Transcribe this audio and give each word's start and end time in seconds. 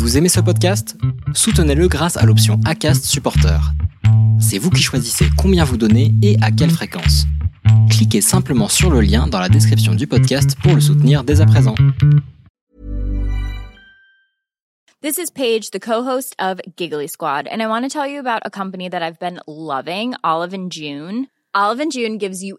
Vous 0.00 0.16
aimez 0.16 0.30
ce 0.30 0.40
podcast? 0.40 0.96
Soutenez-le 1.34 1.86
grâce 1.86 2.16
à 2.16 2.24
l'option 2.24 2.58
ACAST 2.64 3.04
Supporter. 3.04 3.60
C'est 4.40 4.56
vous 4.56 4.70
qui 4.70 4.82
choisissez 4.82 5.26
combien 5.36 5.62
vous 5.62 5.76
donnez 5.76 6.14
et 6.22 6.38
à 6.40 6.50
quelle 6.50 6.70
fréquence. 6.70 7.26
Cliquez 7.90 8.22
simplement 8.22 8.68
sur 8.68 8.90
le 8.90 9.02
lien 9.02 9.26
dans 9.26 9.38
la 9.38 9.50
description 9.50 9.94
du 9.94 10.06
podcast 10.06 10.56
pour 10.62 10.74
le 10.74 10.80
soutenir 10.80 11.22
dès 11.22 11.42
à 11.42 11.46
présent. 11.46 11.74
This 15.02 15.18
is 15.18 15.30
Paige, 15.30 15.70
the 15.70 15.78
co-host 15.78 16.34
of 16.40 16.62
Giggly 16.78 17.06
Squad, 17.06 17.46
and 17.52 17.60
I 17.60 17.66
want 17.66 17.82
to 17.82 17.90
tell 17.90 18.08
you 18.10 18.20
about 18.20 18.40
a 18.46 18.50
company 18.50 18.88
that 18.88 19.02
I've 19.02 19.18
been 19.20 19.40
loving, 19.46 20.14
Olive 20.24 20.54
and 20.54 20.70
June. 20.70 21.26
Olive 21.54 21.78
and 21.78 21.92
June 21.92 22.16
gives 22.16 22.42
you 22.42 22.58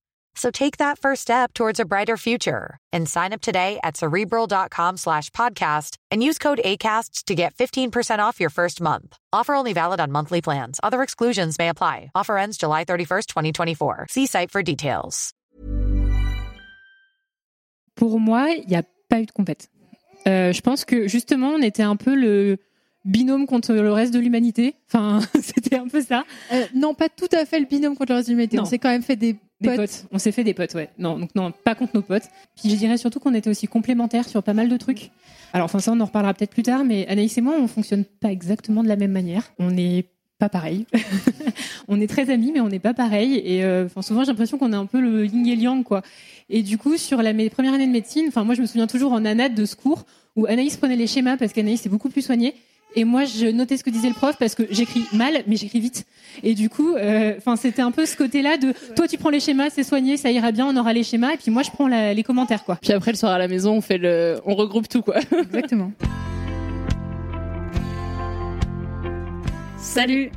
So 0.35 0.49
take 0.49 0.77
that 0.77 0.97
first 0.97 1.21
step 1.21 1.53
towards 1.53 1.79
a 1.79 1.85
brighter 1.85 2.17
future 2.17 2.77
and 2.91 3.07
sign 3.07 3.33
up 3.33 3.41
today 3.41 3.79
at 3.83 3.97
cerebral.com 3.97 4.97
slash 4.97 5.29
podcast 5.31 5.97
and 6.09 6.23
use 6.23 6.37
code 6.37 6.61
ACAST 6.63 7.25
to 7.25 7.35
get 7.35 7.53
15% 7.55 8.19
off 8.19 8.39
your 8.39 8.49
first 8.49 8.81
month. 8.81 9.17
Offer 9.33 9.53
only 9.55 9.73
valid 9.73 9.99
on 9.99 10.11
monthly 10.11 10.41
plans. 10.41 10.79
Other 10.81 11.03
exclusions 11.03 11.59
may 11.59 11.69
apply. 11.69 12.11
Offer 12.15 12.37
ends 12.37 12.57
July 12.57 12.85
31st, 12.85 13.27
2024. 13.27 14.07
See 14.09 14.25
site 14.25 14.51
for 14.51 14.63
details. 14.63 15.33
Pour 17.95 18.19
moi, 18.19 18.49
il 18.51 18.67
n'y 18.67 18.75
a 18.75 18.83
pas 19.09 19.19
eu 19.19 19.25
de 19.25 19.31
compète. 19.31 19.67
Euh, 20.27 20.53
je 20.53 20.61
pense 20.61 20.85
que 20.85 21.07
justement, 21.07 21.49
on 21.49 21.61
était 21.61 21.83
un 21.83 21.95
peu 21.95 22.15
le 22.15 22.57
binôme 23.05 23.47
contre 23.47 23.73
le 23.73 23.91
reste 23.91 24.13
de 24.13 24.19
l'humanité. 24.19 24.75
Enfin, 24.87 25.19
c'était 25.41 25.77
un 25.77 25.87
peu 25.87 26.01
ça. 26.01 26.23
Euh, 26.51 26.65
non, 26.73 26.93
pas 26.93 27.09
tout 27.09 27.29
à 27.31 27.45
fait 27.45 27.59
le 27.59 27.65
binôme 27.65 27.95
contre 27.95 28.11
le 28.11 28.17
reste 28.17 28.29
de 28.29 28.33
l'humanité. 28.33 28.59
On 28.59 28.65
s'est 28.65 28.79
quand 28.79 28.89
même 28.89 29.03
fait 29.03 29.15
des 29.15 29.35
Des 29.61 29.69
potes. 29.69 29.77
potes. 29.77 30.05
On 30.11 30.19
s'est 30.19 30.31
fait 30.31 30.43
des 30.43 30.53
potes, 30.53 30.73
ouais. 30.73 30.89
Non, 30.97 31.17
donc 31.17 31.33
non, 31.35 31.51
pas 31.51 31.75
contre 31.75 31.95
nos 31.95 32.01
potes. 32.01 32.29
Puis 32.59 32.69
je 32.69 32.75
dirais 32.75 32.97
surtout 32.97 33.19
qu'on 33.19 33.33
était 33.33 33.49
aussi 33.49 33.67
complémentaires 33.67 34.27
sur 34.27 34.43
pas 34.43 34.53
mal 34.53 34.69
de 34.69 34.77
trucs. 34.77 35.11
Alors, 35.53 35.65
enfin, 35.65 35.79
ça, 35.79 35.91
on 35.91 35.99
en 35.99 36.05
reparlera 36.05 36.33
peut-être 36.33 36.51
plus 36.51 36.63
tard, 36.63 36.83
mais 36.83 37.07
Anaïs 37.07 37.37
et 37.37 37.41
moi, 37.41 37.55
on 37.59 37.67
fonctionne 37.67 38.05
pas 38.05 38.31
exactement 38.31 38.83
de 38.83 38.87
la 38.87 38.95
même 38.95 39.11
manière. 39.11 39.51
On 39.59 39.71
n'est 39.71 40.05
pas 40.39 40.49
pareil. 40.49 40.87
on 41.87 42.01
est 42.01 42.07
très 42.07 42.29
amis, 42.31 42.51
mais 42.53 42.61
on 42.61 42.69
n'est 42.69 42.79
pas 42.79 42.93
pareil. 42.93 43.41
Et 43.45 43.63
euh, 43.63 43.87
souvent, 44.01 44.23
j'ai 44.23 44.31
l'impression 44.31 44.57
qu'on 44.57 44.73
est 44.73 44.77
un 44.77 44.87
peu 44.87 44.99
le 44.99 45.25
yin 45.25 45.45
et 45.45 45.55
le 45.55 45.61
yang, 45.61 45.83
quoi. 45.83 46.01
Et 46.49 46.63
du 46.63 46.77
coup, 46.77 46.97
sur 46.97 47.21
la 47.21 47.33
première 47.49 47.73
année 47.73 47.85
de 47.85 47.91
médecine, 47.91 48.25
enfin, 48.29 48.43
moi, 48.43 48.55
je 48.55 48.61
me 48.61 48.65
souviens 48.65 48.87
toujours 48.87 49.11
en 49.11 49.23
anade 49.25 49.53
de 49.53 49.65
ce 49.65 49.75
cours 49.75 50.05
où 50.35 50.45
Anaïs 50.47 50.77
prenait 50.77 50.95
les 50.95 51.07
schémas 51.07 51.37
parce 51.37 51.53
qu'Anaïs 51.53 51.85
est 51.85 51.89
beaucoup 51.89 52.09
plus 52.09 52.21
soignée. 52.21 52.55
Et 52.93 53.05
moi, 53.05 53.23
je 53.23 53.45
notais 53.47 53.77
ce 53.77 53.85
que 53.85 53.89
disait 53.89 54.09
le 54.09 54.13
prof 54.13 54.35
parce 54.37 54.53
que 54.53 54.63
j'écris 54.69 55.05
mal, 55.13 55.43
mais 55.47 55.55
j'écris 55.55 55.79
vite. 55.79 56.05
Et 56.43 56.53
du 56.55 56.69
coup, 56.69 56.93
euh, 56.95 57.35
enfin, 57.37 57.55
c'était 57.55 57.81
un 57.81 57.91
peu 57.91 58.05
ce 58.05 58.17
côté-là 58.17 58.57
de 58.57 58.73
toi, 58.97 59.07
tu 59.07 59.17
prends 59.17 59.29
les 59.29 59.39
schémas, 59.39 59.69
c'est 59.69 59.83
soigné, 59.83 60.17
ça 60.17 60.29
ira 60.29 60.51
bien, 60.51 60.67
on 60.67 60.75
aura 60.75 60.91
les 60.91 61.03
schémas. 61.03 61.33
Et 61.33 61.37
puis 61.37 61.51
moi, 61.51 61.63
je 61.63 61.71
prends 61.71 61.87
la- 61.87 62.13
les 62.13 62.23
commentaires, 62.23 62.65
quoi. 62.65 62.77
Puis 62.81 62.91
après, 62.91 63.11
le 63.11 63.17
soir 63.17 63.31
à 63.31 63.37
la 63.37 63.47
maison, 63.47 63.75
on 63.77 63.81
fait 63.81 63.97
le, 63.97 64.41
on 64.45 64.55
regroupe 64.55 64.89
tout 64.89 65.01
quoi. 65.01 65.15
Exactement. 65.31 65.93
Salut 69.77 70.29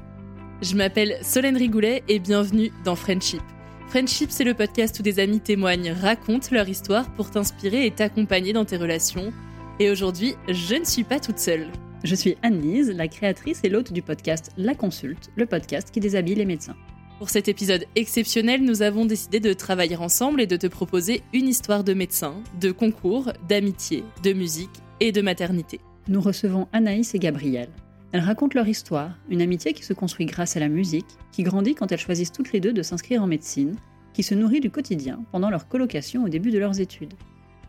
Je 0.62 0.75
m'appelle 0.76 1.16
Solène 1.22 1.56
Rigoulet 1.56 2.03
et 2.09 2.19
bienvenue 2.21 2.71
dans 2.84 2.94
Friendship. 2.97 3.42
Friendship, 3.88 4.31
c'est 4.31 4.44
le 4.44 4.54
podcast 4.54 4.98
où 5.00 5.03
des 5.03 5.19
amis 5.21 5.41
témoignent, 5.41 5.91
racontent 5.92 6.48
leur 6.53 6.69
histoire 6.69 7.10
pour 7.15 7.31
t'inspirer 7.32 7.84
et 7.86 7.91
t'accompagner 7.91 8.53
dans 8.53 8.65
tes 8.65 8.76
relations. 8.76 9.32
Et 9.81 9.91
aujourd'hui, 9.91 10.34
je 10.48 10.76
ne 10.76 10.84
suis 10.84 11.04
pas 11.04 11.19
toute 11.21 11.38
seule. 11.38 11.66
Je 12.04 12.15
suis 12.15 12.37
Anne-Lise, 12.42 12.91
la 12.91 13.09
créatrice 13.09 13.62
et 13.65 13.70
l'hôte 13.70 13.91
du 13.91 14.03
podcast 14.03 14.53
La 14.59 14.75
Consulte, 14.75 15.31
le 15.37 15.47
podcast 15.47 15.91
qui 15.91 16.00
déshabille 16.00 16.34
les 16.34 16.44
médecins. 16.44 16.76
Pour 17.19 17.31
cet 17.31 17.48
épisode 17.48 17.87
exceptionnel, 17.97 18.62
nous 18.62 18.82
avons 18.82 19.06
décidé 19.06 19.41
de 19.41 19.54
travailler 19.54 19.97
ensemble 19.97 20.42
et 20.42 20.47
de 20.47 20.59
te 20.59 20.66
proposer 20.66 21.22
une 21.32 21.48
histoire 21.48 21.82
de 21.82 21.94
médecin, 21.94 22.34
de 22.60 22.72
concours, 22.72 23.32
d'amitié, 23.48 24.04
de 24.22 24.34
musique 24.34 24.82
et 25.00 25.12
de 25.12 25.22
maternité. 25.22 25.81
Nous 26.06 26.20
recevons 26.20 26.69
Anaïs 26.75 27.15
et 27.15 27.19
Gabrielle. 27.19 27.70
Elles 28.12 28.21
racontent 28.21 28.59
leur 28.59 28.69
histoire, 28.69 29.16
une 29.31 29.41
amitié 29.41 29.72
qui 29.72 29.82
se 29.82 29.94
construit 29.94 30.26
grâce 30.26 30.59
à 30.59 30.60
la 30.60 30.69
musique, 30.69 31.06
qui 31.32 31.42
grandit 31.42 31.75
quand 31.75 31.91
elles 31.91 31.98
choisissent 31.98 32.32
toutes 32.32 32.53
les 32.53 32.60
deux 32.60 32.75
de 32.75 32.82
s'inscrire 32.82 33.22
en 33.22 33.26
médecine, 33.26 33.76
qui 34.12 34.22
se 34.22 34.34
nourrit 34.34 34.60
du 34.60 34.71
quotidien 34.71 35.25
pendant 35.32 35.48
leur 35.48 35.69
colocation 35.69 36.25
au 36.25 36.28
début 36.28 36.50
de 36.50 36.59
leurs 36.59 36.81
études. 36.81 37.15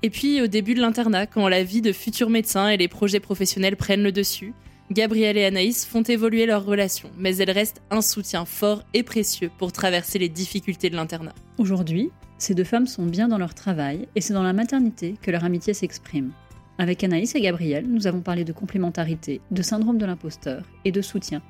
Et 0.06 0.12
puis 0.12 0.40
au 0.40 0.46
début 0.46 0.76
de 0.76 0.82
l'internat, 0.82 1.26
quand 1.26 1.48
la 1.48 1.64
vie 1.64 1.82
de 1.82 1.92
futurs 1.92 2.30
médecins 2.30 2.70
et 2.70 2.78
les 2.78 2.88
projets 2.88 3.20
professionnels 3.20 3.76
prennent 3.76 4.04
le 4.04 4.12
dessus, 4.12 4.54
Gabrielle 4.92 5.36
et 5.36 5.46
Anaïs 5.46 5.84
font 5.84 6.04
évoluer 6.04 6.46
leur 6.46 6.64
relation, 6.64 7.10
mais 7.18 7.36
elles 7.38 7.50
restent 7.50 7.82
un 7.90 8.04
soutien 8.04 8.46
fort 8.46 8.84
et 8.94 9.02
précieux 9.02 9.50
pour 9.58 9.72
traverser 9.72 10.20
les 10.20 10.30
difficultés 10.30 10.92
de 10.92 10.96
l'internat. 10.96 11.34
Aujourd'hui, 11.58 12.12
ces 12.38 12.54
deux 12.54 12.64
femmes 12.64 12.86
sont 12.86 13.08
bien 13.08 13.28
dans 13.28 13.40
leur 13.40 13.56
travail 13.56 14.08
et 14.14 14.22
c'est 14.22 14.36
dans 14.36 14.44
la 14.44 14.54
maternité 14.54 15.16
que 15.24 15.32
leur 15.32 15.44
amitié 15.44 15.74
s'exprime. 15.74 16.34
Avec 16.78 17.04
Anaïs 17.04 17.34
et 17.34 17.42
Gabrielle, 17.42 17.88
nous 17.90 18.06
avons 18.06 18.22
parlé 18.22 18.44
de 18.44 18.54
complémentarité, 18.54 19.42
de 19.50 19.64
syndrome 19.64 19.98
de 19.98 20.06
l'imposteur 20.06 20.66
et 20.86 20.92
de 20.92 21.02
soutien. 21.02 21.42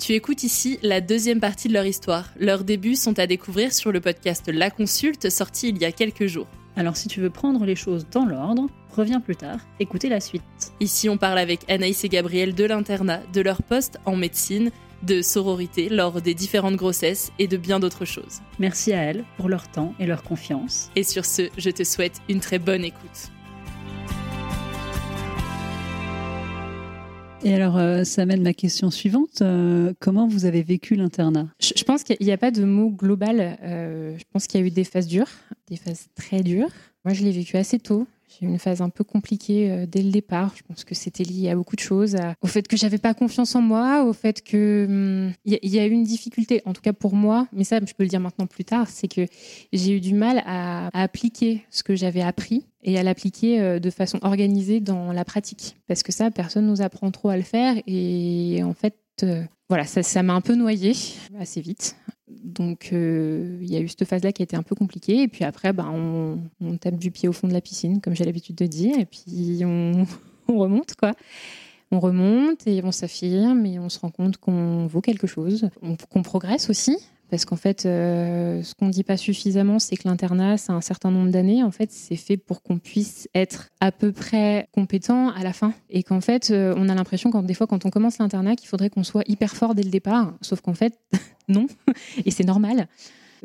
Tu 0.00 0.14
écoutes 0.14 0.42
ici 0.42 0.80
la 0.82 1.00
deuxième 1.00 1.38
partie 1.38 1.68
de 1.68 1.74
leur 1.74 1.86
histoire. 1.86 2.30
Leurs 2.36 2.64
débuts 2.64 2.96
sont 2.96 3.20
à 3.20 3.28
découvrir 3.28 3.72
sur 3.72 3.92
le 3.92 4.00
podcast 4.00 4.48
La 4.48 4.72
Consulte 4.72 5.30
sorti 5.30 5.68
il 5.68 5.78
y 5.78 5.84
a 5.84 5.92
quelques 5.92 6.26
jours. 6.26 6.48
Alors 6.76 6.96
si 6.96 7.08
tu 7.08 7.20
veux 7.20 7.30
prendre 7.30 7.64
les 7.64 7.76
choses 7.76 8.06
dans 8.10 8.24
l'ordre, 8.24 8.68
reviens 8.96 9.20
plus 9.20 9.36
tard, 9.36 9.58
écoutez 9.78 10.08
la 10.08 10.20
suite. 10.20 10.42
Ici, 10.80 11.08
on 11.08 11.18
parle 11.18 11.38
avec 11.38 11.70
Anaïs 11.70 12.04
et 12.04 12.08
Gabriel 12.08 12.54
de 12.54 12.64
l'internat, 12.64 13.20
de 13.32 13.40
leur 13.40 13.62
poste 13.62 13.98
en 14.06 14.16
médecine, 14.16 14.70
de 15.02 15.20
sororité 15.20 15.88
lors 15.88 16.22
des 16.22 16.34
différentes 16.34 16.76
grossesses 16.76 17.32
et 17.38 17.48
de 17.48 17.56
bien 17.56 17.80
d'autres 17.80 18.04
choses. 18.04 18.40
Merci 18.58 18.92
à 18.92 19.02
elles 19.02 19.24
pour 19.36 19.48
leur 19.48 19.68
temps 19.68 19.94
et 19.98 20.06
leur 20.06 20.22
confiance. 20.22 20.90
Et 20.96 21.02
sur 21.02 21.24
ce, 21.24 21.50
je 21.58 21.70
te 21.70 21.84
souhaite 21.84 22.20
une 22.28 22.40
très 22.40 22.58
bonne 22.58 22.84
écoute. 22.84 23.30
Et 27.44 27.54
alors, 27.54 27.76
euh, 27.76 28.04
ça 28.04 28.24
mène 28.24 28.42
ma 28.42 28.54
question 28.54 28.90
suivante. 28.90 29.42
Euh, 29.42 29.92
comment 29.98 30.28
vous 30.28 30.44
avez 30.44 30.62
vécu 30.62 30.94
l'internat? 30.94 31.48
Je, 31.60 31.72
je 31.76 31.82
pense 31.82 32.04
qu'il 32.04 32.16
n'y 32.20 32.30
a 32.30 32.38
pas 32.38 32.52
de 32.52 32.64
mot 32.64 32.88
global. 32.88 33.58
Euh, 33.62 34.16
je 34.16 34.24
pense 34.32 34.46
qu'il 34.46 34.60
y 34.60 34.62
a 34.62 34.66
eu 34.66 34.70
des 34.70 34.84
phases 34.84 35.08
dures, 35.08 35.28
des 35.68 35.76
phases 35.76 36.06
très 36.14 36.42
dures. 36.42 36.68
Moi, 37.04 37.14
je 37.14 37.24
l'ai 37.24 37.32
vécu 37.32 37.56
assez 37.56 37.80
tôt. 37.80 38.06
J'ai 38.40 38.46
eu 38.46 38.48
une 38.48 38.58
phase 38.58 38.80
un 38.80 38.88
peu 38.88 39.04
compliquée 39.04 39.70
euh, 39.70 39.86
dès 39.86 40.02
le 40.02 40.10
départ. 40.10 40.52
Je 40.56 40.62
pense 40.62 40.84
que 40.84 40.94
c'était 40.94 41.24
lié 41.24 41.50
à 41.50 41.54
beaucoup 41.56 41.76
de 41.76 41.80
choses, 41.80 42.16
au 42.40 42.46
fait 42.46 42.66
que 42.68 42.76
j'avais 42.76 42.98
pas 42.98 43.14
confiance 43.14 43.54
en 43.54 43.60
moi, 43.62 44.04
au 44.04 44.12
fait 44.12 44.42
que 44.42 45.30
il 45.44 45.52
y, 45.52 45.56
a- 45.56 45.58
il 45.62 45.70
y 45.74 45.78
a 45.78 45.86
eu 45.86 45.90
une 45.90 46.04
difficulté, 46.04 46.62
en 46.64 46.72
tout 46.72 46.80
cas 46.82 46.92
pour 46.92 47.14
moi, 47.14 47.46
mais 47.52 47.64
ça 47.64 47.78
je 47.84 47.92
peux 47.94 48.02
le 48.04 48.08
dire 48.08 48.20
maintenant 48.20 48.46
plus 48.46 48.64
tard, 48.64 48.88
c'est 48.88 49.08
que 49.08 49.26
j'ai 49.72 49.96
eu 49.96 50.00
du 50.00 50.14
mal 50.14 50.42
à, 50.46 50.88
appliquer 51.00 51.64
ce 51.70 51.82
que 51.82 51.94
j'avais 51.94 52.22
appris 52.22 52.64
et 52.82 52.98
à 52.98 53.02
l'appliquer 53.02 53.60
euh, 53.60 53.78
de 53.78 53.90
façon 53.90 54.18
organisée 54.22 54.80
dans 54.80 55.12
la 55.12 55.24
pratique. 55.24 55.76
Parce 55.86 56.02
que 56.02 56.12
ça, 56.12 56.30
personne 56.30 56.66
nous 56.66 56.82
apprend 56.82 57.10
trop 57.10 57.28
à 57.28 57.36
le 57.36 57.42
faire 57.42 57.76
et 57.86 58.60
en 58.64 58.74
fait, 58.74 58.96
euh, 59.22 59.42
voilà, 59.68 59.84
ça 59.84 60.22
m'a 60.22 60.34
un 60.34 60.40
peu 60.40 60.54
noyé 60.54 60.92
assez 61.38 61.60
vite. 61.60 61.96
Donc, 62.42 62.90
euh, 62.92 63.58
il 63.60 63.70
y 63.70 63.76
a 63.76 63.80
eu 63.80 63.88
cette 63.88 64.04
phase-là 64.04 64.32
qui 64.32 64.42
a 64.42 64.44
été 64.44 64.56
un 64.56 64.62
peu 64.62 64.74
compliquée. 64.74 65.22
Et 65.22 65.28
puis 65.28 65.44
après, 65.44 65.72
bah, 65.72 65.86
on, 65.92 66.38
tape 66.78 66.96
du 66.96 67.10
pied 67.10 67.28
au 67.28 67.32
fond 67.32 67.48
de 67.48 67.52
la 67.52 67.60
piscine, 67.60 68.00
comme 68.00 68.14
j'ai 68.14 68.24
l'habitude 68.24 68.56
de 68.56 68.66
dire. 68.66 68.98
Et 68.98 69.06
puis, 69.06 69.62
on, 69.64 70.06
on 70.48 70.58
remonte, 70.58 70.94
quoi. 70.94 71.12
On 71.90 72.00
remonte 72.00 72.66
et 72.66 72.82
on 72.82 72.90
s'affirme 72.92 73.66
et 73.66 73.78
on 73.78 73.88
se 73.88 73.98
rend 73.98 74.10
compte 74.10 74.38
qu'on 74.38 74.86
vaut 74.86 75.02
quelque 75.02 75.26
chose, 75.26 75.68
on- 75.82 75.96
qu'on 75.96 76.22
progresse 76.22 76.70
aussi. 76.70 76.96
Parce 77.32 77.46
qu'en 77.46 77.56
fait, 77.56 77.86
euh, 77.86 78.62
ce 78.62 78.74
qu'on 78.74 78.88
ne 78.88 78.90
dit 78.90 79.04
pas 79.04 79.16
suffisamment, 79.16 79.78
c'est 79.78 79.96
que 79.96 80.06
l'internat, 80.06 80.58
c'est 80.58 80.70
un 80.70 80.82
certain 80.82 81.10
nombre 81.10 81.30
d'années. 81.30 81.62
En 81.62 81.70
fait, 81.70 81.90
c'est 81.90 82.16
fait 82.16 82.36
pour 82.36 82.62
qu'on 82.62 82.78
puisse 82.78 83.26
être 83.34 83.70
à 83.80 83.90
peu 83.90 84.12
près 84.12 84.68
compétent 84.72 85.30
à 85.30 85.42
la 85.42 85.54
fin. 85.54 85.72
Et 85.88 86.02
qu'en 86.02 86.20
fait, 86.20 86.50
euh, 86.50 86.74
on 86.76 86.90
a 86.90 86.94
l'impression, 86.94 87.30
quand, 87.30 87.42
des 87.42 87.54
fois, 87.54 87.66
quand 87.66 87.86
on 87.86 87.90
commence 87.90 88.18
l'internat, 88.18 88.54
qu'il 88.54 88.68
faudrait 88.68 88.90
qu'on 88.90 89.02
soit 89.02 89.22
hyper 89.28 89.56
fort 89.56 89.74
dès 89.74 89.82
le 89.82 89.88
départ. 89.88 90.34
Sauf 90.42 90.60
qu'en 90.60 90.74
fait, 90.74 90.98
non. 91.48 91.68
Et 92.26 92.30
c'est 92.30 92.44
normal. 92.44 92.86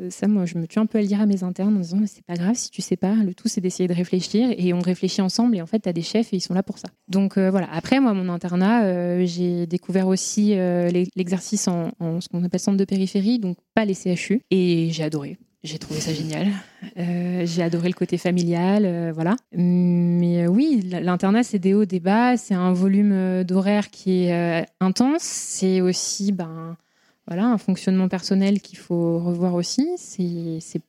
Euh, 0.00 0.08
Ça, 0.10 0.26
moi, 0.28 0.44
je 0.46 0.58
me 0.58 0.66
tue 0.66 0.78
un 0.78 0.86
peu 0.86 0.98
à 0.98 1.00
le 1.00 1.06
dire 1.08 1.20
à 1.20 1.26
mes 1.26 1.42
internes 1.42 1.76
en 1.76 1.80
disant, 1.80 2.00
c'est 2.06 2.24
pas 2.24 2.34
grave 2.34 2.54
si 2.54 2.70
tu 2.70 2.82
sais 2.82 2.96
pas. 2.96 3.14
Le 3.14 3.34
tout, 3.34 3.48
c'est 3.48 3.60
d'essayer 3.60 3.88
de 3.88 3.94
réfléchir 3.94 4.48
et 4.56 4.72
on 4.72 4.80
réfléchit 4.80 5.20
ensemble. 5.22 5.56
Et 5.56 5.62
en 5.62 5.66
fait, 5.66 5.80
tu 5.80 5.88
as 5.88 5.92
des 5.92 6.02
chefs 6.02 6.32
et 6.32 6.36
ils 6.36 6.40
sont 6.40 6.54
là 6.54 6.62
pour 6.62 6.78
ça. 6.78 6.88
Donc 7.08 7.36
euh, 7.36 7.50
voilà. 7.50 7.68
Après, 7.72 8.00
moi, 8.00 8.14
mon 8.14 8.28
internat, 8.28 8.84
euh, 8.84 9.24
j'ai 9.26 9.66
découvert 9.66 10.06
aussi 10.08 10.54
l'e- 10.54 11.06
l'exercice 11.16 11.68
en, 11.68 11.90
ce 12.20 12.28
qu'on 12.28 12.44
appelle 12.44 12.60
centre 12.60 12.76
de 12.78 12.84
périphérie, 12.84 13.38
donc 13.38 13.56
pas 13.74 13.84
les 13.84 13.94
CHU. 13.94 14.42
Et 14.50 14.88
j'ai 14.92 15.02
adoré. 15.04 15.36
J'ai 15.64 15.78
trouvé 15.78 15.98
ça 15.98 16.12
génial. 16.14 16.46
J'ai 16.96 17.62
adoré 17.62 17.88
le 17.88 17.94
côté 17.94 18.16
familial, 18.16 19.10
voilà. 19.12 19.34
Mais 19.56 20.46
oui, 20.46 20.88
l'internat, 20.88 21.42
c'est 21.42 21.58
des 21.58 21.74
hauts, 21.74 21.84
des 21.84 21.98
bas, 21.98 22.36
c'est 22.36 22.54
un 22.54 22.72
volume 22.72 23.42
d'horaire 23.42 23.90
qui 23.90 24.26
est 24.26 24.64
intense. 24.80 25.22
C'est 25.22 25.80
aussi, 25.80 26.30
ben, 26.30 26.76
voilà, 27.28 27.46
un 27.46 27.58
fonctionnement 27.58 28.08
personnel 28.08 28.60
qu'il 28.62 28.78
faut 28.78 29.18
revoir 29.18 29.54
aussi. 29.54 29.86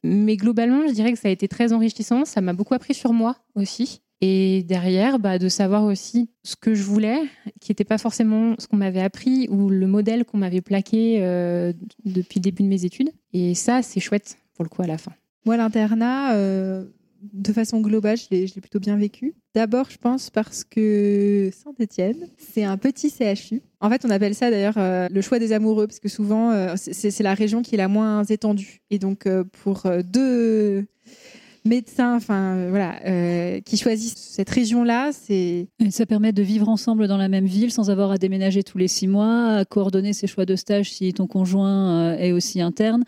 Mais 0.03 0.37
globalement, 0.37 0.87
je 0.87 0.93
dirais 0.93 1.11
que 1.11 1.19
ça 1.19 1.27
a 1.27 1.31
été 1.31 1.49
très 1.49 1.73
enrichissant. 1.73 2.23
Ça 2.23 2.39
m'a 2.39 2.53
beaucoup 2.53 2.73
appris 2.73 2.93
sur 2.93 3.11
moi 3.11 3.35
aussi. 3.55 4.01
Et 4.21 4.63
derrière, 4.63 5.19
bah, 5.19 5.37
de 5.37 5.49
savoir 5.49 5.83
aussi 5.83 6.29
ce 6.43 6.55
que 6.55 6.73
je 6.73 6.83
voulais, 6.83 7.21
qui 7.59 7.71
n'était 7.71 7.83
pas 7.83 7.97
forcément 7.97 8.55
ce 8.57 8.67
qu'on 8.67 8.77
m'avait 8.77 9.01
appris 9.01 9.47
ou 9.49 9.69
le 9.69 9.87
modèle 9.87 10.23
qu'on 10.23 10.37
m'avait 10.37 10.61
plaqué 10.61 11.17
euh, 11.21 11.73
depuis 12.05 12.39
le 12.39 12.43
début 12.43 12.63
de 12.63 12.67
mes 12.69 12.85
études. 12.85 13.11
Et 13.33 13.53
ça, 13.53 13.81
c'est 13.81 13.99
chouette 13.99 14.37
pour 14.55 14.63
le 14.63 14.69
coup 14.69 14.81
à 14.81 14.87
la 14.87 14.97
fin. 14.97 15.11
Moi, 15.45 15.57
l'internat, 15.57 16.35
euh, 16.35 16.85
de 17.33 17.53
façon 17.53 17.81
globale, 17.81 18.17
je 18.17 18.27
l'ai 18.31 18.61
plutôt 18.61 18.79
bien 18.79 18.97
vécu. 18.97 19.35
D'abord, 19.55 19.89
je 19.89 19.97
pense 19.97 20.29
parce 20.29 20.63
que 20.63 21.49
Saint-Étienne, 21.51 22.27
c'est 22.37 22.63
un 22.63 22.77
petit 22.77 23.09
CHU. 23.09 23.61
En 23.81 23.89
fait, 23.89 24.05
on 24.05 24.09
appelle 24.09 24.35
ça 24.35 24.51
d'ailleurs 24.51 24.77
euh, 24.77 25.07
le 25.11 25.21
choix 25.21 25.39
des 25.39 25.53
amoureux, 25.53 25.87
parce 25.87 25.99
que 25.99 26.09
souvent, 26.09 26.51
euh, 26.51 26.75
c'est 26.75 27.23
la 27.23 27.33
région 27.33 27.61
qui 27.61 27.75
est 27.75 27.77
la 27.77 27.87
moins 27.87 28.23
étendue. 28.23 28.81
Et 28.89 28.99
donc, 28.99 29.25
euh, 29.25 29.43
pour 29.63 29.83
deux 30.03 30.85
médecins, 31.65 32.15
enfin 32.15 32.69
voilà, 32.69 33.61
qui 33.61 33.77
choisissent 33.77 34.15
cette 34.15 34.49
région-là, 34.49 35.11
c'est 35.11 35.67
ça 35.89 36.05
permet 36.05 36.31
de 36.31 36.41
vivre 36.41 36.69
ensemble 36.69 37.07
dans 37.07 37.17
la 37.17 37.27
même 37.27 37.45
ville 37.45 37.71
sans 37.71 37.89
avoir 37.89 38.11
à 38.11 38.17
déménager 38.17 38.63
tous 38.63 38.77
les 38.77 38.87
six 38.87 39.07
mois, 39.07 39.49
à 39.49 39.65
coordonner 39.65 40.13
ses 40.13 40.25
choix 40.25 40.45
de 40.45 40.55
stage 40.55 40.91
si 40.91 41.13
ton 41.13 41.27
conjoint 41.27 42.15
est 42.15 42.31
aussi 42.31 42.61
interne. 42.61 43.03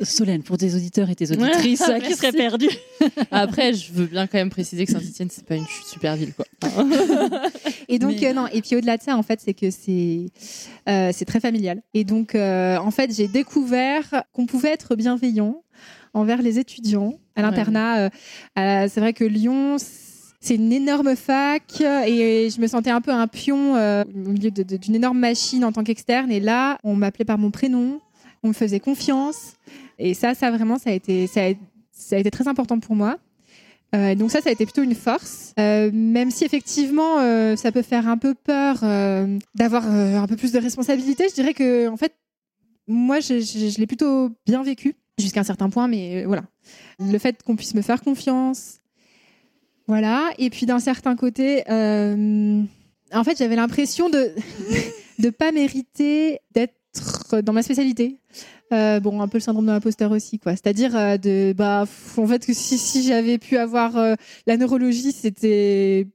Solène, 0.00 0.42
pour 0.42 0.58
tes 0.58 0.74
auditeurs 0.74 1.08
et 1.10 1.14
tes 1.14 1.30
auditrices 1.32 1.86
Ouais, 1.86 2.00
qui 2.00 2.14
seraient 2.14 2.32
perdus. 2.32 2.68
Après, 3.30 3.72
je 3.74 3.92
veux 3.92 4.06
bien 4.06 4.26
quand 4.26 4.38
même 4.38 4.50
préciser 4.50 4.84
que 4.86 4.92
Saint-Etienne, 4.92 5.28
c'est 5.30 5.46
pas 5.46 5.54
une 5.56 5.66
super 5.88 6.16
ville, 6.16 6.32
quoi. 6.34 6.44
Et 7.88 7.98
donc, 7.98 8.16
Mais- 8.20 8.28
euh, 8.28 8.32
non, 8.32 8.46
et 8.48 8.60
puis 8.62 8.76
au-delà 8.76 8.96
de 8.96 9.02
ça, 9.02 9.16
en 9.16 9.22
fait, 9.22 9.40
c'est 9.44 9.54
que 9.54 9.70
c'est 9.70 10.26
euh, 10.88 11.10
c'est 11.12 11.24
très 11.26 11.38
familial. 11.40 11.82
Et 11.92 12.04
donc, 12.04 12.34
euh, 12.34 12.76
en 12.78 12.90
fait, 12.90 13.14
j'ai 13.14 13.28
découvert 13.28 14.24
qu'on 14.32 14.46
pouvait 14.46 14.70
être 14.70 14.96
bienveillant 14.96 15.62
envers 16.14 16.40
les 16.42 16.58
étudiants 16.58 17.14
à 17.36 17.42
l'internat. 17.42 17.98
Euh, 17.98 18.08
euh, 18.58 18.88
c'est 18.90 19.00
vrai 19.00 19.12
que 19.12 19.24
Lyon, 19.24 19.76
c'est 20.40 20.54
une 20.56 20.72
énorme 20.72 21.14
fac 21.14 21.80
et 21.80 22.48
je 22.50 22.60
me 22.60 22.66
sentais 22.66 22.90
un 22.90 23.00
peu 23.00 23.10
un 23.12 23.26
pion 23.26 23.76
euh, 23.76 24.02
au 24.14 24.30
milieu 24.30 24.50
d'une 24.50 24.94
énorme 24.94 25.18
machine 25.18 25.64
en 25.64 25.72
tant 25.72 25.84
qu'externe. 25.84 26.30
Et 26.32 26.40
là, 26.40 26.78
on 26.84 26.94
m'appelait 26.94 27.24
par 27.24 27.38
mon 27.38 27.50
prénom, 27.50 28.00
on 28.42 28.48
me 28.48 28.52
faisait 28.54 28.80
confiance. 28.80 29.54
Et 29.98 30.14
ça, 30.14 30.34
ça 30.34 30.50
vraiment, 30.50 30.78
ça 30.78 30.90
a 30.90 30.92
été, 30.92 31.26
ça 31.26 31.42
a, 31.42 32.18
été 32.18 32.30
très 32.30 32.48
important 32.48 32.78
pour 32.80 32.96
moi. 32.96 33.18
Euh, 33.94 34.14
donc 34.14 34.30
ça, 34.30 34.40
ça 34.40 34.48
a 34.48 34.52
été 34.52 34.64
plutôt 34.64 34.82
une 34.82 34.94
force, 34.94 35.52
Euh, 35.60 35.90
même 35.92 36.32
si 36.32 36.44
effectivement, 36.44 37.20
euh, 37.20 37.54
ça 37.54 37.70
peut 37.70 37.82
faire 37.82 38.08
un 38.08 38.18
peu 38.18 38.34
peur 38.34 38.80
d'avoir 39.54 39.88
un 39.88 40.26
peu 40.26 40.36
plus 40.36 40.52
de 40.52 40.58
responsabilité. 40.58 41.26
Je 41.28 41.34
dirais 41.34 41.54
que 41.54 41.88
en 41.88 41.96
fait, 41.96 42.12
moi, 42.88 43.20
je, 43.20 43.78
l'ai 43.78 43.86
plutôt 43.86 44.30
bien 44.46 44.62
vécu 44.62 44.94
jusqu'à 45.18 45.40
un 45.40 45.44
certain 45.44 45.70
point, 45.70 45.86
mais 45.86 46.24
voilà, 46.24 46.42
le 46.98 47.18
fait 47.18 47.42
qu'on 47.44 47.56
puisse 47.56 47.74
me 47.74 47.82
faire 47.82 48.02
confiance, 48.02 48.80
voilà. 49.86 50.30
Et 50.38 50.50
puis 50.50 50.66
d'un 50.66 50.80
certain 50.80 51.14
côté, 51.14 51.62
en 51.68 53.24
fait, 53.24 53.38
j'avais 53.38 53.56
l'impression 53.56 54.10
de 54.10 54.32
de 55.18 55.30
pas 55.30 55.52
mériter 55.52 56.40
d'être 56.52 57.42
dans 57.42 57.52
ma 57.52 57.62
spécialité. 57.62 58.18
Euh, 58.72 58.98
bon, 58.98 59.20
un 59.20 59.28
peu 59.28 59.38
le 59.38 59.42
syndrome 59.42 59.66
de 59.66 59.72
l'imposteur 59.72 60.10
aussi, 60.10 60.38
quoi. 60.38 60.52
C'est-à-dire 60.52 60.96
euh, 60.96 61.16
de, 61.16 61.52
bah, 61.56 61.84
en 62.16 62.26
fait, 62.26 62.44
que 62.46 62.52
si, 62.54 62.78
si 62.78 63.02
j'avais 63.02 63.38
pu 63.38 63.56
avoir 63.56 63.96
euh, 63.96 64.14
la 64.46 64.56
neurologie, 64.56 65.12
c'était, 65.12 66.08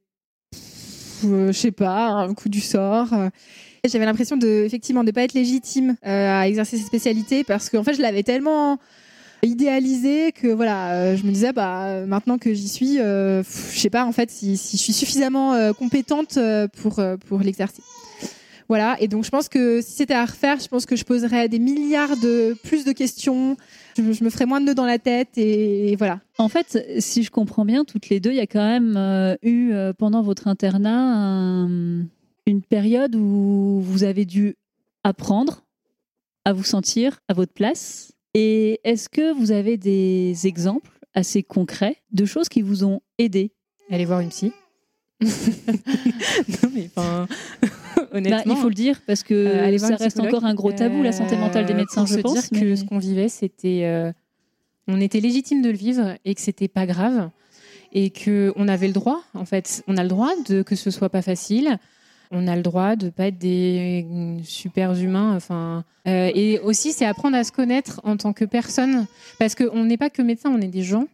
euh, 1.25 1.47
je 1.47 1.57
sais 1.57 1.71
pas, 1.71 2.07
un 2.07 2.33
coup 2.33 2.49
du 2.49 2.59
sort. 2.59 3.13
Euh, 3.13 3.29
J'avais 3.87 4.05
l'impression 4.05 4.35
de, 4.35 4.63
effectivement, 4.65 5.03
de 5.03 5.11
pas 5.11 5.21
être 5.23 5.33
légitime 5.33 5.95
euh, 6.05 6.41
à 6.41 6.47
exercer 6.47 6.77
cette 6.77 6.87
spécialité 6.87 7.43
parce 7.43 7.69
qu'en 7.69 7.83
fait, 7.83 7.93
je 7.93 8.01
l'avais 8.01 8.23
tellement 8.23 8.77
idéalisé 9.41 10.33
que 10.33 10.47
voilà, 10.47 11.15
je 11.15 11.23
me 11.23 11.31
disais, 11.31 11.53
bah, 11.53 12.05
maintenant 12.05 12.37
que 12.37 12.53
j'y 12.53 12.67
suis, 12.67 12.97
je 12.97 13.43
sais 13.73 13.89
pas, 13.89 14.03
en 14.03 14.11
fait, 14.11 14.29
si, 14.31 14.57
si 14.57 14.75
je 14.75 14.81
suis 14.81 14.91
suffisamment 14.91 15.73
compétente 15.75 16.37
pour, 16.81 16.99
pour 17.25 17.39
l'exercer. 17.39 17.81
Voilà, 18.69 18.95
et 19.01 19.07
donc 19.07 19.23
je 19.25 19.31
pense 19.31 19.49
que 19.49 19.81
si 19.81 19.93
c'était 19.93 20.13
à 20.13 20.25
refaire, 20.25 20.59
je 20.59 20.67
pense 20.67 20.85
que 20.85 20.95
je 20.95 21.03
poserais 21.03 21.49
des 21.49 21.57
milliards 21.57 22.15
de 22.17 22.55
plus 22.63 22.85
de 22.85 22.91
questions, 22.91 23.57
je, 23.97 24.11
je 24.13 24.23
me 24.23 24.29
ferais 24.29 24.45
moins 24.45 24.61
de 24.61 24.65
nœuds 24.67 24.75
dans 24.75 24.85
la 24.85 24.99
tête 24.99 25.29
et, 25.37 25.95
voilà. 25.95 26.21
En 26.37 26.49
fait, 26.49 26.77
si 26.99 27.23
je 27.23 27.31
comprends 27.31 27.65
bien, 27.65 27.83
toutes 27.83 28.09
les 28.09 28.19
deux, 28.19 28.29
il 28.29 28.35
y 28.37 28.41
a 28.41 28.45
quand 28.47 28.63
même 28.65 28.95
euh, 28.95 29.35
eu 29.41 29.71
euh, 29.73 29.91
pendant 29.93 30.21
votre 30.21 30.47
internat 30.47 30.91
un- 30.95 32.05
une 32.45 32.61
période 32.61 33.15
où 33.15 33.81
vous 33.81 34.03
avez 34.03 34.25
dû 34.25 34.55
apprendre 35.03 35.65
à 36.45 36.53
vous 36.53 36.63
sentir 36.63 37.19
à 37.27 37.33
votre 37.33 37.53
place. 37.53 38.11
Et 38.35 38.79
est-ce 38.83 39.09
que 39.09 39.33
vous 39.33 39.51
avez 39.51 39.77
des 39.77 40.45
exemples 40.45 40.91
assez 41.15 41.41
concrets 41.41 41.97
de 42.11 42.25
choses 42.25 42.49
qui 42.49 42.61
vous 42.61 42.83
ont 42.83 43.01
aidé? 43.17 43.51
Allez 43.89 44.05
voir 44.05 44.19
une 44.19 44.29
psy. 44.29 44.51
non, 45.23 46.69
mais 46.73 46.89
enfin, 46.95 47.27
Bah, 48.11 48.17
honnêtement. 48.17 48.55
il 48.55 48.61
faut 48.61 48.69
le 48.69 48.75
dire 48.75 49.01
parce 49.07 49.23
que 49.23 49.33
Euh, 49.33 49.77
ça 49.77 49.95
reste 49.95 50.19
encore 50.19 50.45
un 50.45 50.53
gros 50.53 50.71
tabou, 50.71 51.03
la 51.03 51.11
santé 51.11 51.35
mentale 51.37 51.65
des 51.65 51.73
Euh, 51.73 51.77
médecins, 51.77 52.05
je 52.05 52.15
se 52.15 52.19
pense. 52.19 52.33
dire 52.33 52.49
que 52.59 52.75
ce 52.75 52.83
qu'on 52.83 52.97
vivait, 52.99 53.29
c'était, 53.29 53.81
euh, 53.83 54.11
on 54.87 54.99
était 55.01 55.19
légitime 55.19 55.61
de 55.61 55.69
le 55.69 55.77
vivre 55.77 56.15
et 56.25 56.35
que 56.35 56.41
c'était 56.41 56.67
pas 56.67 56.85
grave 56.85 57.29
et 57.93 58.09
que 58.09 58.53
on 58.55 58.67
avait 58.67 58.87
le 58.87 58.93
droit. 58.93 59.21
En 59.33 59.45
fait, 59.45 59.83
on 59.87 59.97
a 59.97 60.03
le 60.03 60.09
droit 60.09 60.31
de 60.47 60.61
que 60.61 60.75
ce 60.75 60.91
soit 60.91 61.09
pas 61.09 61.21
facile. 61.21 61.77
On 62.31 62.47
a 62.47 62.55
le 62.55 62.61
droit 62.61 62.95
de 62.95 63.09
pas 63.09 63.27
être 63.27 63.39
des 63.39 64.05
mm, 64.07 64.43
super 64.43 64.93
humains. 64.99 65.35
Enfin, 65.35 65.83
euh, 66.07 66.29
et 66.35 66.59
aussi, 66.59 66.93
c'est 66.93 67.05
apprendre 67.05 67.35
à 67.35 67.43
se 67.43 67.51
connaître 67.51 68.01
en 68.03 68.17
tant 68.17 68.33
que 68.33 68.45
personne, 68.45 69.07
parce 69.39 69.55
qu'on 69.55 69.83
n'est 69.85 69.97
pas 69.97 70.11
que 70.11 70.21
médecin, 70.21 70.51
on 70.55 70.61
est 70.61 70.67
des 70.67 70.83
gens, 70.83 71.05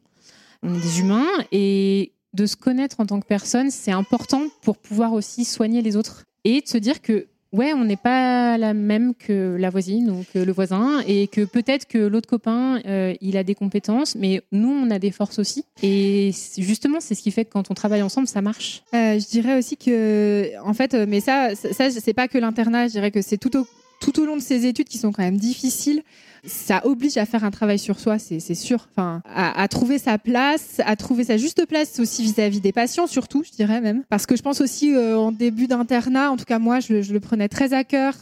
on 0.61 0.75
est 0.75 0.81
des 0.81 0.99
humains, 0.99 1.25
et 1.53 2.11
de 2.33 2.45
se 2.45 2.57
connaître 2.57 2.99
en 2.99 3.05
tant 3.05 3.21
que 3.21 3.25
personne, 3.25 3.71
c'est 3.71 3.93
important 3.93 4.41
pour 4.61 4.77
pouvoir 4.77 5.13
aussi 5.13 5.45
soigner 5.45 5.81
les 5.81 5.95
autres 5.95 6.25
et 6.45 6.61
de 6.61 6.67
se 6.67 6.77
dire 6.77 7.01
que 7.01 7.27
ouais, 7.55 7.73
on 7.73 7.85
n'est 7.85 7.95
pas 7.95 8.57
la 8.57 8.73
même 8.73 9.13
que 9.15 9.55
la 9.57 9.69
voisine 9.69 10.09
ou 10.11 10.25
que 10.33 10.39
le 10.39 10.51
voisin, 10.51 11.01
et 11.07 11.27
que 11.27 11.45
peut-être 11.45 11.87
que 11.87 11.97
l'autre 11.97 12.27
copain, 12.27 12.81
euh, 12.85 13.13
il 13.21 13.37
a 13.37 13.43
des 13.43 13.55
compétences, 13.55 14.15
mais 14.15 14.41
nous, 14.51 14.69
on 14.69 14.91
a 14.91 14.99
des 14.99 15.11
forces 15.11 15.39
aussi. 15.39 15.63
Et 15.81 16.31
justement, 16.57 16.99
c'est 16.99 17.15
ce 17.15 17.21
qui 17.21 17.31
fait 17.31 17.45
que 17.45 17.51
quand 17.51 17.71
on 17.71 17.73
travaille 17.73 18.01
ensemble, 18.01 18.27
ça 18.27 18.41
marche. 18.41 18.83
Euh, 18.93 19.19
je 19.19 19.27
dirais 19.27 19.57
aussi 19.57 19.77
que, 19.77 20.51
en 20.63 20.73
fait, 20.73 20.93
euh, 20.93 21.05
mais 21.07 21.21
ça, 21.21 21.55
ça, 21.55 21.71
ça, 21.73 21.89
c'est 21.89 22.13
pas 22.13 22.27
que 22.27 22.37
l'internat, 22.37 22.87
je 22.87 22.93
dirais 22.93 23.11
que 23.11 23.21
c'est 23.21 23.37
tout 23.37 23.57
au 23.57 23.65
tout 23.99 24.19
au 24.19 24.25
long 24.25 24.35
de 24.35 24.41
ces 24.41 24.65
études 24.65 24.87
qui 24.87 24.97
sont 24.97 25.11
quand 25.11 25.23
même 25.23 25.37
difficiles, 25.37 26.03
ça 26.47 26.85
oblige 26.85 27.17
à 27.17 27.25
faire 27.25 27.43
un 27.43 27.51
travail 27.51 27.79
sur 27.79 27.99
soi, 27.99 28.19
c'est 28.19 28.39
sûr. 28.55 28.87
Enfin, 28.91 29.21
à, 29.25 29.67
trouver 29.67 29.97
sa 29.97 30.17
place, 30.17 30.79
à 30.85 30.95
trouver 30.95 31.23
sa 31.23 31.37
juste 31.37 31.65
place 31.65 31.99
aussi 31.99 32.21
vis-à-vis 32.21 32.61
des 32.61 32.71
patients, 32.71 33.07
surtout, 33.07 33.43
je 33.43 33.51
dirais 33.51 33.81
même. 33.81 34.03
Parce 34.09 34.25
que 34.25 34.35
je 34.35 34.41
pense 34.41 34.61
aussi 34.61 34.93
euh, 34.93 35.17
en 35.17 35.31
début 35.31 35.67
d'internat, 35.67 36.31
en 36.31 36.37
tout 36.37 36.45
cas 36.45 36.59
moi, 36.59 36.79
je, 36.79 37.11
le 37.11 37.19
prenais 37.19 37.49
très 37.49 37.73
à 37.73 37.83
cœur 37.83 38.13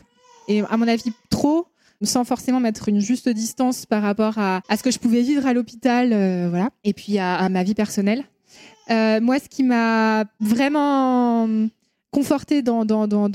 et 0.47 0.61
à 0.61 0.77
mon 0.77 0.87
avis 0.87 1.11
trop 1.29 1.67
sans 2.01 2.25
forcément 2.25 2.59
mettre 2.59 2.89
une 2.89 2.99
juste 2.99 3.29
distance 3.29 3.85
par 3.85 4.01
rapport 4.01 4.37
à, 4.37 4.61
ce 4.75 4.83
que 4.83 4.91
je 4.91 4.99
pouvais 4.99 5.21
vivre 5.21 5.47
à 5.47 5.53
l'hôpital, 5.53 6.11
euh, 6.11 6.47
voilà, 6.49 6.69
et 6.83 6.91
puis 6.91 7.17
à, 7.17 7.47
ma 7.47 7.63
vie 7.63 7.75
personnelle. 7.75 8.25
Euh, 8.89 9.21
moi, 9.21 9.39
ce 9.39 9.47
qui 9.47 9.63
m'a 9.63 10.25
vraiment 10.41 11.47
conforté 12.13 12.61
dans, 12.61 12.85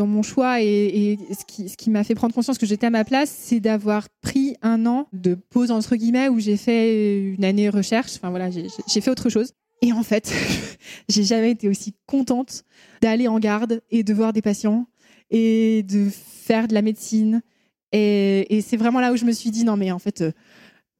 mon 0.06 0.22
choix 0.22 0.62
et, 0.62 1.18
ce 1.32 1.74
qui, 1.76 1.90
m'a 1.90 2.04
fait 2.04 2.14
prendre 2.14 2.32
conscience 2.32 2.58
que 2.58 2.64
j'étais 2.64 2.86
à 2.86 2.90
ma 2.90 3.04
place, 3.04 3.28
c'est 3.28 3.58
d'avoir 3.58 4.08
pris 4.22 4.56
un 4.62 4.86
an 4.86 5.08
de 5.12 5.34
pause 5.34 5.72
entre 5.72 5.96
guillemets 5.96 6.28
où 6.28 6.38
j'ai 6.38 6.56
fait 6.56 7.18
une 7.20 7.44
année 7.44 7.68
recherche. 7.68 8.12
Enfin 8.16 8.30
voilà, 8.30 8.50
j'ai 8.50 9.00
fait 9.00 9.10
autre 9.10 9.28
chose. 9.28 9.52
Et 9.82 9.92
en 9.92 10.04
fait, 10.04 10.32
j'ai 11.08 11.24
jamais 11.24 11.50
été 11.50 11.68
aussi 11.68 11.94
contente 12.06 12.64
d'aller 13.02 13.26
en 13.26 13.40
garde 13.40 13.82
et 13.90 14.04
de 14.04 14.14
voir 14.14 14.32
des 14.32 14.42
patients 14.42 14.86
et 15.30 15.82
de 15.82 16.08
faire 16.08 16.68
de 16.68 16.74
la 16.74 16.82
médecine. 16.82 17.42
Et, 17.90 18.56
et 18.56 18.60
c'est 18.60 18.76
vraiment 18.76 19.00
là 19.00 19.12
où 19.12 19.16
je 19.16 19.24
me 19.24 19.32
suis 19.32 19.50
dit 19.50 19.64
non 19.64 19.76
mais 19.76 19.90
en 19.90 19.98
fait, 19.98 20.20
euh, 20.20 20.30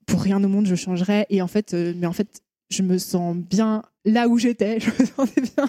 pour 0.04 0.20
rien 0.20 0.42
au 0.42 0.48
monde 0.48 0.66
je 0.66 0.74
changerais. 0.74 1.26
Et 1.30 1.42
en 1.42 1.48
fait, 1.48 1.74
euh, 1.74 1.94
mais 1.96 2.08
en 2.08 2.12
fait, 2.12 2.42
je 2.68 2.82
me 2.82 2.98
sens 2.98 3.36
bien 3.36 3.82
là 4.04 4.28
où 4.28 4.38
j'étais, 4.38 4.80
je 4.80 4.90
me 4.90 5.06
sentais 5.06 5.40
bien, 5.40 5.68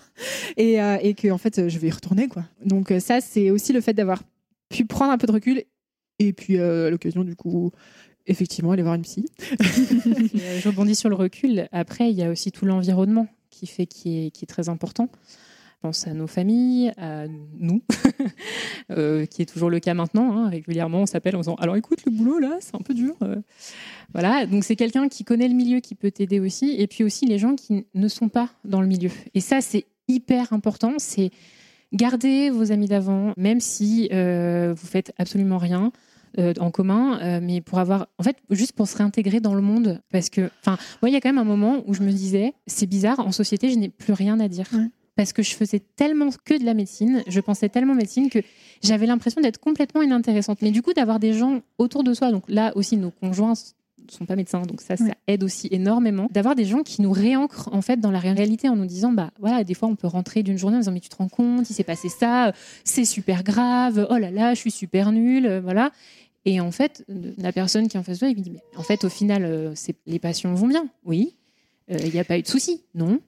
et, 0.57 0.81
euh, 0.81 0.97
et 1.01 1.13
que 1.13 1.29
en 1.31 1.37
fait, 1.37 1.69
je 1.69 1.79
vais 1.79 1.87
y 1.87 1.91
retourner 1.91 2.27
quoi. 2.27 2.45
Donc 2.65 2.91
euh, 2.91 2.99
ça, 2.99 3.21
c'est 3.21 3.51
aussi 3.51 3.73
le 3.73 3.81
fait 3.81 3.93
d'avoir 3.93 4.23
pu 4.69 4.85
prendre 4.85 5.11
un 5.11 5.17
peu 5.17 5.27
de 5.27 5.31
recul, 5.31 5.63
et 6.19 6.33
puis 6.33 6.57
euh, 6.57 6.89
l'occasion 6.89 7.23
du 7.23 7.35
coup, 7.35 7.71
effectivement, 8.27 8.71
aller 8.71 8.83
voir 8.83 8.95
une 8.95 9.03
psy. 9.03 9.25
je 9.49 10.67
rebondis 10.67 10.95
sur 10.95 11.09
le 11.09 11.15
recul. 11.15 11.67
Après, 11.71 12.11
il 12.11 12.17
y 12.17 12.23
a 12.23 12.29
aussi 12.29 12.51
tout 12.51 12.65
l'environnement 12.65 13.27
qui 13.49 13.67
fait 13.67 13.85
qui 13.85 14.27
est 14.27 14.49
très 14.49 14.69
important 14.69 15.09
pense 15.81 16.07
à 16.07 16.13
nos 16.13 16.27
familles, 16.27 16.91
à 16.97 17.25
nous, 17.57 17.81
euh, 18.91 19.25
qui 19.25 19.41
est 19.41 19.45
toujours 19.45 19.69
le 19.69 19.79
cas 19.79 19.93
maintenant. 19.93 20.37
Hein. 20.37 20.49
Régulièrement, 20.49 20.99
on 20.99 21.05
s'appelle 21.05 21.35
en 21.35 21.39
disant 21.39 21.55
Alors 21.55 21.75
écoute, 21.75 21.99
le 22.05 22.11
boulot 22.11 22.39
là, 22.39 22.57
c'est 22.59 22.75
un 22.75 22.81
peu 22.81 22.93
dur. 22.93 23.15
Euh. 23.21 23.37
Voilà, 24.13 24.45
donc 24.45 24.63
c'est 24.63 24.75
quelqu'un 24.75 25.07
qui 25.07 25.23
connaît 25.23 25.47
le 25.47 25.53
milieu 25.53 25.79
qui 25.79 25.95
peut 25.95 26.11
t'aider 26.11 26.39
aussi. 26.39 26.75
Et 26.77 26.87
puis 26.87 27.03
aussi 27.03 27.25
les 27.25 27.37
gens 27.37 27.55
qui 27.55 27.85
ne 27.93 28.07
sont 28.07 28.29
pas 28.29 28.49
dans 28.65 28.81
le 28.81 28.87
milieu. 28.87 29.11
Et 29.33 29.41
ça, 29.41 29.61
c'est 29.61 29.85
hyper 30.07 30.53
important. 30.53 30.93
C'est 30.97 31.31
garder 31.93 32.49
vos 32.49 32.71
amis 32.71 32.87
d'avant, 32.87 33.33
même 33.37 33.59
si 33.59 34.09
euh, 34.11 34.73
vous 34.75 34.87
faites 34.87 35.13
absolument 35.17 35.57
rien. 35.57 35.91
en 36.37 36.69
commun, 36.69 37.39
mais 37.41 37.59
pour 37.59 37.79
avoir, 37.79 38.07
en 38.19 38.23
fait, 38.23 38.37
juste 38.51 38.73
pour 38.73 38.87
se 38.87 38.95
réintégrer 38.95 39.39
dans 39.39 39.55
le 39.55 39.61
monde, 39.61 39.99
parce 40.11 40.29
que, 40.29 40.51
enfin, 40.61 40.77
moi, 41.01 41.09
il 41.09 41.13
y 41.13 41.15
a 41.15 41.21
quand 41.21 41.29
même 41.29 41.39
un 41.39 41.43
moment 41.55 41.83
où 41.87 41.95
je 41.95 42.03
me 42.03 42.11
disais, 42.11 42.53
c'est 42.67 42.85
bizarre, 42.85 43.19
en 43.19 43.31
société, 43.31 43.71
je 43.71 43.77
n'ai 43.79 43.89
plus 43.89 44.13
rien 44.13 44.39
à 44.39 44.47
dire 44.47 44.67
parce 45.19 45.33
que 45.33 45.43
je 45.43 45.53
faisais 45.53 45.81
tellement 45.97 46.29
que 46.45 46.57
de 46.57 46.63
la 46.63 46.73
médecine, 46.73 47.23
je 47.27 47.41
pensais 47.41 47.67
tellement 47.67 47.93
médecine 47.93 48.29
que 48.29 48.39
j'avais 48.81 49.05
l'impression 49.05 49.41
d'être 49.41 49.57
complètement 49.57 50.01
inintéressante. 50.01 50.61
Mais 50.61 50.71
du 50.71 50.81
coup, 50.81 50.93
d'avoir 50.93 51.19
des 51.19 51.33
gens 51.33 51.59
autour 51.77 52.05
de 52.05 52.13
soi, 52.13 52.31
donc 52.31 52.45
là 52.47 52.71
aussi, 52.77 52.95
nos 52.95 53.11
conjoints 53.11 53.51
ne 53.51 54.09
sont 54.09 54.23
pas 54.23 54.37
médecins, 54.37 54.61
donc 54.61 54.79
ça, 54.79 54.95
ça 54.95 55.13
aide 55.27 55.43
aussi 55.43 55.67
énormément. 55.71 56.29
D'avoir 56.31 56.55
des 56.55 56.63
gens 56.63 56.83
qui 56.83 57.01
nous 57.01 57.11
réancrent 57.11 57.67
en 57.73 57.81
fait 57.81 57.99
dans 57.99 58.11
la 58.11 58.19
réalité 58.19 58.69
en 58.69 58.77
nous 58.77 58.85
disant, 58.85 59.11
bah 59.11 59.31
voilà, 59.41 59.65
des 59.65 59.73
fois 59.73 59.89
on 59.89 59.97
peut 59.97 60.07
rentrer 60.07 60.41
d'une 60.41 60.57
journée 60.57 60.77
en 60.77 60.79
disant, 60.79 60.93
mais 60.93 61.01
tu 61.01 61.09
te 61.09 61.17
rends 61.17 61.27
compte, 61.27 61.69
il 61.69 61.73
s'est 61.73 61.83
passé 61.83 62.07
ça, 62.07 62.53
c'est 62.85 63.03
super 63.03 63.43
grave, 63.43 64.07
oh 64.09 64.15
là 64.15 64.31
là, 64.31 64.53
je 64.53 64.59
suis 64.61 64.71
super 64.71 65.11
nulle, 65.11 65.59
voilà. 65.61 65.91
Et 66.45 66.61
en 66.61 66.71
fait, 66.71 67.03
la 67.37 67.51
personne 67.51 67.89
qui 67.89 67.97
est 67.97 67.99
en 67.99 68.03
face 68.03 68.19
de 68.19 68.19
toi, 68.19 68.29
il 68.29 68.37
me 68.37 68.41
dit, 68.41 68.51
mais 68.51 68.63
en 68.77 68.83
fait, 68.83 69.03
au 69.03 69.09
final, 69.09 69.43
euh, 69.43 69.73
les 70.07 70.19
patients 70.19 70.53
vont 70.53 70.67
bien, 70.67 70.87
oui. 71.03 71.35
Euh, 71.91 71.97
il 72.05 72.13
n'y 72.13 72.19
a 72.19 72.23
pas 72.23 72.37
eu 72.37 72.41
de 72.41 72.47
souci, 72.47 72.83
non. 72.95 73.19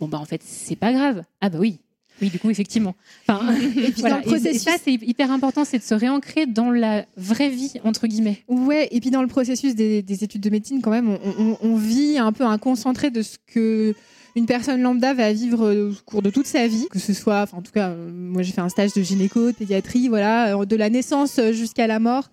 Bon, 0.00 0.08
bah 0.08 0.18
en 0.18 0.24
fait, 0.24 0.42
c'est 0.44 0.76
pas 0.76 0.92
grave. 0.92 1.24
Ah, 1.40 1.48
bah 1.48 1.58
oui. 1.60 1.80
Oui, 2.20 2.30
du 2.30 2.38
coup, 2.38 2.50
effectivement. 2.50 2.94
Enfin, 3.26 3.54
et 3.76 3.90
puis 3.90 4.02
dans 4.02 4.16
le 4.16 4.22
processus, 4.22 4.62
ça, 4.62 4.76
c'est 4.82 4.92
hyper 4.92 5.30
important, 5.30 5.64
c'est 5.64 5.78
de 5.78 5.82
se 5.82 5.94
réancrer 5.94 6.46
dans 6.46 6.70
la 6.70 7.06
vraie 7.16 7.48
vie, 7.48 7.74
entre 7.84 8.06
guillemets. 8.06 8.42
Ouais, 8.48 8.88
et 8.90 9.00
puis 9.00 9.10
dans 9.10 9.22
le 9.22 9.28
processus 9.28 9.74
des, 9.74 10.02
études 10.24 10.40
de 10.40 10.50
médecine, 10.50 10.80
quand 10.82 10.90
même, 10.90 11.16
on, 11.60 11.76
vit 11.76 12.18
un 12.18 12.32
peu 12.32 12.44
un 12.44 12.58
concentré 12.58 13.10
de 13.10 13.22
ce 13.22 13.36
que 13.46 13.94
une 14.34 14.46
personne 14.46 14.82
lambda 14.82 15.14
va 15.14 15.32
vivre 15.32 15.72
au 15.72 15.92
cours 16.04 16.22
de 16.22 16.30
toute 16.30 16.46
sa 16.46 16.66
vie, 16.66 16.86
que 16.90 16.98
ce 16.98 17.12
soit, 17.12 17.42
enfin, 17.42 17.58
en 17.58 17.62
tout 17.62 17.72
cas, 17.72 17.88
euh, 17.88 18.10
moi 18.12 18.42
j'ai 18.42 18.52
fait 18.52 18.60
un 18.60 18.68
stage 18.68 18.92
de 18.92 19.02
gynéco, 19.02 19.48
de 19.48 19.56
pédiatrie, 19.56 20.08
voilà, 20.08 20.56
euh, 20.56 20.64
de 20.64 20.76
la 20.76 20.90
naissance 20.90 21.40
jusqu'à 21.52 21.86
la 21.86 21.98
mort 21.98 22.30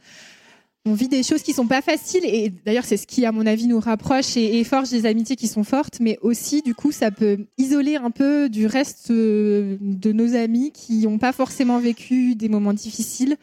on 0.86 0.94
vit 0.94 1.08
des 1.08 1.24
choses 1.24 1.42
qui 1.42 1.54
sont 1.54 1.66
pas 1.66 1.82
faciles 1.82 2.24
et 2.26 2.52
d'ailleurs 2.64 2.86
c'est 2.86 2.98
ce 2.98 3.08
qui 3.08 3.26
à 3.26 3.32
mon 3.32 3.48
avis 3.48 3.66
nous 3.66 3.80
rapproche 3.80 4.38
et, 4.38 4.64
forge 4.64 4.90
des 4.90 5.08
amitiés 5.08 5.36
qui 5.36 5.48
sont 5.48 5.64
fortes. 5.64 6.00
Mais 6.00 6.20
aussi 6.22 6.62
du 6.62 6.76
coup 6.76 6.92
ça 6.92 7.10
peut 7.10 7.40
isoler 7.58 7.96
un 7.96 8.12
peu 8.12 8.50
du 8.50 8.68
reste 8.68 9.10
euh, 9.10 9.78
de 9.82 10.12
nos 10.12 10.36
amis 10.36 10.72
qui 10.72 11.00
n'ont 11.08 11.18
pas 11.18 11.32
forcément 11.32 11.80
vécu 11.80 12.36
des 12.36 12.50
moments 12.50 12.74
difficiles 12.74 13.38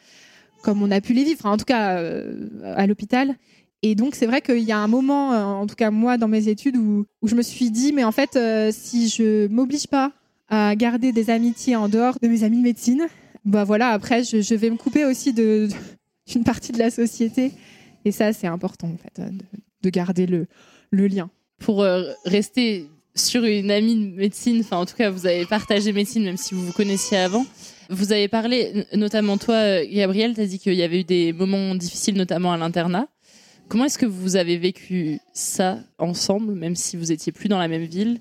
comme 0.62 0.80
on 0.80 0.92
a 0.92 1.00
pu 1.00 1.12
les 1.12 1.24
vivre 1.24 1.44
en 1.46 1.56
tout 1.56 1.64
cas 1.64 1.96
euh, 1.96 2.48
à 2.76 2.86
l'hôpital. 2.86 3.34
Et 3.82 3.96
donc 3.96 4.14
c'est 4.14 4.26
vrai 4.26 4.40
qu'il 4.40 4.60
y 4.60 4.70
a 4.70 4.78
un 4.78 4.86
moment 4.86 5.32
euh, 5.32 5.42
en 5.42 5.66
tout 5.66 5.74
cas 5.74 5.90
moi 5.90 6.18
dans 6.18 6.28
mes 6.28 6.46
études 6.46 6.76
où, 6.76 7.06
je 7.24 7.34
me 7.34 7.42
suis 7.42 7.72
dit 7.72 7.92
mais 7.92 8.04
en 8.04 8.12
fait 8.12 8.38
si 8.70 9.08
je 9.08 9.48
m'oblige 9.48 9.88
pas 9.88 10.12
à 10.48 10.76
garder 10.76 11.10
des 11.10 11.30
amitiés 11.30 11.74
en 11.74 11.88
dehors 11.88 12.18
de 12.22 12.28
mes 12.28 12.44
amis 12.44 12.58
de 12.58 12.62
médecine 12.62 13.06
bah 13.44 13.64
voilà 13.64 13.88
après 13.88 14.22
je 14.22 14.54
vais 14.54 14.70
me 14.70 14.76
couper 14.76 15.04
aussi 15.04 15.32
de 15.32 15.68
une 16.34 16.44
partie 16.44 16.72
de 16.72 16.78
la 16.78 16.90
société. 16.90 17.52
Et 18.04 18.12
ça, 18.12 18.32
c'est 18.32 18.46
important, 18.46 18.88
en 18.88 18.96
fait, 18.96 19.22
de, 19.82 19.90
garder 19.90 20.26
le, 20.26 20.46
le, 20.90 21.06
lien. 21.06 21.30
Pour 21.58 21.82
euh, 21.82 22.12
rester 22.24 22.88
sur 23.14 23.44
une 23.44 23.70
amie 23.70 23.94
de 23.94 24.16
médecine, 24.16 24.60
enfin, 24.60 24.78
en 24.78 24.86
tout 24.86 24.96
cas, 24.96 25.10
vous 25.10 25.26
avez 25.26 25.46
partagé 25.46 25.92
médecine, 25.92 26.24
même 26.24 26.36
si 26.36 26.54
vous 26.54 26.66
vous 26.66 26.72
connaissiez 26.72 27.18
avant. 27.18 27.46
Vous 27.90 28.12
avez 28.12 28.26
parlé, 28.28 28.86
notamment 28.94 29.38
toi, 29.38 29.84
Gabriel, 29.84 30.34
tu 30.34 30.40
as 30.40 30.46
dit 30.46 30.58
qu'il 30.58 30.74
y 30.74 30.82
avait 30.82 31.00
eu 31.00 31.04
des 31.04 31.32
moments 31.32 31.74
difficiles, 31.74 32.16
notamment 32.16 32.52
à 32.52 32.56
l'internat. 32.56 33.08
Comment 33.68 33.84
est-ce 33.84 33.98
que 33.98 34.06
vous 34.06 34.36
avez 34.36 34.56
vécu 34.56 35.18
ça 35.32 35.78
ensemble, 35.98 36.54
même 36.54 36.76
si 36.76 36.96
vous 36.96 37.12
étiez 37.12 37.32
plus 37.32 37.48
dans 37.48 37.58
la 37.58 37.68
même 37.68 37.84
ville? 37.84 38.20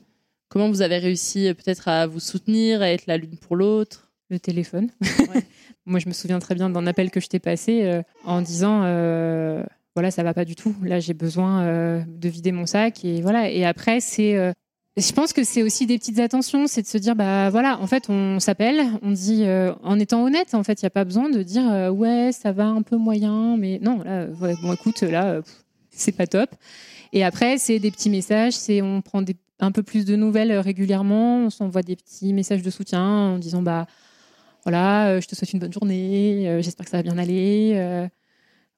Comment 0.49 0.69
vous 0.69 0.81
avez 0.81 0.97
réussi 0.97 1.47
euh, 1.47 1.53
peut-être 1.53 1.87
à 1.87 2.07
vous 2.07 2.19
soutenir, 2.19 2.81
à 2.81 2.89
être 2.89 3.05
la 3.07 3.17
l'une 3.17 3.37
pour 3.37 3.55
l'autre? 3.55 4.09
Le 4.29 4.39
téléphone. 4.39 4.89
Moi, 5.91 5.99
je 5.99 6.07
me 6.07 6.13
souviens 6.13 6.39
très 6.39 6.55
bien 6.55 6.69
d'un 6.69 6.87
appel 6.87 7.11
que 7.11 7.19
je 7.19 7.27
t'ai 7.27 7.39
passé 7.39 7.81
euh, 7.83 8.01
en 8.23 8.41
disant 8.41 8.83
euh, 8.85 9.61
voilà, 9.93 10.09
ça 10.09 10.23
va 10.23 10.33
pas 10.33 10.45
du 10.45 10.55
tout. 10.55 10.73
Là, 10.83 11.01
j'ai 11.01 11.13
besoin 11.13 11.63
euh, 11.63 12.01
de 12.07 12.29
vider 12.29 12.53
mon 12.53 12.65
sac. 12.65 13.03
Et 13.03 13.21
voilà. 13.21 13.49
Et 13.51 13.65
après, 13.65 13.99
c'est. 13.99 14.53
je 14.95 15.11
pense 15.11 15.33
que 15.33 15.43
c'est 15.43 15.63
aussi 15.63 15.85
des 15.87 15.97
petites 15.97 16.19
attentions, 16.19 16.67
c'est 16.67 16.81
de 16.81 16.87
se 16.87 16.97
dire 16.97 17.13
bah 17.13 17.49
voilà, 17.49 17.77
en 17.81 17.87
fait, 17.87 18.09
on 18.09 18.39
s'appelle, 18.39 18.81
on 19.01 19.11
dit 19.11 19.43
en 19.83 19.99
étant 19.99 20.23
honnête, 20.23 20.53
en 20.53 20.63
fait, 20.63 20.81
il 20.81 20.83
y 20.83 20.87
a 20.87 20.91
pas 20.91 21.03
besoin 21.03 21.29
de 21.29 21.43
dire 21.43 21.93
ouais, 21.93 22.31
ça 22.31 22.53
va 22.53 22.67
un 22.67 22.83
peu 22.83 22.95
moyen, 22.95 23.57
mais 23.57 23.77
non, 23.81 24.01
là, 24.03 24.27
bon, 24.27 24.73
écoute, 24.73 25.01
là, 25.01 25.41
c'est 25.89 26.13
pas 26.13 26.25
top. 26.25 26.49
Et 27.11 27.25
après, 27.25 27.57
c'est 27.57 27.79
des 27.79 27.91
petits 27.91 28.09
messages, 28.09 28.53
c'est 28.53 28.81
on 28.81 29.01
prend 29.01 29.21
un 29.59 29.71
peu 29.73 29.83
plus 29.83 30.05
de 30.05 30.15
nouvelles 30.15 30.53
régulièrement, 30.53 31.39
on 31.39 31.49
s'envoie 31.49 31.83
des 31.83 31.97
petits 31.97 32.31
messages 32.31 32.61
de 32.61 32.69
soutien 32.69 33.03
en 33.03 33.37
disant 33.37 33.61
bah 33.61 33.87
voilà, 34.63 35.09
euh, 35.09 35.21
je 35.21 35.27
te 35.27 35.35
souhaite 35.35 35.53
une 35.53 35.59
bonne 35.59 35.73
journée, 35.73 36.47
euh, 36.47 36.61
j'espère 36.61 36.85
que 36.85 36.91
ça 36.91 36.97
va 36.97 37.03
bien 37.03 37.17
aller. 37.17 37.73
Euh. 37.75 38.07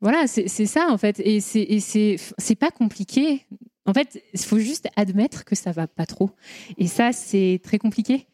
voilà, 0.02 0.28
c'est 0.28 0.48
ça 0.48 0.88
en 0.90 0.98
fait. 0.98 1.20
Et 1.20 1.40
c'est 1.40 2.56
pas 2.56 2.72
compliqué. 2.72 3.46
En 3.86 3.94
fait, 3.94 4.22
il 4.34 4.40
faut 4.40 4.60
juste 4.60 4.88
admettre 4.96 5.44
que 5.44 5.56
ça 5.56 5.72
va 5.72 5.88
pas 5.88 6.06
trop. 6.06 6.32
Et 6.78 6.88
ça, 6.88 7.12
c'est 7.12 7.60
très 7.64 7.78
compliqué. 7.78 8.28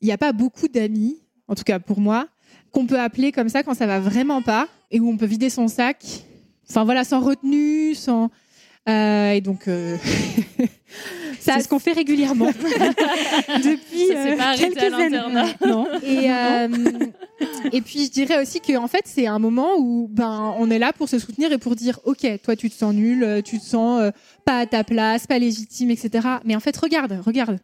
Il 0.00 0.06
n'y 0.06 0.12
a 0.12 0.18
pas 0.18 0.32
beaucoup 0.32 0.66
d'amis, 0.66 1.20
en 1.46 1.54
tout 1.54 1.62
cas 1.62 1.78
pour 1.78 2.00
moi, 2.00 2.28
qu'on 2.72 2.86
peut 2.86 2.98
appeler 2.98 3.30
comme 3.30 3.48
ça 3.48 3.62
quand 3.62 3.74
ça 3.74 3.86
va 3.86 4.00
vraiment 4.00 4.42
pas 4.42 4.68
et 4.90 4.98
où 4.98 5.08
on 5.08 5.16
peut 5.16 5.26
vider 5.26 5.50
son 5.50 5.68
sac. 5.68 6.04
Enfin 6.68 6.84
voilà, 6.84 7.04
sans 7.04 7.20
retenue, 7.20 7.94
sans. 7.94 8.30
Et 8.88 9.40
donc, 9.40 9.68
C'est 11.40 11.60
ce 11.60 11.68
qu'on 11.68 11.78
fait 11.78 11.92
régulièrement 11.92 12.46
depuis 13.64 14.10
euh, 14.14 14.36
quelques 14.56 14.94
années. 14.94 15.18
Non. 15.64 15.86
Et, 16.02 16.30
euh, 16.30 16.68
et 17.72 17.80
puis 17.80 18.06
je 18.06 18.10
dirais 18.10 18.40
aussi 18.40 18.60
que 18.60 18.76
en 18.76 18.88
fait 18.88 19.02
c'est 19.04 19.26
un 19.26 19.38
moment 19.38 19.76
où 19.78 20.08
ben 20.10 20.54
on 20.58 20.70
est 20.70 20.78
là 20.78 20.92
pour 20.92 21.08
se 21.08 21.18
soutenir 21.18 21.52
et 21.52 21.58
pour 21.58 21.76
dire 21.76 22.00
ok 22.04 22.26
toi 22.42 22.56
tu 22.56 22.70
te 22.70 22.74
sens 22.74 22.94
nul, 22.94 23.42
tu 23.44 23.58
te 23.58 23.64
sens 23.64 24.00
euh, 24.00 24.10
pas 24.44 24.60
à 24.60 24.66
ta 24.66 24.84
place, 24.84 25.26
pas 25.26 25.38
légitime, 25.38 25.90
etc. 25.90 26.26
Mais 26.44 26.56
en 26.56 26.60
fait 26.60 26.76
regarde, 26.76 27.18
regarde, 27.24 27.58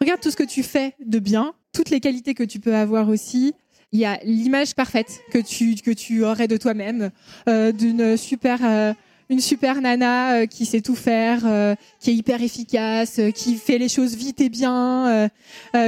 regarde 0.00 0.20
tout 0.20 0.30
ce 0.30 0.36
que 0.36 0.44
tu 0.44 0.62
fais 0.62 0.94
de 1.04 1.18
bien, 1.18 1.54
toutes 1.72 1.90
les 1.90 2.00
qualités 2.00 2.34
que 2.34 2.44
tu 2.44 2.60
peux 2.60 2.74
avoir 2.74 3.08
aussi 3.08 3.54
il 3.92 3.98
y 3.98 4.04
a 4.04 4.20
l'image 4.22 4.76
parfaite 4.76 5.20
que 5.32 5.38
tu 5.38 5.74
que 5.74 5.90
tu 5.90 6.24
aurais 6.24 6.46
de 6.46 6.56
toi-même, 6.56 7.10
d'une 7.46 8.16
super 8.16 8.94
une 9.30 9.40
super 9.40 9.80
nana 9.80 10.34
euh, 10.34 10.46
qui 10.46 10.66
sait 10.66 10.80
tout 10.82 10.96
faire, 10.96 11.42
euh, 11.46 11.74
qui 12.00 12.10
est 12.10 12.14
hyper 12.14 12.42
efficace, 12.42 13.18
euh, 13.20 13.30
qui 13.30 13.54
fait 13.56 13.78
les 13.78 13.88
choses 13.88 14.14
vite 14.16 14.40
et 14.40 14.48
bien, 14.50 15.30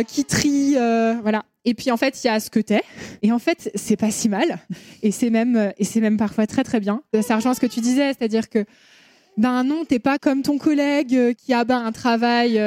qui 0.06 0.24
trie, 0.24 0.74
voilà. 1.22 1.44
Et 1.64 1.74
puis 1.74 1.90
en 1.90 1.96
fait, 1.96 2.22
il 2.24 2.26
y 2.26 2.30
a 2.30 2.40
ce 2.40 2.50
que 2.50 2.58
t'es. 2.60 2.82
Et 3.22 3.30
en 3.30 3.38
fait, 3.38 3.70
c'est 3.74 3.96
pas 3.96 4.10
si 4.10 4.28
mal. 4.28 4.58
Et 5.02 5.10
c'est 5.12 5.30
même, 5.30 5.72
et 5.78 5.84
c'est 5.84 6.00
même 6.00 6.16
parfois 6.16 6.46
très 6.46 6.64
très 6.64 6.80
bien. 6.80 7.02
Ça 7.22 7.36
rejoint 7.36 7.54
ce 7.54 7.60
que 7.60 7.66
tu 7.66 7.80
disais, 7.80 8.08
c'est-à-dire 8.14 8.48
que 8.48 8.64
ben 9.36 9.62
non, 9.64 9.84
t'es 9.84 9.98
pas 9.98 10.18
comme 10.18 10.42
ton 10.42 10.58
collègue 10.58 11.34
qui 11.36 11.52
a 11.52 11.64
ben, 11.64 11.84
un 11.84 11.92
travail 11.92 12.60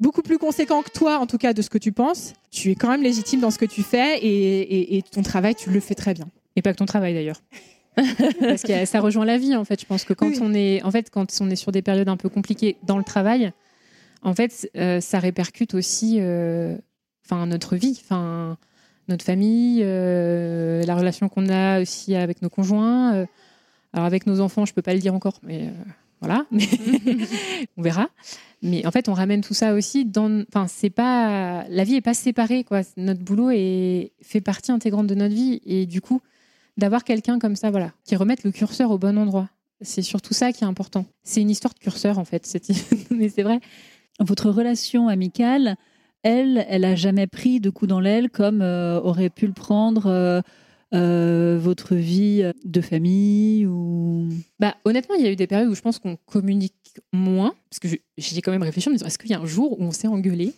beaucoup 0.00 0.22
plus 0.22 0.38
conséquent 0.38 0.82
que 0.82 0.90
toi, 0.90 1.18
en 1.18 1.26
tout 1.26 1.38
cas 1.38 1.52
de 1.52 1.62
ce 1.62 1.70
que 1.70 1.78
tu 1.78 1.92
penses. 1.92 2.32
Tu 2.50 2.70
es 2.72 2.74
quand 2.74 2.88
même 2.88 3.02
légitime 3.02 3.40
dans 3.40 3.50
ce 3.50 3.58
que 3.58 3.64
tu 3.66 3.82
fais 3.82 4.18
et- 4.18 4.96
et 4.96 5.02
ton 5.02 5.22
travail, 5.22 5.54
tu 5.54 5.70
le 5.70 5.80
fais 5.80 5.94
très 5.94 6.14
bien. 6.14 6.26
Et 6.56 6.62
pas 6.62 6.72
que 6.72 6.78
ton 6.78 6.86
travail 6.86 7.14
d'ailleurs. 7.14 7.40
Parce 8.40 8.62
que 8.62 8.84
ça 8.86 9.00
rejoint 9.00 9.24
la 9.24 9.38
vie 9.38 9.54
en 9.56 9.64
fait. 9.64 9.80
Je 9.80 9.86
pense 9.86 10.04
que 10.04 10.12
quand 10.12 10.26
Oui. 10.28 10.38
on 10.40 10.52
est, 10.54 10.82
en 10.82 10.90
fait, 10.90 11.10
quand 11.10 11.26
on 11.40 11.50
est 11.50 11.56
sur 11.56 11.72
des 11.72 11.82
périodes 11.82 12.08
un 12.08 12.16
peu 12.16 12.28
compliquées 12.28 12.76
dans 12.82 12.98
le 12.98 13.04
travail, 13.04 13.52
en 14.22 14.34
fait, 14.34 14.70
euh, 14.76 15.00
ça 15.00 15.18
répercute 15.18 15.74
aussi, 15.74 16.16
euh, 16.20 16.76
enfin 17.24 17.46
notre 17.46 17.76
vie, 17.76 18.00
enfin 18.04 18.56
notre 19.08 19.24
famille, 19.24 19.80
euh, 19.84 20.82
la 20.84 20.94
relation 20.96 21.28
qu'on 21.28 21.48
a 21.48 21.80
aussi 21.80 22.14
avec 22.14 22.40
nos 22.42 22.48
conjoints. 22.48 23.26
alors 23.92 24.06
avec 24.06 24.26
nos 24.26 24.40
enfants, 24.40 24.64
je 24.64 24.72
peux 24.72 24.82
pas 24.82 24.94
le 24.94 25.00
dire 25.00 25.14
encore, 25.14 25.38
mais 25.42 25.70
voilà, 26.20 26.46
Mais 26.50 26.66
on 27.76 27.82
verra. 27.82 28.08
Mais 28.62 28.86
en 28.86 28.90
fait, 28.90 29.10
on 29.10 29.12
ramène 29.12 29.42
tout 29.42 29.52
ça 29.52 29.74
aussi 29.74 30.06
dans. 30.06 30.42
Enfin, 30.48 30.66
c'est 30.68 30.88
pas 30.88 31.64
la 31.68 31.84
vie 31.84 31.96
est 31.96 32.00
pas 32.00 32.14
séparée 32.14 32.64
quoi. 32.64 32.80
Notre 32.96 33.20
boulot 33.20 33.50
est 33.50 34.12
fait 34.22 34.40
partie 34.40 34.72
intégrante 34.72 35.06
de 35.06 35.14
notre 35.14 35.34
vie 35.34 35.60
et 35.66 35.84
du 35.84 36.00
coup 36.00 36.22
d'avoir 36.76 37.04
quelqu'un 37.04 37.38
comme 37.38 37.56
ça, 37.56 37.70
voilà, 37.70 37.92
qui 38.04 38.16
remette 38.16 38.44
le 38.44 38.50
curseur 38.52 38.90
au 38.90 38.98
bon 38.98 39.16
endroit. 39.18 39.48
C'est 39.80 40.02
surtout 40.02 40.34
ça 40.34 40.52
qui 40.52 40.64
est 40.64 40.66
important. 40.66 41.04
C'est 41.22 41.40
une 41.40 41.50
histoire 41.50 41.74
de 41.74 41.78
curseur 41.78 42.18
en 42.18 42.24
fait. 42.24 42.46
cette- 42.46 42.68
Mais 43.10 43.28
c'est 43.28 43.42
vrai. 43.42 43.60
Votre 44.20 44.50
relation 44.50 45.08
amicale, 45.08 45.76
elle, 46.22 46.64
elle 46.68 46.84
a 46.84 46.94
jamais 46.94 47.26
pris 47.26 47.60
de 47.60 47.70
coups 47.70 47.88
dans 47.88 48.00
l'aile 48.00 48.30
comme 48.30 48.62
euh, 48.62 49.00
aurait 49.00 49.30
pu 49.30 49.46
le 49.46 49.52
prendre 49.52 50.06
euh, 50.06 50.40
euh, 50.94 51.58
votre 51.60 51.96
vie 51.96 52.48
de 52.64 52.80
famille 52.80 53.66
ou? 53.66 54.28
Bah, 54.60 54.76
honnêtement, 54.84 55.16
il 55.16 55.24
y 55.24 55.26
a 55.26 55.32
eu 55.32 55.36
des 55.36 55.48
périodes 55.48 55.68
où 55.68 55.74
je 55.74 55.80
pense 55.82 55.98
qu'on 55.98 56.16
communique 56.26 56.74
moins, 57.12 57.52
parce 57.68 57.80
que 57.80 57.88
j'y 58.16 58.38
ai 58.38 58.42
quand 58.42 58.52
même 58.52 58.62
réfléchi 58.62 58.88
en 58.88 58.92
me 58.92 58.96
disant 58.96 59.06
est-ce 59.08 59.18
qu'il 59.18 59.30
y 59.30 59.34
a 59.34 59.40
un 59.40 59.46
jour 59.46 59.78
où 59.80 59.82
on 59.84 59.90
s'est 59.90 60.06
engueulé 60.06 60.54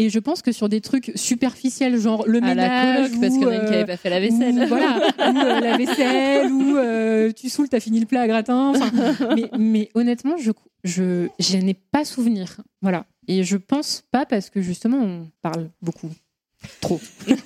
Et 0.00 0.08
je 0.08 0.18
pense 0.18 0.40
que 0.40 0.50
sur 0.50 0.70
des 0.70 0.80
trucs 0.80 1.12
superficiels, 1.14 1.98
genre 1.98 2.26
le 2.26 2.38
À 2.38 2.40
la 2.40 2.46
ménage, 2.54 3.10
coloc, 3.10 3.20
parce 3.20 3.34
ou, 3.34 3.38
qu'il 3.38 3.42
y 3.42 3.44
en 3.44 3.50
a 3.50 3.54
une 3.56 3.66
qui 3.66 3.74
euh, 3.74 3.76
avait 3.76 3.84
pas 3.84 3.96
fait 3.98 4.08
la 4.08 4.18
vaisselle. 4.18 4.54
ou, 4.54 4.66
voilà, 4.66 4.96
ou 5.18 5.38
euh, 5.38 5.60
la 5.60 5.76
vaisselle, 5.76 6.50
ou 6.50 6.76
euh, 6.78 7.32
tu 7.32 7.50
saoules, 7.50 7.68
t'as 7.68 7.80
fini 7.80 8.00
le 8.00 8.06
plat 8.06 8.22
à 8.22 8.26
gratin. 8.26 8.72
mais, 9.36 9.50
mais 9.58 9.90
honnêtement, 9.92 10.38
je, 10.38 10.52
je, 10.84 11.28
je 11.38 11.58
n'ai 11.58 11.74
pas 11.74 12.06
souvenir. 12.06 12.62
Voilà. 12.80 13.04
Et 13.28 13.44
je 13.44 13.58
pense 13.58 14.02
pas 14.10 14.24
parce 14.24 14.48
que 14.48 14.62
justement, 14.62 14.96
on 14.96 15.26
parle 15.42 15.68
beaucoup. 15.82 16.10
Trop. 16.80 17.00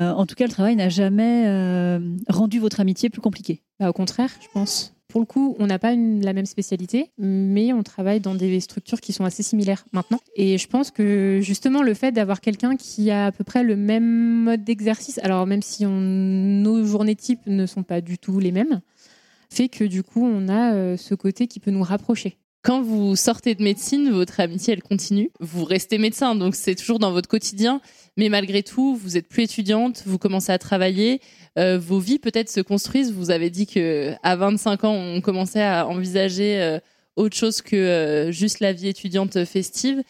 Euh, 0.00 0.10
en 0.10 0.26
tout 0.26 0.34
cas, 0.34 0.46
le 0.46 0.50
travail 0.50 0.74
n'a 0.74 0.88
jamais 0.88 1.44
euh, 1.46 2.00
rendu 2.28 2.58
votre 2.58 2.80
amitié 2.80 3.08
plus 3.08 3.20
compliquée. 3.20 3.62
Bah, 3.78 3.88
au 3.88 3.92
contraire, 3.92 4.30
je 4.40 4.48
pense. 4.52 4.94
Pour 5.12 5.20
le 5.20 5.26
coup, 5.26 5.54
on 5.58 5.66
n'a 5.66 5.78
pas 5.78 5.94
la 5.94 6.32
même 6.32 6.46
spécialité, 6.46 7.10
mais 7.18 7.74
on 7.74 7.82
travaille 7.82 8.18
dans 8.20 8.34
des 8.34 8.58
structures 8.60 8.98
qui 8.98 9.12
sont 9.12 9.26
assez 9.26 9.42
similaires 9.42 9.84
maintenant. 9.92 10.18
Et 10.36 10.56
je 10.56 10.66
pense 10.66 10.90
que 10.90 11.38
justement, 11.42 11.82
le 11.82 11.92
fait 11.92 12.12
d'avoir 12.12 12.40
quelqu'un 12.40 12.76
qui 12.76 13.10
a 13.10 13.26
à 13.26 13.30
peu 13.30 13.44
près 13.44 13.62
le 13.62 13.76
même 13.76 14.42
mode 14.44 14.64
d'exercice, 14.64 15.18
alors 15.22 15.46
même 15.46 15.60
si 15.60 15.84
on- 15.84 15.90
nos 16.00 16.82
journées 16.86 17.14
types 17.14 17.46
ne 17.46 17.66
sont 17.66 17.82
pas 17.82 18.00
du 18.00 18.16
tout 18.16 18.38
les 18.38 18.52
mêmes, 18.52 18.80
fait 19.50 19.68
que 19.68 19.84
du 19.84 20.02
coup, 20.02 20.24
on 20.24 20.48
a 20.48 20.72
euh, 20.72 20.96
ce 20.96 21.14
côté 21.14 21.46
qui 21.46 21.60
peut 21.60 21.70
nous 21.70 21.82
rapprocher. 21.82 22.38
Quand 22.62 22.80
vous 22.80 23.16
sortez 23.16 23.56
de 23.56 23.62
médecine, 23.62 24.10
votre 24.12 24.38
amitié, 24.38 24.72
elle 24.72 24.82
continue. 24.82 25.32
Vous 25.40 25.64
restez 25.64 25.98
médecin, 25.98 26.36
donc 26.36 26.54
c'est 26.54 26.76
toujours 26.76 27.00
dans 27.00 27.10
votre 27.10 27.28
quotidien. 27.28 27.80
Mais 28.16 28.28
malgré 28.28 28.62
tout, 28.62 28.94
vous 28.94 29.16
êtes 29.16 29.28
plus 29.28 29.42
étudiante, 29.42 30.04
vous 30.06 30.18
commencez 30.18 30.52
à 30.52 30.58
travailler. 30.58 31.20
euh, 31.58 31.78
vos 31.78 31.98
vies 31.98 32.20
peut-être 32.20 32.48
se 32.48 32.60
construisent. 32.60 33.12
Vous 33.12 33.30
avez 33.30 33.50
dit 33.50 33.66
que 33.66 34.14
à 34.22 34.36
25 34.36 34.84
ans, 34.84 34.94
on 34.94 35.20
commençait 35.20 35.62
à 35.62 35.88
envisager 35.88 36.60
euh, 36.62 36.78
autre 37.16 37.36
chose 37.36 37.62
que 37.62 37.74
euh, 37.74 38.30
juste 38.30 38.60
la 38.60 38.72
vie 38.72 38.88
étudiante 38.88 39.44
festive. 39.44 40.02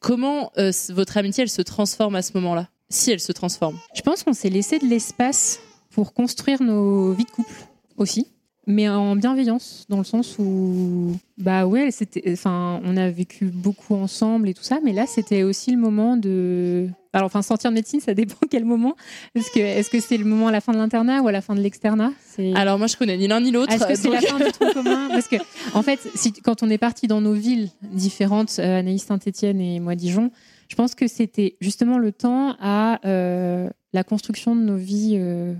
Comment 0.00 0.52
votre 0.90 1.18
amitié, 1.18 1.42
elle 1.42 1.50
se 1.50 1.60
transforme 1.60 2.14
à 2.14 2.22
ce 2.22 2.32
moment-là? 2.34 2.68
Si 2.88 3.10
elle 3.10 3.20
se 3.20 3.32
transforme. 3.32 3.78
Je 3.94 4.00
pense 4.02 4.22
qu'on 4.22 4.32
s'est 4.32 4.48
laissé 4.48 4.78
de 4.78 4.86
l'espace 4.86 5.60
pour 5.90 6.14
construire 6.14 6.62
nos 6.62 7.12
vies 7.12 7.24
de 7.24 7.30
couple 7.30 7.66
aussi, 7.96 8.28
mais 8.66 8.88
en 8.88 9.16
bienveillance, 9.16 9.84
dans 9.88 9.98
le 9.98 10.04
sens 10.04 10.36
où, 10.38 11.16
bah 11.38 11.66
ouais, 11.66 11.90
c'était, 11.90 12.32
enfin, 12.32 12.80
on 12.84 12.96
a 12.96 13.10
vécu 13.10 13.46
beaucoup 13.46 13.94
ensemble 13.94 14.48
et 14.48 14.54
tout 14.54 14.62
ça, 14.62 14.78
mais 14.82 14.92
là, 14.92 15.06
c'était 15.06 15.42
aussi 15.42 15.70
le 15.70 15.76
moment 15.76 16.16
de. 16.16 16.88
Alors, 17.12 17.26
enfin, 17.26 17.42
sortir 17.42 17.70
de 17.70 17.74
médecine, 17.74 18.00
ça 18.04 18.14
dépend 18.14 18.46
quel 18.50 18.64
moment. 18.64 18.96
Est-ce 19.34 19.50
que, 19.50 19.60
est-ce 19.60 19.90
que 19.90 20.00
c'est 20.00 20.16
le 20.16 20.24
moment 20.24 20.48
à 20.48 20.52
la 20.52 20.60
fin 20.60 20.72
de 20.72 20.78
l'internat 20.78 21.20
ou 21.22 21.28
à 21.28 21.32
la 21.32 21.40
fin 21.40 21.54
de 21.54 21.60
l'externat? 21.60 22.12
Alors 22.54 22.78
moi, 22.78 22.86
je 22.86 22.96
connais 22.96 23.16
ni 23.16 23.28
l'un 23.28 23.40
ni 23.40 23.50
l'autre. 23.50 23.72
est-ce 23.72 23.86
que 23.86 23.94
c'est 23.94 24.10
la 24.10 24.20
fin 24.20 24.38
du 24.38 24.50
tronc 24.52 24.72
commun? 24.72 25.08
Parce 25.10 25.28
que, 25.28 25.36
en 25.74 25.82
fait, 25.82 26.00
si, 26.14 26.32
quand 26.32 26.62
on 26.62 26.70
est 26.70 26.78
parti 26.78 27.06
dans 27.06 27.20
nos 27.20 27.34
villes 27.34 27.68
différentes, 27.82 28.56
euh, 28.58 28.78
Anaïs 28.78 29.04
Saint-Etienne 29.04 29.60
et 29.60 29.78
moi 29.80 29.94
Dijon, 29.94 30.30
je 30.68 30.76
pense 30.76 30.94
que 30.94 31.06
c'était 31.06 31.56
justement 31.60 31.98
le 31.98 32.12
temps 32.12 32.56
à 32.60 33.00
euh, 33.06 33.68
la 33.92 34.04
construction 34.04 34.56
de 34.56 34.62
nos 34.62 34.76
vies 34.76 35.16
euh, 35.16 35.54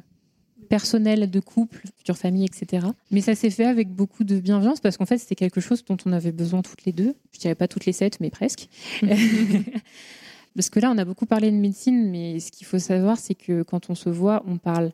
personnelles, 0.75 1.31
de 1.31 1.39
couple, 1.39 1.83
future 1.99 2.19
famille, 2.19 2.45
etc. 2.45 2.89
Mais 3.13 3.21
ça 3.21 3.37
s'est 3.37 3.51
fait 3.51 3.65
avec 3.65 3.91
beaucoup 3.91 4.25
de 4.25 4.41
bienveillance 4.41 4.81
parce 4.81 4.97
qu'en 4.97 5.07
fait, 5.07 5.19
c'était 5.19 5.37
quelque 5.37 5.61
chose 5.61 5.85
dont 5.85 5.97
on 6.05 6.11
avait 6.11 6.33
besoin 6.33 6.63
toutes 6.63 6.85
les 6.85 6.91
deux. 6.91 7.15
Je 7.31 7.39
dirais 7.39 7.55
pas 7.55 7.69
toutes 7.69 7.87
les 7.87 7.93
sept, 7.93 8.19
mais 8.19 8.29
presque. 8.29 8.69
Parce 10.57 10.71
que 10.71 10.81
là, 10.81 10.91
on 10.93 10.99
a 10.99 11.05
beaucoup 11.05 11.27
parlé 11.27 11.53
de 11.53 11.57
médecine, 11.57 12.11
mais 12.11 12.41
ce 12.41 12.51
qu'il 12.51 12.67
faut 12.67 12.81
savoir, 12.81 13.19
c'est 13.19 13.37
que 13.37 13.63
quand 13.63 13.89
on 13.89 13.95
se 13.95 14.09
voit, 14.09 14.43
on 14.49 14.59
parle 14.59 14.91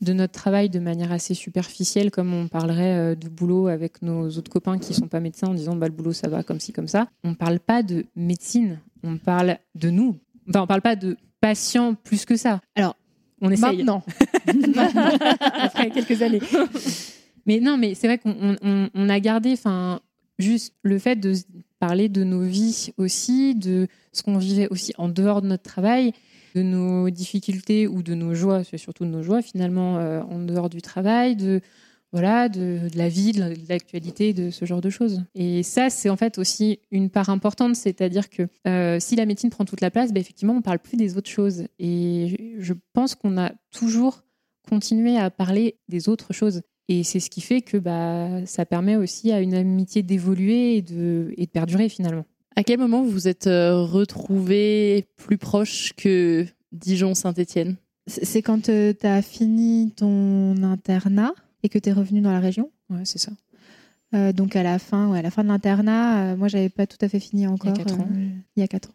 de 0.00 0.12
notre 0.12 0.32
travail 0.32 0.70
de 0.70 0.78
manière 0.78 1.10
assez 1.10 1.34
superficielle, 1.34 2.12
comme 2.12 2.32
on 2.32 2.46
parlerait 2.46 2.96
euh, 2.96 3.14
de 3.16 3.28
boulot 3.28 3.66
avec 3.66 4.02
nos 4.02 4.28
autres 4.28 4.50
copains 4.50 4.78
qui 4.78 4.94
sont 4.94 5.08
pas 5.08 5.18
médecins 5.18 5.48
en 5.48 5.54
disant 5.54 5.74
bah, 5.74 5.88
le 5.88 5.92
boulot 5.92 6.12
ça 6.12 6.28
va 6.28 6.44
comme 6.44 6.60
ci, 6.60 6.72
comme 6.72 6.86
ça. 6.86 7.08
On 7.24 7.34
parle 7.34 7.58
pas 7.58 7.82
de 7.82 8.06
médecine, 8.14 8.78
on 9.02 9.16
parle 9.16 9.58
de 9.74 9.90
nous. 9.90 10.16
Enfin, 10.48 10.60
on 10.60 10.66
parle 10.68 10.82
pas 10.82 10.94
de 10.94 11.16
patients 11.40 11.94
plus 11.94 12.24
que 12.24 12.36
ça. 12.36 12.60
Alors, 12.76 12.94
on 13.40 13.50
essaye. 13.50 13.78
Maintenant, 13.78 14.02
après 15.40 15.90
quelques 15.90 16.22
années. 16.22 16.40
Mais 17.46 17.60
non, 17.60 17.76
mais 17.76 17.94
c'est 17.94 18.06
vrai 18.06 18.18
qu'on 18.18 18.34
on- 18.40 18.56
on- 18.62 18.88
on 18.94 19.08
a 19.08 19.20
gardé, 19.20 19.54
juste 20.38 20.74
le 20.82 20.98
fait 20.98 21.16
de 21.16 21.32
parler 21.78 22.08
de 22.08 22.24
nos 22.24 22.42
vies 22.42 22.90
aussi, 22.96 23.54
de 23.54 23.86
ce 24.12 24.22
qu'on 24.22 24.38
vivait 24.38 24.68
aussi 24.68 24.92
en 24.98 25.08
dehors 25.08 25.42
de 25.42 25.46
notre 25.48 25.62
travail, 25.62 26.12
de 26.54 26.62
nos 26.62 27.10
difficultés 27.10 27.86
ou 27.86 28.02
de 28.02 28.14
nos 28.14 28.34
joies, 28.34 28.64
c'est 28.64 28.78
surtout 28.78 29.04
de 29.04 29.10
nos 29.10 29.22
joies 29.22 29.42
finalement 29.42 29.98
euh, 29.98 30.22
en 30.22 30.38
dehors 30.40 30.70
du 30.70 30.80
travail, 30.82 31.36
de 31.36 31.60
voilà, 32.12 32.48
de, 32.48 32.78
la 32.94 33.08
vie, 33.10 33.32
de 33.32 33.40
la- 33.40 33.50
de 33.50 33.68
l'actualité, 33.68 34.32
de 34.32 34.50
ce 34.50 34.64
genre 34.64 34.80
de 34.80 34.88
choses. 34.88 35.22
Et 35.34 35.62
ça, 35.62 35.90
c'est 35.90 36.08
en 36.08 36.16
fait 36.16 36.38
aussi 36.38 36.78
une 36.90 37.10
part 37.10 37.28
importante, 37.28 37.76
c'est-à-dire 37.76 38.30
que 38.30 38.44
euh, 38.66 38.98
si 39.00 39.16
la 39.16 39.26
médecine 39.26 39.50
prend 39.50 39.66
toute 39.66 39.82
la 39.82 39.90
place, 39.90 40.12
bah, 40.14 40.20
effectivement, 40.20 40.54
on 40.54 40.62
parle 40.62 40.78
plus 40.78 40.96
des 40.96 41.18
autres 41.18 41.28
choses. 41.28 41.64
Et 41.78 42.56
je 42.58 42.72
pense 42.94 43.14
qu'on 43.16 43.36
a 43.36 43.52
toujours 43.70 44.22
continué 44.68 45.18
à 45.18 45.30
parler 45.30 45.76
des 45.88 46.08
autres 46.08 46.32
choses. 46.32 46.62
Et 46.88 47.02
c'est 47.02 47.20
ce 47.20 47.30
qui 47.30 47.40
fait 47.40 47.62
que 47.62 47.78
bah, 47.78 48.46
ça 48.46 48.64
permet 48.64 48.96
aussi 48.96 49.32
à 49.32 49.40
une 49.40 49.54
amitié 49.54 50.02
d'évoluer 50.02 50.76
et 50.76 50.82
de, 50.82 51.32
et 51.36 51.46
de 51.46 51.50
perdurer 51.50 51.88
finalement. 51.88 52.24
À 52.54 52.62
quel 52.62 52.78
moment 52.78 53.02
vous 53.02 53.10
vous 53.10 53.28
êtes 53.28 53.48
euh, 53.48 53.82
retrouvés 53.82 55.06
plus 55.16 55.36
proches 55.36 55.92
que 55.96 56.46
Dijon-Saint-Étienne 56.72 57.76
c'est 58.06 58.24
c'est 58.24 58.40
quand 58.40 58.62
tu 58.62 59.06
as 59.06 59.22
fini 59.22 59.90
ton 59.90 60.62
internat 60.62 61.34
et 61.64 61.68
que 61.68 61.78
tu 61.78 61.88
es 61.88 61.92
revenu 61.92 62.20
dans 62.20 62.30
la 62.30 62.38
région? 62.38 62.70
Ouais, 62.88 63.04
c'est 63.04 63.18
ça. 63.18 63.32
Euh, 64.14 64.32
donc 64.32 64.54
à 64.54 64.62
la 64.62 64.78
fin, 64.78 65.10
ouais, 65.10 65.18
à 65.18 65.22
la 65.22 65.32
fin 65.32 65.42
de 65.42 65.48
l'internat, 65.48 66.32
euh, 66.32 66.36
moi 66.36 66.46
j'avais 66.46 66.68
pas 66.68 66.86
tout 66.86 66.98
à 67.00 67.08
fait 67.08 67.18
fini 67.18 67.48
encore. 67.48 67.72
quatre 67.72 67.98
ans. 67.98 68.08
euh, 68.08 68.28
il 68.56 68.60
y 68.60 68.62
a 68.62 68.68
quatre 68.68 68.90
ans. 68.90 68.94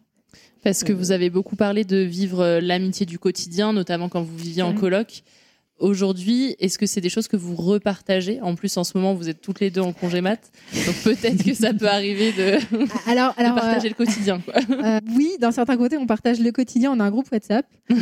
Parce 0.64 0.82
que 0.82 0.92
vous 0.92 1.10
avez 1.12 1.28
beaucoup 1.28 1.56
parlé 1.56 1.84
de 1.84 1.98
vivre 1.98 2.40
euh, 2.40 2.60
l'amitié 2.60 3.04
du 3.04 3.18
quotidien, 3.18 3.74
notamment 3.74 4.08
quand 4.08 4.22
vous 4.22 4.36
viviez 4.36 4.62
en 4.62 4.72
coloc. 4.72 5.22
Aujourd'hui, 5.82 6.54
est-ce 6.60 6.78
que 6.78 6.86
c'est 6.86 7.00
des 7.00 7.08
choses 7.08 7.26
que 7.26 7.36
vous 7.36 7.56
repartagez? 7.56 8.40
En 8.40 8.54
plus, 8.54 8.76
en 8.76 8.84
ce 8.84 8.96
moment, 8.96 9.14
vous 9.14 9.28
êtes 9.28 9.40
toutes 9.40 9.58
les 9.60 9.70
deux 9.70 9.80
en 9.80 9.92
congé 9.92 10.20
mat, 10.20 10.38
donc 10.86 10.94
peut-être 11.02 11.42
que 11.44 11.54
ça 11.54 11.74
peut 11.74 11.88
arriver 11.88 12.30
de, 12.32 12.58
Alors, 13.10 13.34
partager 13.34 13.88
le 13.88 13.94
quotidien. 13.94 14.40
Quoi. 14.40 14.54
euh, 14.70 15.00
oui, 15.16 15.32
d'un 15.40 15.50
certain 15.50 15.76
côté, 15.76 15.96
on 15.98 16.06
partage 16.06 16.38
le 16.40 16.52
quotidien. 16.52 16.92
On 16.92 17.00
a 17.00 17.04
un 17.04 17.10
groupe 17.10 17.26
WhatsApp. 17.32 17.66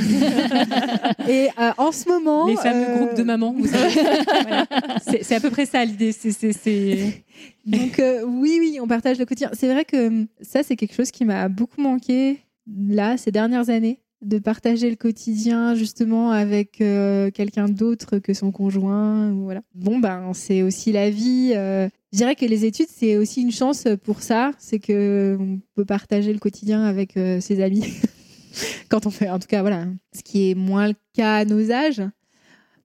et 1.29 1.49
euh, 1.59 1.71
en 1.79 1.91
ce 1.93 2.09
moment, 2.09 2.47
Les 2.47 2.57
fameux 2.57 2.87
euh, 2.89 2.97
groupes 2.97 3.17
de 3.17 3.23
mamans, 3.23 3.55
vous 3.57 3.67
savez. 3.67 3.95
Voilà. 4.43 4.67
C'est 5.07 5.23
c'est 5.25 5.35
à 5.37 5.41
peu 5.41 5.51
près 5.51 5.67
ça 5.67 5.85
l'idée. 5.85 6.13
C'est- 6.13 6.33
c'est- 6.33 6.53
c'est- 6.53 7.25
Donc 7.67 7.99
euh, 7.99 8.23
oui, 8.27 8.59
oui, 8.61 8.79
on 8.81 8.87
partage 8.87 9.19
le 9.19 9.25
quotidien. 9.25 9.51
C'est 9.55 9.73
vrai 9.73 9.85
que 9.85 10.09
hum, 10.09 10.27
ça, 10.43 10.63
c'est 10.63 10.77
quelque 10.77 10.95
chose 10.95 11.11
qui 11.11 11.25
m'a 11.25 11.49
beaucoup 11.49 11.81
manqué 11.81 12.41
là 12.89 13.17
ces 13.17 13.31
dernières 13.31 13.71
années. 13.71 14.01
De 14.23 14.39
partager 14.39 14.91
le 14.91 14.97
quotidien 14.97 15.75
justement 15.75 16.31
avec 16.31 16.81
euh, 16.81 17.31
quelqu'un 17.31 17.69
d'autre 17.69 18.19
que 18.19 18.35
son 18.35 18.51
conjoint. 18.53 19.31
ou 19.33 19.45
Voilà. 19.45 19.63
Bon, 19.75 19.99
ben, 19.99 20.33
c'est 20.35 20.63
aussi 20.63 20.93
la 20.93 21.11
vie. 21.11 21.53
euh. 21.57 21.89
Je 22.13 22.19
dirais 22.19 22.35
que 22.35 22.45
les 22.45 22.65
études, 22.65 22.89
c'est 22.89 23.17
aussi 23.17 23.41
une 23.43 23.53
chance 23.53 23.87
pour 24.05 24.21
ça. 24.23 24.51
C'est 24.59 24.81
que 24.81 25.39
on 25.41 25.61
peut 25.77 25.85
partager 25.85 26.33
le 26.33 26.41
quotidien 26.41 26.85
avec 26.85 27.17
euh, 27.17 27.41
ses 27.41 27.63
amis. 27.63 27.85
Quand 28.89 29.07
on 29.07 29.11
fait, 29.11 29.31
en 29.31 29.39
tout 29.39 29.47
cas, 29.47 29.61
voilà. 29.61 29.87
Ce 30.13 30.23
qui 30.23 30.51
est 30.51 30.55
moins 30.55 30.89
le 30.89 30.95
cas 31.15 31.37
à 31.37 31.45
nos 31.45 31.71
âges. 31.71 32.03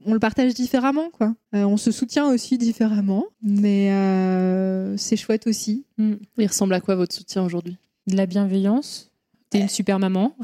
On 0.07 0.13
le 0.13 0.19
partage 0.19 0.53
différemment, 0.53 1.09
quoi. 1.09 1.33
Euh, 1.55 1.63
on 1.63 1.77
se 1.77 1.91
soutient 1.91 2.27
aussi 2.29 2.59
différemment, 2.59 3.25
mais 3.41 3.91
euh, 3.91 4.95
c'est 4.97 5.17
chouette 5.17 5.47
aussi. 5.47 5.85
Mm. 5.97 6.13
Il 6.37 6.47
ressemble 6.47 6.75
à 6.75 6.81
quoi 6.81 6.95
votre 6.95 7.15
soutien 7.15 7.43
aujourd'hui? 7.43 7.77
De 8.05 8.15
la 8.15 8.27
bienveillance. 8.27 9.11
T'es 9.55 9.61
une 9.61 9.69
super 9.69 9.99
maman. 9.99 10.35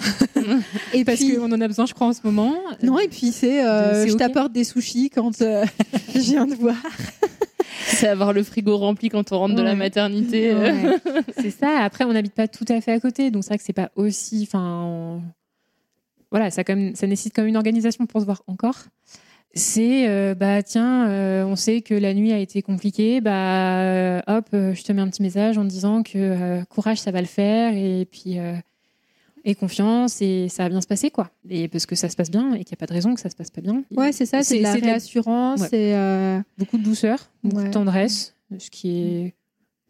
Et 0.93 1.03
Parce 1.05 1.19
puis, 1.19 1.35
qu'on 1.35 1.51
en 1.51 1.61
a 1.61 1.67
besoin, 1.67 1.85
je 1.85 1.93
crois, 1.93 2.07
en 2.07 2.13
ce 2.13 2.21
moment. 2.23 2.53
non, 2.83 2.99
et 2.99 3.07
puis 3.07 3.31
c'est, 3.31 3.65
euh, 3.65 4.07
je 4.07 4.13
t'apporte 4.13 4.51
des 4.51 4.63
sushis 4.63 5.09
quand 5.09 5.41
euh, 5.41 5.65
je 6.13 6.19
viens 6.19 6.45
de 6.45 6.55
voir. 6.55 6.75
C'est 7.87 8.07
avoir 8.07 8.33
le 8.33 8.43
frigo 8.43 8.77
rempli 8.77 9.09
quand 9.09 9.31
on 9.31 9.39
rentre 9.39 9.55
de 9.55 9.61
la 9.61 9.75
maternité. 9.75 10.53
Ouais. 10.55 10.97
c'est 11.39 11.51
ça. 11.51 11.79
Après, 11.79 12.03
on 12.05 12.13
n'habite 12.13 12.33
pas 12.33 12.47
tout 12.47 12.65
à 12.69 12.79
fait 12.81 12.91
à 12.91 12.99
côté, 12.99 13.31
donc 13.31 13.43
c'est 13.43 13.49
vrai 13.49 13.57
que 13.57 13.63
c'est 13.63 13.73
pas 13.73 13.91
aussi. 13.95 14.43
Enfin, 14.47 14.83
on- 14.85 15.21
voilà, 16.31 16.49
ça, 16.51 16.63
quand 16.63 16.75
même, 16.75 16.95
ça 16.95 17.07
nécessite 17.07 17.33
quand 17.35 17.41
même 17.41 17.49
une 17.49 17.57
organisation 17.57 18.05
pour 18.05 18.21
se 18.21 18.25
voir 18.25 18.41
encore. 18.47 18.77
C'est 19.53 20.07
euh, 20.07 20.33
bah 20.33 20.63
tiens, 20.63 21.09
euh, 21.09 21.43
on 21.43 21.57
sait 21.57 21.81
que 21.81 21.93
la 21.93 22.13
nuit 22.13 22.31
a 22.31 22.37
été 22.39 22.61
compliquée, 22.61 23.19
bah 23.19 23.81
euh, 23.81 24.21
hop, 24.27 24.45
euh, 24.53 24.73
je 24.73 24.81
te 24.83 24.93
mets 24.93 25.01
un 25.01 25.09
petit 25.09 25.21
message 25.21 25.57
en 25.57 25.63
te 25.63 25.67
disant 25.67 26.03
que 26.03 26.11
euh, 26.15 26.63
courage, 26.69 26.99
ça 27.01 27.11
va 27.11 27.19
le 27.19 27.27
faire, 27.27 27.73
et 27.75 28.07
puis 28.09 28.39
euh, 28.39 28.53
et 29.43 29.55
confiance, 29.55 30.21
et 30.21 30.47
ça 30.49 30.63
va 30.63 30.69
bien 30.69 30.81
se 30.81 30.87
passer 30.87 31.09
quoi. 31.11 31.31
Et 31.49 31.67
parce 31.67 31.85
que 31.85 31.95
ça 31.95 32.09
se 32.09 32.15
passe 32.15 32.29
bien 32.31 32.53
et 32.53 32.63
qu'il 32.63 32.73
n'y 32.73 32.73
a 32.73 32.77
pas 32.77 32.85
de 32.87 32.93
raison 32.93 33.13
que 33.15 33.19
ça 33.21 33.29
se 33.29 33.35
passe 33.35 33.49
pas 33.51 33.61
bien. 33.61 33.83
Ouais, 33.95 34.11
c'est 34.11 34.25
ça, 34.25 34.43
c'est 34.43 34.57
de 34.59 34.63
la 34.63 34.73
réassurance. 34.73 35.61
Ouais. 35.61 35.67
Et, 35.71 35.95
euh, 35.95 36.39
beaucoup 36.57 36.77
de 36.77 36.83
douceur, 36.83 37.17
beaucoup 37.43 37.57
Ouais. 37.57 37.67
de 37.67 37.71
tendresse, 37.73 38.35
ce 38.57 38.69
qui 38.69 39.01
est 39.01 39.33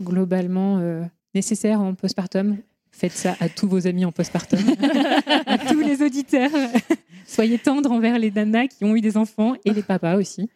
globalement 0.02 0.78
euh, 0.80 1.04
nécessaire 1.36 1.82
en 1.82 1.94
postpartum. 1.94 2.58
Faites 2.94 3.14
ça 3.14 3.36
à 3.40 3.48
tous 3.50 3.68
vos 3.68 3.88
amis 3.88 4.04
en 4.06 4.12
postpartum, 4.12 4.60
à 5.46 5.58
tous 5.58 5.80
les 5.80 6.02
auditeurs. 6.02 6.52
Soyez 7.26 7.58
tendres 7.58 7.90
envers 7.92 8.20
les 8.20 8.32
nanas 8.32 8.68
qui 8.68 8.84
ont 8.84 8.96
eu 8.96 9.02
des 9.02 9.16
enfants 9.16 9.54
et 9.64 9.72
les 9.72 9.82
papas 9.82 10.16
aussi. 10.18 10.50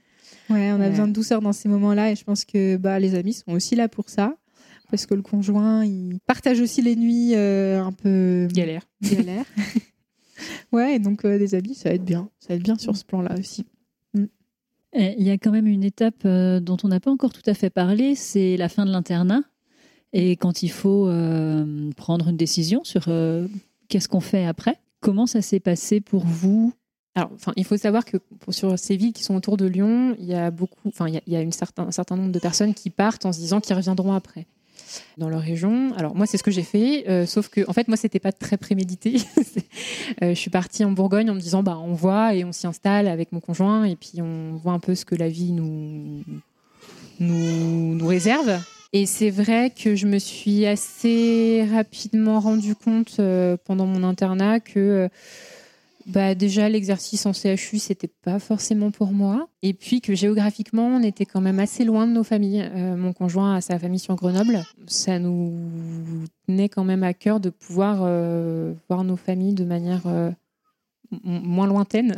ouais, 0.49 0.71
on 0.71 0.75
a 0.75 0.79
Ouais. 0.79 0.89
besoin 0.89 1.07
de 1.07 1.13
douceur 1.13 1.41
dans 1.41 1.53
ces 1.53 1.69
moments-là. 1.69 2.11
Et 2.11 2.15
je 2.15 2.23
pense 2.25 2.43
que 2.43 2.75
bah, 2.77 2.99
les 2.99 3.15
amis 3.15 3.33
sont 3.33 3.51
aussi 3.53 3.75
là 3.75 3.87
pour 3.87 4.09
ça. 4.09 4.35
Parce 4.91 5.05
que 5.05 5.13
le 5.15 5.21
conjoint, 5.21 5.83
il 5.85 6.19
partage 6.27 6.59
aussi 6.61 6.81
les 6.81 6.95
nuits 6.95 7.33
euh, 7.35 7.83
un 7.83 7.91
peu 7.91 8.47
Galère. 8.51 8.83
galères. 9.01 9.45
ouais, 10.71 10.95
et 10.95 10.99
donc 10.99 11.25
euh, 11.25 11.37
des 11.39 11.55
amis, 11.55 11.75
ça 11.75 11.89
va 11.89 11.95
être 11.95 12.05
bien. 12.05 12.29
Ça 12.39 12.49
va 12.49 12.55
être 12.55 12.63
bien 12.63 12.77
sur 12.77 12.95
ce 12.95 13.03
plan-là 13.03 13.35
aussi. 13.39 13.65
Et 14.97 15.15
Il 15.17 15.23
y 15.25 15.29
a 15.31 15.33
quand 15.37 15.51
même 15.51 15.67
une 15.67 15.83
étape 15.83 16.21
euh, 16.25 16.59
dont 16.61 16.77
on 16.83 16.87
n'a 16.87 16.99
pas 17.01 17.11
encore 17.11 17.33
tout 17.33 17.41
à 17.47 17.53
fait 17.53 17.69
parlé, 17.69 18.15
c'est 18.15 18.55
la 18.55 18.69
fin 18.69 18.85
de 18.85 18.91
l'internat. 18.91 19.41
Et 20.13 20.37
quand 20.37 20.63
il 20.63 20.69
faut 20.71 21.07
euh, 21.09 21.89
prendre 21.97 22.29
une 22.29 22.37
décision 22.37 22.83
sur 22.85 23.05
euh, 23.09 23.47
qu'est-ce 23.89 24.07
qu'on 24.07 24.21
fait 24.21 24.45
après, 24.45 24.79
comment 25.01 25.25
ça 25.25 25.41
s'est 25.41 25.59
passé 25.59 25.99
pour 25.99 26.25
vous? 26.25 26.71
Alors, 27.15 27.31
enfin, 27.33 27.51
il 27.57 27.65
faut 27.65 27.75
savoir 27.75 28.05
que 28.05 28.17
pour- 28.17 28.53
sur 28.53 28.79
ces 28.79 28.95
villes 28.95 29.11
qui 29.11 29.23
sont 29.23 29.35
autour 29.35 29.57
de 29.57 29.65
Lyon, 29.65 30.15
il 30.19 30.25
y 30.25 30.33
a 30.33 30.51
beaucoup, 30.51 30.87
enfin, 30.87 31.07
il 31.09 31.15
y 31.15 31.17
a, 31.17 31.21
il 31.27 31.33
y 31.33 31.35
a 31.35 31.41
une 31.41 31.51
certain, 31.51 31.83
un 31.87 31.91
certain 31.91 32.15
nombre 32.15 32.31
de 32.31 32.39
personnes 32.39 32.73
qui 32.73 32.89
partent 32.89 33.25
en 33.25 33.33
se 33.33 33.39
disant 33.39 33.59
qu'ils 33.59 33.75
reviendront 33.75 34.13
après 34.13 34.47
dans 35.17 35.29
leur 35.29 35.41
région. 35.41 35.93
Alors 35.97 36.15
moi, 36.15 36.25
c'est 36.25 36.37
ce 36.37 36.43
que 36.43 36.51
j'ai 36.51 36.63
fait, 36.63 37.05
euh, 37.09 37.25
sauf 37.25 37.49
que 37.49 37.61
en 37.69 37.73
fait, 37.73 37.87
moi, 37.87 37.97
c'était 37.97 38.19
pas 38.19 38.31
très 38.31 38.57
prémédité. 38.57 39.17
Euh, 40.21 40.29
je 40.29 40.35
suis 40.35 40.51
partie 40.51 40.85
en 40.85 40.91
Bourgogne 40.91 41.29
en 41.29 41.33
me 41.33 41.39
disant, 41.39 41.61
bah, 41.61 41.77
on 41.77 41.93
voit 41.93 42.35
et 42.35 42.45
on 42.45 42.51
s'y 42.51 42.67
installe 42.67 43.07
avec 43.07 43.31
mon 43.31 43.39
conjoint 43.39 43.83
et 43.83 43.95
puis 43.95 44.21
on 44.21 44.53
voit 44.55 44.71
un 44.71 44.79
peu 44.79 44.95
ce 44.95 45.03
que 45.03 45.15
la 45.15 45.27
vie 45.27 45.51
nous 45.51 46.23
nous, 47.19 48.07
réserve. 48.07 48.57
Et 48.93 49.05
c'est 49.05 49.31
vrai 49.31 49.71
que 49.71 49.95
je 49.95 50.05
me 50.05 50.19
suis 50.19 50.65
assez 50.65 51.67
rapidement 51.73 52.39
rendu 52.39 52.75
compte 52.75 53.17
euh, 53.19 53.57
pendant 53.65 53.85
mon 53.87 54.03
internat 54.03 54.59
que 54.59 55.09
bah, 56.05 56.35
déjà 56.35 56.69
l'exercice 56.69 57.25
en 57.25 57.33
CHU 57.33 57.79
c'était 57.79 58.07
pas 58.07 58.37
forcément 58.37 58.91
pour 58.91 59.11
moi. 59.11 59.47
Et 59.63 59.73
puis 59.73 60.01
que 60.01 60.13
géographiquement 60.13 60.85
on 60.85 61.01
était 61.01 61.25
quand 61.25 61.41
même 61.41 61.59
assez 61.59 61.83
loin 61.83 62.05
de 62.05 62.11
nos 62.11 62.23
familles. 62.23 62.69
Euh, 62.75 62.95
mon 62.95 63.11
conjoint 63.11 63.55
a 63.55 63.61
sa 63.61 63.79
famille 63.79 63.99
sur 63.99 64.15
Grenoble. 64.15 64.63
Ça 64.85 65.17
nous 65.17 66.25
tenait 66.47 66.69
quand 66.69 66.83
même 66.83 67.01
à 67.01 67.13
cœur 67.13 67.39
de 67.39 67.49
pouvoir 67.49 68.01
euh, 68.01 68.73
voir 68.87 69.03
nos 69.03 69.15
familles 69.15 69.55
de 69.55 69.65
manière 69.65 70.03
euh, 70.05 70.29
moins 71.23 71.65
lointaine. 71.65 72.15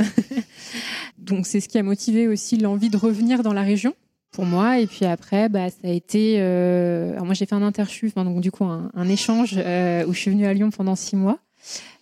Donc 1.18 1.48
c'est 1.48 1.62
ce 1.62 1.70
qui 1.70 1.78
a 1.78 1.84
motivé 1.84 2.28
aussi 2.28 2.58
l'envie 2.58 2.90
de 2.90 2.98
revenir 2.98 3.42
dans 3.42 3.54
la 3.54 3.64
région 3.64 3.94
pour 4.32 4.46
moi. 4.46 4.80
Et 4.80 4.88
puis 4.88 5.06
après 5.06 5.48
bah, 5.48 5.70
ça 5.70 5.88
a 5.88 5.92
été 5.92 6.42
alors 6.42 7.24
moi 7.24 7.34
j'ai 7.34 7.46
fait 7.46 7.56
un 7.56 7.64
interchu 7.64 8.08
enfin, 8.08 8.26
donc 8.26 8.42
du 8.42 8.52
coup 8.52 8.66
un, 8.66 9.08
échange 9.08 9.54
où 9.54 10.14
je 10.14 10.18
suis 10.18 10.32
venue 10.32 10.46
à 10.46 10.54
Lyon 10.54 10.72
pendant 10.72 10.98
six 10.98 11.16
mois 11.16 11.40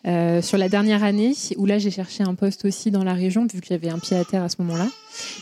euh, 0.07 0.41
sur 0.41 0.57
la 0.59 0.69
dernière 0.69 1.03
année, 1.03 1.33
où 1.57 1.65
là 1.65 1.79
j'ai 1.79 1.89
cherché 1.89 2.23
un 2.23 2.35
poste 2.35 2.65
aussi 2.65 2.91
dans 2.91 3.03
la 3.03 3.13
région, 3.13 3.47
vu 3.51 3.59
que 3.59 3.67
j'avais 3.67 3.89
un 3.89 3.97
pied 3.97 4.15
à 4.15 4.23
terre 4.23 4.43
à 4.43 4.49
ce 4.49 4.57
moment-là. 4.59 4.87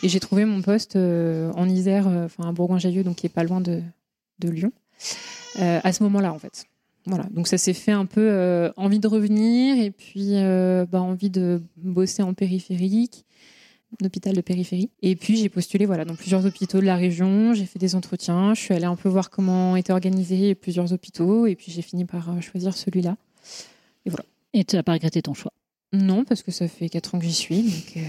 Et 0.03 0.09
j'ai 0.09 0.21
trouvé 0.21 0.45
mon 0.45 0.61
poste 0.61 0.95
euh, 0.95 1.51
en 1.55 1.67
Isère, 1.67 2.07
euh, 2.07 2.25
enfin 2.25 2.47
à 2.47 2.53
Bourgoin-Jallieu, 2.53 3.03
donc 3.03 3.17
qui 3.17 3.25
est 3.25 3.29
pas 3.29 3.43
loin 3.43 3.59
de, 3.59 3.81
Lyon, 4.41 4.73
à 5.57 5.93
ce 5.93 6.03
moment-là 6.03 6.33
en 6.33 6.39
fait. 6.39 6.65
Voilà, 7.05 7.23
donc 7.31 7.47
ça 7.47 7.57
s'est 7.57 7.73
fait 7.73 7.93
un 7.93 8.05
peu 8.05 8.71
envie 8.75 8.99
de 8.99 9.07
revenir 9.07 9.81
et 9.81 9.89
puis 9.89 10.33
bah, 10.91 11.01
envie 11.01 11.29
de 11.29 11.61
bosser 11.77 12.23
en 12.23 12.33
périphérique, 12.33 13.25
hôpital 14.03 14.35
de 14.35 14.41
périphérie. 14.41 14.89
Et 15.01 15.15
puis 15.15 15.37
j'ai 15.37 15.47
postulé 15.47 15.85
voilà, 15.85 16.03
dans 16.03 16.15
plusieurs 16.15 16.45
hôpitaux 16.45 16.81
de 16.81 16.85
la 16.85 16.97
région, 16.97 17.53
j'ai 17.53 17.65
fait 17.65 17.79
des 17.79 17.95
entretiens, 17.95 18.53
je 18.53 18.59
suis 18.59 18.73
allée 18.73 18.83
un 18.83 18.97
peu 18.97 19.07
voir 19.07 19.29
comment 19.29 19.77
étaient 19.77 19.93
organisés 19.93 20.55
plusieurs 20.55 20.91
hôpitaux 20.91 21.47
et 21.47 21.55
puis 21.55 21.71
j'ai 21.71 21.81
fini 21.81 22.03
par 22.03 22.41
choisir 22.41 22.75
celui-là. 22.75 23.15
Et 24.05 24.09
tu 24.53 24.75
n'as 24.75 24.83
pas 24.83 24.93
regretté 24.93 25.21
ton 25.21 25.33
choix? 25.33 25.51
Non, 25.93 26.23
parce 26.25 26.41
que 26.41 26.49
ça 26.49 26.67
fait 26.67 26.89
4 26.89 27.13
ans 27.13 27.19
que 27.19 27.25
j'y 27.25 27.33
suis. 27.33 27.61
Donc, 27.61 27.97
euh, 27.97 28.01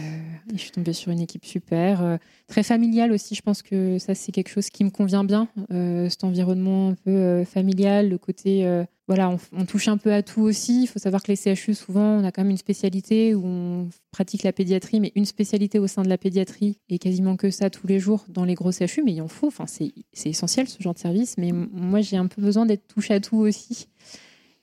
et 0.54 0.56
je 0.56 0.56
suis 0.56 0.70
tombée 0.70 0.94
sur 0.94 1.12
une 1.12 1.20
équipe 1.20 1.44
super. 1.44 2.02
euh, 2.02 2.16
très 2.46 2.62
familiale 2.62 3.12
aussi. 3.12 3.34
Je 3.34 3.42
pense 3.42 3.60
que 3.60 3.98
ça, 3.98 4.14
c'est 4.14 4.32
quelque 4.32 4.48
chose 4.48 4.70
qui 4.70 4.84
me 4.84 4.90
convient 4.90 5.22
bien. 5.22 5.48
euh, 5.70 6.08
cet 6.08 6.24
environnement 6.24 6.88
un 6.88 6.94
peu 6.94 7.44
familial, 7.44 8.08
le 8.08 8.16
côté. 8.16 8.66
voilà, 9.06 9.36
on, 9.52 9.66
touche 9.66 9.88
un 9.88 9.98
peu 9.98 10.14
à 10.14 10.22
tout 10.22 10.40
aussi. 10.40 10.84
Il 10.84 10.86
faut 10.86 10.98
savoir 10.98 11.22
que 11.22 11.30
les 11.30 11.36
CHU, 11.36 11.74
souvent, 11.74 12.20
on 12.20 12.24
a 12.24 12.32
quand 12.32 12.40
même 12.40 12.52
une 12.52 12.56
spécialité 12.56 13.34
où 13.34 13.44
on 13.44 13.90
pratique 14.12 14.44
la 14.44 14.54
pédiatrie, 14.54 14.98
mais 14.98 15.12
une 15.14 15.26
spécialité 15.26 15.78
au 15.78 15.86
sein 15.86 16.02
de 16.02 16.08
la 16.08 16.16
pédiatrie 16.16 16.78
et 16.88 16.98
quasiment 16.98 17.36
que 17.36 17.50
ça 17.50 17.68
tous 17.68 17.86
les 17.86 17.98
jours 18.00 18.24
dans 18.30 18.46
les 18.46 18.54
gros 18.54 18.72
CHU. 18.72 19.02
Mais 19.04 19.12
il 19.12 19.20
en 19.20 19.28
faut. 19.28 19.48
Enfin, 19.48 19.66
c'est 19.66 19.92
essentiel 20.24 20.68
ce 20.68 20.82
genre 20.82 20.94
de 20.94 20.98
service. 20.98 21.36
Mais 21.36 21.52
moi, 21.52 22.00
j'ai 22.00 22.16
un 22.16 22.28
peu 22.28 22.40
besoin 22.40 22.64
d'être 22.64 22.86
touche 22.88 23.10
à 23.10 23.20
tout 23.20 23.36
aussi. 23.36 23.88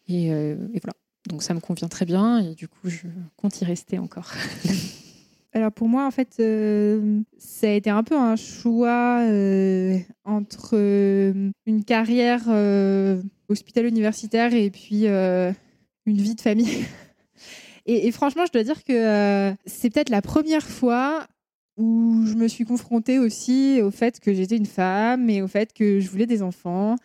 Et, 0.08 0.26
et 0.30 0.56
voilà. 0.82 0.96
Donc 1.28 1.44
ça 1.44 1.54
me 1.54 1.60
convient 1.60 1.88
très 1.88 2.06
bien 2.06 2.40
et 2.40 2.56
du 2.56 2.68
coup 2.68 2.90
je 2.90 3.08
compte 3.38 3.60
y 3.62 3.66
rester 3.66 4.00
encore. 4.00 4.32
Alors 5.54 5.72
pour 5.72 5.90
moi, 5.90 6.06
en 6.06 6.12
fait, 6.12 6.38
euh, 6.40 7.22
ça 7.38 7.68
a 7.68 7.72
été 7.72 7.90
un 7.90 8.04
peu 8.04 8.16
un 8.16 8.38
choix 8.38 9.20
euh, 9.22 9.98
entre 10.24 10.72
euh, 10.74 11.52
une 11.66 11.84
carrière 11.84 12.48
hospitalo-universitaire 13.50 14.54
et 14.54 14.70
puis 14.70 15.08
une 15.08 15.54
vie 16.06 16.36
de 16.36 16.42
famille. 16.42 16.86
Et, 17.88 18.06
et 18.08 18.12
franchement, 18.12 18.44
je 18.46 18.52
dois 18.52 18.64
dire 18.64 18.84
que 18.84 19.56
c'est 19.66 19.90
peut-être 19.90 20.12
la 20.12 20.22
première 20.22 20.68
fois 20.68 21.26
où 21.78 22.28
je 22.28 22.36
me 22.36 22.48
suis 22.48 22.64
confrontée 22.64 23.18
aussi 23.18 23.82
au 23.82 23.90
fait 23.90 24.20
que 24.20 24.36
j'étais 24.36 24.56
une 24.56 24.68
femme 24.68 25.32
et 25.32 25.42
au 25.42 25.48
fait 25.48 25.74
que 25.74 26.00
je 26.00 26.08
voulais 26.08 26.28
des 26.28 26.44
enfants 26.44 26.96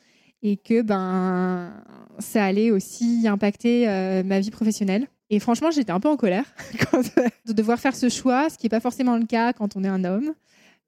et 0.43 0.59
que 0.59 0.83
ben 0.83 1.73
ça 2.19 2.45
allait 2.45 2.71
aussi 2.71 3.27
impacter 3.27 3.89
euh, 3.89 4.23
ma 4.23 4.41
vie 4.41 4.51
professionnelle. 4.51 5.09
Et 5.31 5.41
franchement, 5.41 5.71
j'étais 5.71 5.91
un 5.91 6.01
peu 6.01 6.09
en 6.09 6.17
colère 6.17 6.45
euh, 6.95 7.03
de 7.47 7.53
devoir 7.53 7.79
faire 7.79 7.97
ce 7.97 8.09
choix, 8.09 8.49
ce 8.49 8.59
qui 8.59 8.67
n'est 8.67 8.71
pas 8.71 8.81
forcément 8.81 9.17
le 9.17 9.27
cas 9.27 9.53
quand 9.53 9.77
on 9.77 9.85
est 9.85 9.89
un 9.89 10.05
homme. 10.05 10.33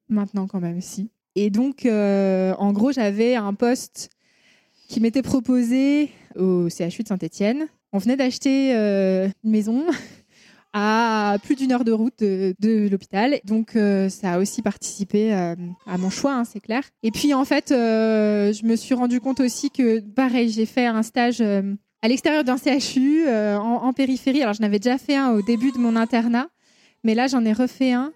Maintenant, 0.07 0.47
quand 0.47 0.59
même, 0.59 0.81
si. 0.81 1.09
Et 1.35 1.49
donc, 1.49 1.85
euh, 1.85 2.53
en 2.57 2.71
gros, 2.73 2.91
j'avais 2.91 3.35
un 3.35 3.53
poste 3.53 4.09
qui 4.87 4.99
m'était 5.01 5.21
proposé 5.21 6.09
au 6.35 6.67
CHU 6.69 7.03
de 7.03 7.07
Saint-Etienne. 7.07 7.67
On 7.93 7.99
venait 7.99 8.17
d'acheter 8.17 8.73
une 8.73 9.51
maison 9.51 9.85
à 10.73 11.37
plus 11.43 11.55
d'une 11.55 11.71
heure 11.71 11.83
de 11.83 11.91
route 11.91 12.19
de, 12.19 12.53
de 12.59 12.87
l'hôpital. 12.89 13.39
Donc, 13.43 13.75
euh, 13.75 14.09
ça 14.09 14.33
a 14.33 14.39
aussi 14.39 14.61
participé 14.61 15.33
euh, 15.33 15.55
à 15.87 15.97
mon 15.97 16.09
choix, 16.09 16.33
hein, 16.33 16.43
c'est 16.43 16.59
clair. 16.59 16.83
Et 17.01 17.11
puis, 17.11 17.33
en 17.33 17.45
fait, 17.45 17.71
euh, 17.71 18.53
je 18.53 18.65
me 18.65 18.75
suis 18.75 18.93
rendu 18.93 19.19
compte 19.19 19.39
aussi 19.39 19.71
que, 19.71 19.99
pareil, 19.99 20.49
j'ai 20.49 20.65
fait 20.65 20.85
un 20.85 21.01
stage 21.01 21.41
euh, 21.41 21.73
à 22.01 22.07
l'extérieur 22.07 22.43
d'un 22.43 22.57
CHU, 22.57 23.25
euh, 23.27 23.57
en, 23.57 23.83
en 23.83 23.93
périphérie. 23.93 24.41
Alors, 24.43 24.53
j'en 24.53 24.65
avais 24.65 24.79
déjà 24.79 24.97
fait 24.97 25.15
un 25.15 25.31
au 25.31 25.41
début 25.41 25.71
de 25.71 25.79
mon 25.79 25.95
internat, 25.95 26.47
mais 27.03 27.15
là, 27.15 27.27
j'en 27.27 27.43
ai 27.45 27.53
refait 27.53 27.93
un 27.93 28.11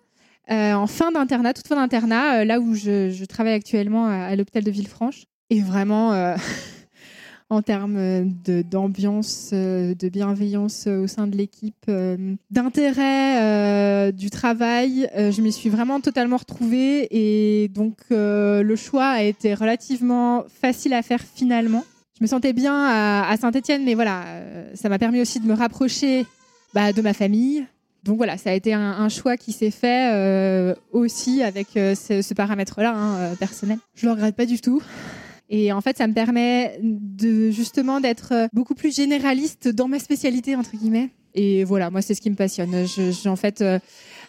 euh, 0.51 0.73
en 0.73 0.87
fin 0.87 1.11
d'internat, 1.11 1.53
toute 1.53 1.67
fin 1.67 1.77
d'internat, 1.77 2.43
là 2.45 2.59
où 2.59 2.75
je, 2.75 3.09
je 3.09 3.25
travaille 3.25 3.53
actuellement 3.53 4.07
à, 4.07 4.25
à 4.25 4.35
l'hôpital 4.35 4.63
de 4.63 4.71
Villefranche. 4.71 5.23
Et 5.49 5.61
vraiment, 5.61 6.11
en 7.53 7.61
termes 7.61 8.33
de- 8.45 8.61
d'ambiance, 8.61 9.51
euh, 9.53 9.93
de 9.95 10.09
bienveillance 10.09 10.85
euh, 10.87 11.03
au 11.03 11.07
sein 11.07 11.27
de 11.27 11.37
l'équipe, 11.37 11.85
euh, 11.87 12.35
d'intérêt 12.51 13.41
euh, 13.41 14.11
du 14.11 14.29
travail. 14.29 15.07
Euh, 15.15 15.31
je 15.31 15.41
m'y 15.41 15.51
suis 15.51 15.69
vraiment 15.69 15.99
totalement 15.99 16.37
retrouvée 16.37 17.07
et 17.11 17.67
donc 17.69 17.97
euh, 18.11 18.63
le 18.63 18.75
choix 18.75 19.07
a 19.07 19.23
été 19.23 19.53
relativement 19.53 20.45
facile 20.61 20.93
à 20.93 21.01
faire 21.01 21.21
finalement. 21.21 21.83
Je 22.17 22.23
me 22.23 22.27
sentais 22.27 22.53
bien 22.53 22.73
à, 22.75 23.35
Saint-Etienne, 23.37 23.83
mais 23.83 23.95
voilà, 23.95 24.23
euh, 24.25 24.71
ça 24.75 24.89
m'a 24.89 24.99
permis 24.99 25.21
aussi 25.21 25.39
de 25.39 25.45
me 25.45 25.53
rapprocher 25.53 26.25
bah, 26.73 26.93
de 26.93 27.01
ma 27.01 27.13
famille. 27.13 27.65
Donc 28.03 28.17
voilà, 28.17 28.37
ça 28.37 28.49
a 28.49 28.53
été 28.53 28.73
un, 28.73 29.09
choix 29.09 29.37
qui 29.37 29.53
s'est 29.53 29.71
fait 29.71 30.11
euh, 30.13 30.75
aussi 30.91 31.41
avec 31.41 31.77
euh, 31.77 31.95
ce, 31.95 32.33
paramètre-là 32.33 32.93
hein, 32.93 33.15
euh, 33.15 33.35
personnel. 33.35 33.77
Je 33.95 34.05
le 34.05 34.11
regrette 34.11 34.35
pas 34.35 34.45
du 34.45 34.59
tout. 34.59 34.81
Et 35.55 35.71
en 35.71 35.81
fait, 35.81 35.97
ça 35.99 36.07
me 36.07 36.13
permet 36.15 36.79
de 36.81 37.51
justement 37.51 37.99
d'être 38.01 38.31
euh, 38.33 38.47
beaucoup 38.53 38.73
plus 38.73 38.91
généraliste 38.95 39.67
dans 39.67 39.87
ma 39.87 39.99
spécialité 39.99 40.55
entre 40.55 40.75
guillemets. 40.75 41.11
Et 41.35 41.63
voilà, 41.63 41.91
moi, 41.91 42.01
c'est 42.01 42.15
ce 42.15 42.21
qui 42.21 42.31
me 42.31 42.35
passionne. 42.35 42.73
En 43.27 43.35
fait, 43.35 43.61
euh, 43.61 43.77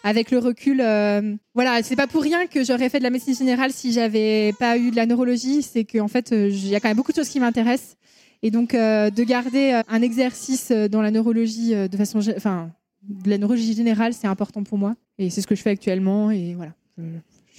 avec 0.03 0.29
le 0.29 0.37
recul, 0.37 0.81
euh, 0.81 1.35
voilà, 1.55 1.81
c'est 1.81 1.95
pas 1.95 2.05
pour 2.05 2.21
rien 2.21 2.45
que 2.45 2.63
j'aurais 2.63 2.89
fait 2.89 2.99
de 2.99 3.03
la 3.03 3.09
médecine 3.09 3.35
générale 3.35 3.71
si 3.71 3.91
j'avais 3.91 4.53
pas 4.59 4.77
eu 4.77 4.91
de 4.91 4.95
la 4.95 5.07
neurologie. 5.07 5.63
C'est 5.63 5.83
qu'en 5.83 6.07
fait, 6.07 6.31
euh, 6.31 6.47
il 6.47 6.67
y 6.67 6.75
a 6.75 6.79
quand 6.79 6.89
même 6.89 6.97
beaucoup 6.97 7.11
de 7.11 7.17
choses 7.17 7.29
qui 7.29 7.39
m'intéressent. 7.39 7.95
Et 8.43 8.51
donc, 8.51 8.73
de 8.73 9.23
garder 9.23 9.81
un 9.87 10.01
exercice 10.03 10.69
dans 10.71 11.01
la 11.01 11.09
neurologie 11.09 11.73
de 11.73 11.97
façon, 11.97 12.19
enfin, 12.37 12.69
de 13.01 13.27
la 13.31 13.39
neurologie 13.39 13.73
générale, 13.73 14.13
c'est 14.13 14.27
important 14.27 14.61
pour 14.63 14.77
moi. 14.77 14.93
Et 15.17 15.31
c'est 15.31 15.41
ce 15.41 15.47
que 15.47 15.55
je 15.55 15.63
fais 15.63 15.71
actuellement. 15.71 16.29
Et 16.29 16.53
voilà, 16.53 16.73
je- 16.99 17.03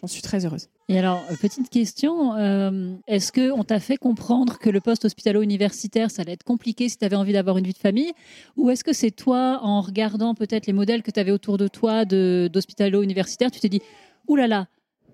j'en 0.00 0.06
suis 0.06 0.22
très 0.22 0.44
heureuse. 0.46 0.68
Et 0.88 0.98
alors, 0.98 1.24
euh, 1.30 1.34
petite 1.40 1.68
question, 1.68 2.34
euh, 2.36 2.94
est-ce 3.08 3.32
qu'on 3.32 3.64
t'a 3.64 3.80
fait 3.80 3.96
comprendre 3.96 4.58
que 4.58 4.70
le 4.70 4.80
poste 4.80 5.04
hospitalo-universitaire, 5.04 6.12
ça 6.12 6.22
allait 6.22 6.32
être 6.32 6.44
compliqué 6.44 6.88
si 6.88 6.96
tu 6.96 7.04
avais 7.04 7.16
envie 7.16 7.32
d'avoir 7.32 7.58
une 7.58 7.66
vie 7.66 7.72
de 7.72 7.78
famille? 7.78 8.12
Ou 8.56 8.70
est-ce 8.70 8.84
que 8.84 8.92
c'est 8.92 9.10
toi, 9.10 9.58
en 9.62 9.80
regardant 9.80 10.34
peut-être 10.34 10.66
les 10.66 10.72
modèles 10.72 11.02
que 11.02 11.10
tu 11.10 11.18
avais 11.18 11.32
autour 11.32 11.58
de 11.58 11.66
toi 11.66 12.04
d'hospitalo-universitaire, 12.04 13.50
tu 13.50 13.58
t'es 13.58 13.68
dit, 13.68 13.82
Ouh 14.28 14.36
là 14.36 14.46
là, 14.46 14.68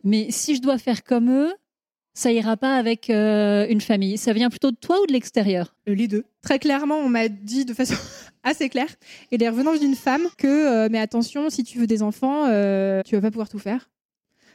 mais 0.05 0.31
si 0.31 0.57
je 0.57 0.61
dois 0.61 0.79
faire 0.79 1.05
comme 1.05 1.31
eux, 1.31 1.53
ça 2.15 2.31
ira 2.33 2.57
pas 2.57 2.77
avec 2.77 3.09
euh, 3.09 3.67
une 3.69 3.81
famille? 3.81 4.19
Ça 4.19 4.33
vient 4.33 4.51
plutôt 4.51 4.71
de 4.71 4.77
toi 4.77 5.01
ou 5.03 5.07
de 5.07 5.13
l'extérieur? 5.13 5.75
Euh, 5.89 5.95
les 5.95 6.09
deux. 6.09 6.25
Très 6.43 6.59
clairement, 6.59 6.99
on 6.99 7.09
m'a 7.09 7.29
dit 7.29 7.65
de 7.65 7.73
façon 7.73 7.95
assez 8.43 8.69
claire, 8.69 8.95
et 9.31 9.39
les 9.39 9.49
revenants 9.49 9.77
d'une 9.77 9.95
femme, 9.95 10.27
que, 10.37 10.47
euh, 10.47 10.89
mais 10.91 10.99
attention, 10.99 11.49
si 11.49 11.65
tu 11.65 11.79
veux 11.79 11.87
des 11.87 12.03
enfants, 12.03 12.47
euh, 12.47 13.03
tu 13.05 13.15
vas 13.15 13.23
pas 13.23 13.31
pouvoir 13.31 13.49
tout 13.49 13.59
faire. 13.59 13.89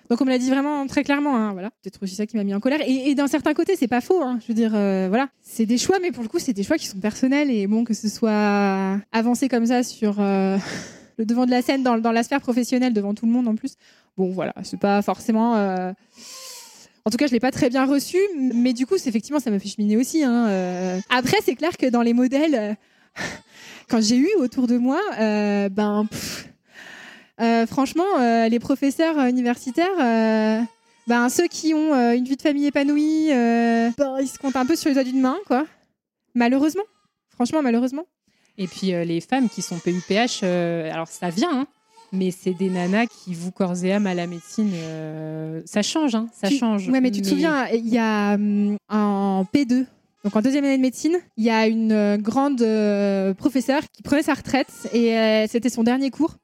Donc 0.09 0.21
on 0.21 0.25
me 0.25 0.29
l'a 0.29 0.37
dit 0.37 0.49
vraiment 0.49 0.85
très 0.87 1.03
clairement, 1.03 1.35
hein, 1.35 1.51
voilà. 1.53 1.69
Peut-être 1.83 2.01
aussi 2.01 2.15
ça 2.15 2.25
qui 2.25 2.37
m'a 2.37 2.43
mis 2.43 2.53
en 2.55 2.59
colère. 2.59 2.79
Et, 2.87 3.09
et 3.09 3.15
d'un 3.15 3.27
certain 3.27 3.53
côté, 3.53 3.75
c'est 3.77 3.87
pas 3.89 4.01
faux. 4.01 4.21
hein. 4.23 4.39
Je 4.41 4.47
veux 4.47 4.53
dire, 4.53 4.71
euh, 4.73 5.07
voilà, 5.09 5.27
c'est 5.41 5.65
des 5.65 5.77
choix, 5.77 5.97
mais 6.01 6.11
pour 6.11 6.23
le 6.23 6.29
coup, 6.29 6.39
c'est 6.39 6.53
des 6.53 6.63
choix 6.63 6.77
qui 6.77 6.87
sont 6.87 6.99
personnels. 6.99 7.51
Et 7.51 7.67
bon, 7.67 7.83
que 7.83 7.93
ce 7.93 8.07
soit 8.07 8.99
avancé 9.11 9.49
comme 9.49 9.65
ça 9.65 9.83
sur 9.83 10.15
euh, 10.19 10.57
le 11.17 11.25
devant 11.25 11.45
de 11.45 11.51
la 11.51 11.61
scène, 11.61 11.83
dans, 11.83 11.97
dans 11.97 12.11
la 12.13 12.23
sphère 12.23 12.41
professionnelle, 12.41 12.93
devant 12.93 13.13
tout 13.13 13.25
le 13.25 13.31
monde 13.31 13.47
en 13.47 13.55
plus. 13.55 13.73
Bon, 14.17 14.31
voilà, 14.31 14.53
c'est 14.63 14.79
pas 14.79 15.01
forcément. 15.01 15.55
euh, 15.57 15.91
En 17.05 17.09
tout 17.09 17.17
cas, 17.17 17.27
je 17.27 17.31
l'ai 17.33 17.39
pas 17.39 17.51
très 17.51 17.69
bien 17.69 17.85
reçu, 17.85 18.17
mais 18.53 18.73
du 18.73 18.85
coup, 18.85 18.95
effectivement, 18.95 19.39
ça 19.39 19.51
m'a 19.51 19.59
fait 19.59 19.69
cheminer 19.69 19.97
aussi. 19.97 20.23
hein, 20.23 20.47
euh. 20.47 20.99
Après, 21.09 21.37
c'est 21.43 21.55
clair 21.55 21.77
que 21.77 21.85
dans 21.87 22.01
les 22.01 22.13
modèles, 22.13 22.55
euh, 22.55 22.73
quand 23.89 24.01
j'ai 24.01 24.17
eu 24.17 24.29
autour 24.39 24.67
de 24.67 24.77
moi, 24.77 24.99
euh, 25.19 25.69
ben, 25.69 26.05
pff, 26.09 26.49
franchement, 27.67 28.03
euh, 28.19 28.47
les 28.49 28.59
professeurs 28.59 29.17
euh, 29.19 29.27
universitaires, 29.29 29.87
euh, 30.01 30.61
ben, 31.07 31.29
ceux 31.29 31.47
qui 31.47 31.73
ont 31.73 31.93
euh, 31.93 32.13
une 32.15 32.25
vie 32.25 32.35
de 32.35 32.41
famille 32.41 32.65
épanouie, 32.67 33.27
euh, 33.31 33.89
ben, 33.97 34.17
ils 34.21 34.27
se 34.27 34.37
comptent 34.39 34.55
un 34.55 34.65
peu 34.65 34.75
sur 34.75 34.89
les 34.89 34.93
doigts 34.95 35.03
d'une 35.03 35.21
main, 35.21 35.37
quoi. 35.45 35.65
Malheureusement. 36.35 36.83
Franchement, 37.33 37.61
malheureusement. 37.61 38.05
Et 38.57 38.67
puis 38.67 38.93
euh, 38.93 39.03
les 39.03 39.21
femmes 39.21 39.49
qui 39.49 39.61
sont 39.61 39.77
PUPH, 39.77 40.39
euh, 40.43 40.91
alors 40.91 41.07
ça 41.07 41.29
vient, 41.29 41.51
hein, 41.61 41.67
mais 42.11 42.31
c'est 42.31 42.53
des 42.55 42.69
nanas 42.71 43.05
qui 43.05 43.35
vouent 43.35 43.51
corps 43.51 43.83
et 43.83 43.93
âme 43.93 44.07
à 44.07 44.15
la 44.15 44.25
médecine. 44.25 44.71
euh, 44.73 45.61
ça 45.65 45.83
change, 45.83 46.15
hein, 46.15 46.27
ça 46.33 46.47
Tu- 46.47 46.57
change. 46.57 46.89
Ouais, 46.89 46.99
mais 46.99 47.11
tu 47.11 47.21
te 47.21 47.27
souviens, 47.27 47.67
il 47.67 47.87
y 47.87 47.99
a 47.99 48.33
hum, 48.33 48.75
en 48.89 49.45
P2, 49.53 49.85
donc 50.23 50.35
en 50.35 50.41
deuxième 50.41 50.63
année 50.65 50.77
de 50.77 50.81
médecine, 50.81 51.19
il 51.37 51.43
y 51.43 51.51
a 51.51 51.67
une 51.67 51.91
euh, 51.91 52.17
grande 52.17 52.61
euh, 52.63 53.35
professeure 53.35 53.83
qui 53.93 54.01
prenait 54.01 54.23
sa 54.23 54.33
retraite 54.33 54.89
et 54.91 55.15
euh, 55.15 55.45
c'était 55.47 55.69
son 55.69 55.83
dernier 55.83 56.09
cours. 56.09 56.35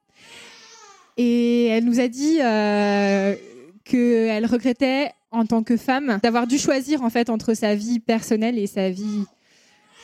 Et 1.17 1.65
elle 1.67 1.85
nous 1.85 1.99
a 1.99 2.07
dit 2.07 2.39
euh, 2.41 3.35
qu'elle 3.83 4.45
regrettait 4.45 5.11
en 5.31 5.45
tant 5.45 5.63
que 5.63 5.77
femme 5.77 6.19
d'avoir 6.23 6.47
dû 6.47 6.57
choisir 6.57 7.01
en 7.03 7.09
fait 7.09 7.29
entre 7.29 7.53
sa 7.53 7.75
vie 7.75 7.99
personnelle 7.99 8.57
et 8.59 8.67
sa 8.67 8.89
vie 8.89 9.23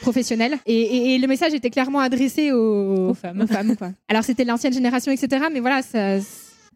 professionnelle. 0.02 0.56
Et, 0.66 0.80
et- 0.80 1.16
et 1.16 1.18
le 1.18 1.28
message 1.28 1.54
était 1.54 1.70
clairement 1.70 2.00
adressé 2.00 2.52
aux, 2.52 3.10
Aux 3.10 3.14
femmes. 3.14 3.46
quoi. 3.78 3.92
Alors 4.08 4.24
c'était 4.24 4.46
l'ancienne 4.46 4.74
génération, 4.74 5.12
etc. 5.12 5.46
Mais 5.52 5.60
voilà, 5.60 5.82
ça, 5.82 6.20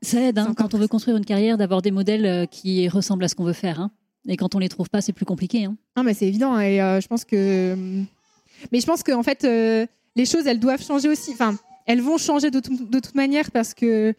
Ça 0.01 0.19
aide, 0.21 0.37
hein, 0.39 0.53
quand 0.57 0.73
on 0.73 0.77
veut 0.77 0.87
construire 0.87 1.17
une 1.17 1.25
carrière, 1.25 1.57
d'avoir 1.57 1.81
des 1.81 1.91
modèles 1.91 2.25
euh, 2.25 2.45
qui 2.45 2.87
ressemblent 2.89 3.23
à 3.23 3.27
ce 3.27 3.35
qu'on 3.35 3.45
veut 3.45 3.53
faire. 3.53 3.79
hein. 3.79 3.91
Et 4.27 4.37
quand 4.37 4.55
on 4.55 4.59
les 4.59 4.69
trouve 4.69 4.89
pas, 4.89 5.01
c'est 5.01 5.13
plus 5.13 5.25
compliqué. 5.25 5.65
hein. 5.65 5.75
Non, 5.97 6.03
mais 6.03 6.13
c'est 6.13 6.27
évident. 6.27 6.57
Et 6.59 6.81
euh, 6.81 7.01
je 7.01 7.07
pense 7.07 7.25
que. 7.25 7.75
Mais 8.71 8.79
je 8.79 8.85
pense 8.85 9.03
qu'en 9.03 9.23
fait, 9.23 9.43
euh, 9.43 9.85
les 10.15 10.25
choses, 10.25 10.47
elles 10.47 10.59
doivent 10.59 10.83
changer 10.85 11.09
aussi. 11.09 11.31
Enfin, 11.31 11.55
elles 11.85 12.01
vont 12.01 12.17
changer 12.17 12.51
de, 12.51 12.59
tout- 12.59 12.85
de 12.85 12.99
toute 12.99 13.15
manière 13.15 13.51
parce 13.51 13.73
que. 13.73 14.09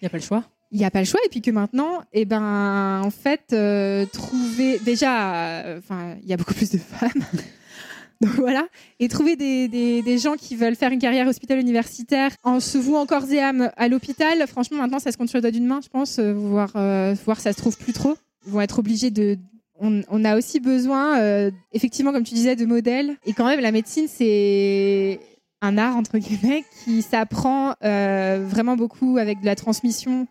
Il 0.00 0.04
n'y 0.04 0.06
a 0.06 0.10
pas 0.10 0.18
le 0.18 0.22
choix. 0.22 0.44
Il 0.72 0.78
n'y 0.78 0.84
a 0.84 0.90
pas 0.90 0.98
le 1.00 1.04
choix. 1.06 1.20
Et 1.24 1.28
puis 1.28 1.40
que 1.40 1.50
maintenant, 1.50 2.02
eh 2.12 2.24
ben, 2.24 3.00
en 3.04 3.10
fait, 3.10 3.52
euh, 3.52 4.06
trouver. 4.06 4.78
Déjà, 4.84 5.34
euh, 5.64 5.78
enfin, 5.78 6.16
il 6.22 6.28
y 6.28 6.32
a 6.32 6.36
beaucoup 6.36 6.54
plus 6.54 6.70
de 6.70 6.78
femmes. 6.78 7.10
Donc 8.20 8.32
voilà. 8.36 8.66
Et 9.00 9.08
trouver 9.08 9.36
des, 9.36 9.68
des- 9.68 10.02
des 10.02 10.18
gens 10.18 10.34
qui 10.34 10.56
veulent 10.56 10.76
faire 10.76 10.92
une 10.92 10.98
carrière 10.98 11.26
hospitalo 11.28 11.60
universitaire 11.60 12.30
en 12.42 12.60
se 12.60 12.78
vouant 12.78 13.06
corps 13.06 13.30
et 13.30 13.40
âme 13.40 13.70
à 13.76 13.88
l'hôpital, 13.88 14.46
franchement, 14.46 14.78
maintenant, 14.78 14.98
ça 14.98 15.12
se 15.12 15.16
compte 15.16 15.28
sur 15.28 15.38
le 15.38 15.42
doigt 15.42 15.50
d'une 15.50 15.66
main, 15.66 15.80
je 15.82 15.88
pense. 15.88 16.18
euh, 16.18 16.32
Voire, 16.32 16.72
euh, 16.76 17.14
voire 17.24 17.40
ça 17.40 17.52
se 17.52 17.58
trouve 17.58 17.76
plus 17.76 17.92
trop. 17.92 18.16
Ils 18.46 18.52
vont 18.52 18.60
être 18.60 18.78
obligés 18.78 19.10
de. 19.10 19.36
On, 19.80 20.02
on 20.08 20.24
a 20.24 20.36
aussi 20.38 20.60
besoin, 20.60 21.18
euh, 21.18 21.50
effectivement, 21.72 22.12
comme 22.12 22.22
tu 22.22 22.34
disais, 22.34 22.54
de 22.56 22.64
modèles. 22.64 23.16
Et 23.26 23.32
quand 23.32 23.46
même, 23.46 23.58
la 23.60 23.72
médecine, 23.72 24.06
c'est 24.08 25.18
un 25.64 25.78
art, 25.78 25.96
entre 25.96 26.18
guillemets, 26.18 26.64
qui 26.84 27.02
s'apprend 27.02 27.74
euh, 27.82 28.44
vraiment 28.46 28.76
beaucoup 28.76 29.18
avec 29.18 29.40
de 29.40 29.46
la 29.46 29.56
transmission. 29.56 30.26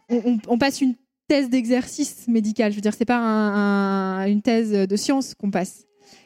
On, 0.48 0.58
passe 0.58 0.82
une 0.82 0.96
thèse 1.28 1.50
d'exercice 1.50 2.28
médical. 2.28 2.72
Je 2.72 2.76
veux 2.78 2.82
dire, 2.82 2.94
c'est 2.98 3.06
pas 3.06 3.18
un- 3.18 4.20
un- 4.22 4.28
une 4.28 4.42
thèse 4.42 4.72
de 4.72 4.96
science 4.96 5.34
qu'on 5.36 5.52
passe. 5.52 5.86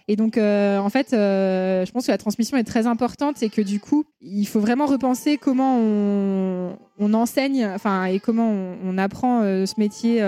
Et 0.09 0.15
donc, 0.15 0.37
euh, 0.37 0.77
en 0.77 0.89
fait, 0.89 1.13
euh, 1.13 1.85
je 1.85 1.91
pense 1.91 2.05
que 2.05 2.11
la 2.11 2.17
transmission 2.17 2.57
est 2.57 2.63
très 2.63 2.87
importante 2.87 3.43
et 3.43 3.49
que 3.49 3.61
du 3.61 3.79
coup, 3.79 4.05
il 4.21 4.47
faut 4.47 4.59
vraiment 4.59 4.85
repenser 4.85 5.37
comment 5.37 5.77
on, 5.77 7.13
enseigne, 7.13 7.65
enfin, 7.75 8.05
et 8.05 8.19
comment 8.19 8.49
on, 8.49 8.97
apprend 8.97 9.41
ce 9.41 9.79
métier 9.79 10.23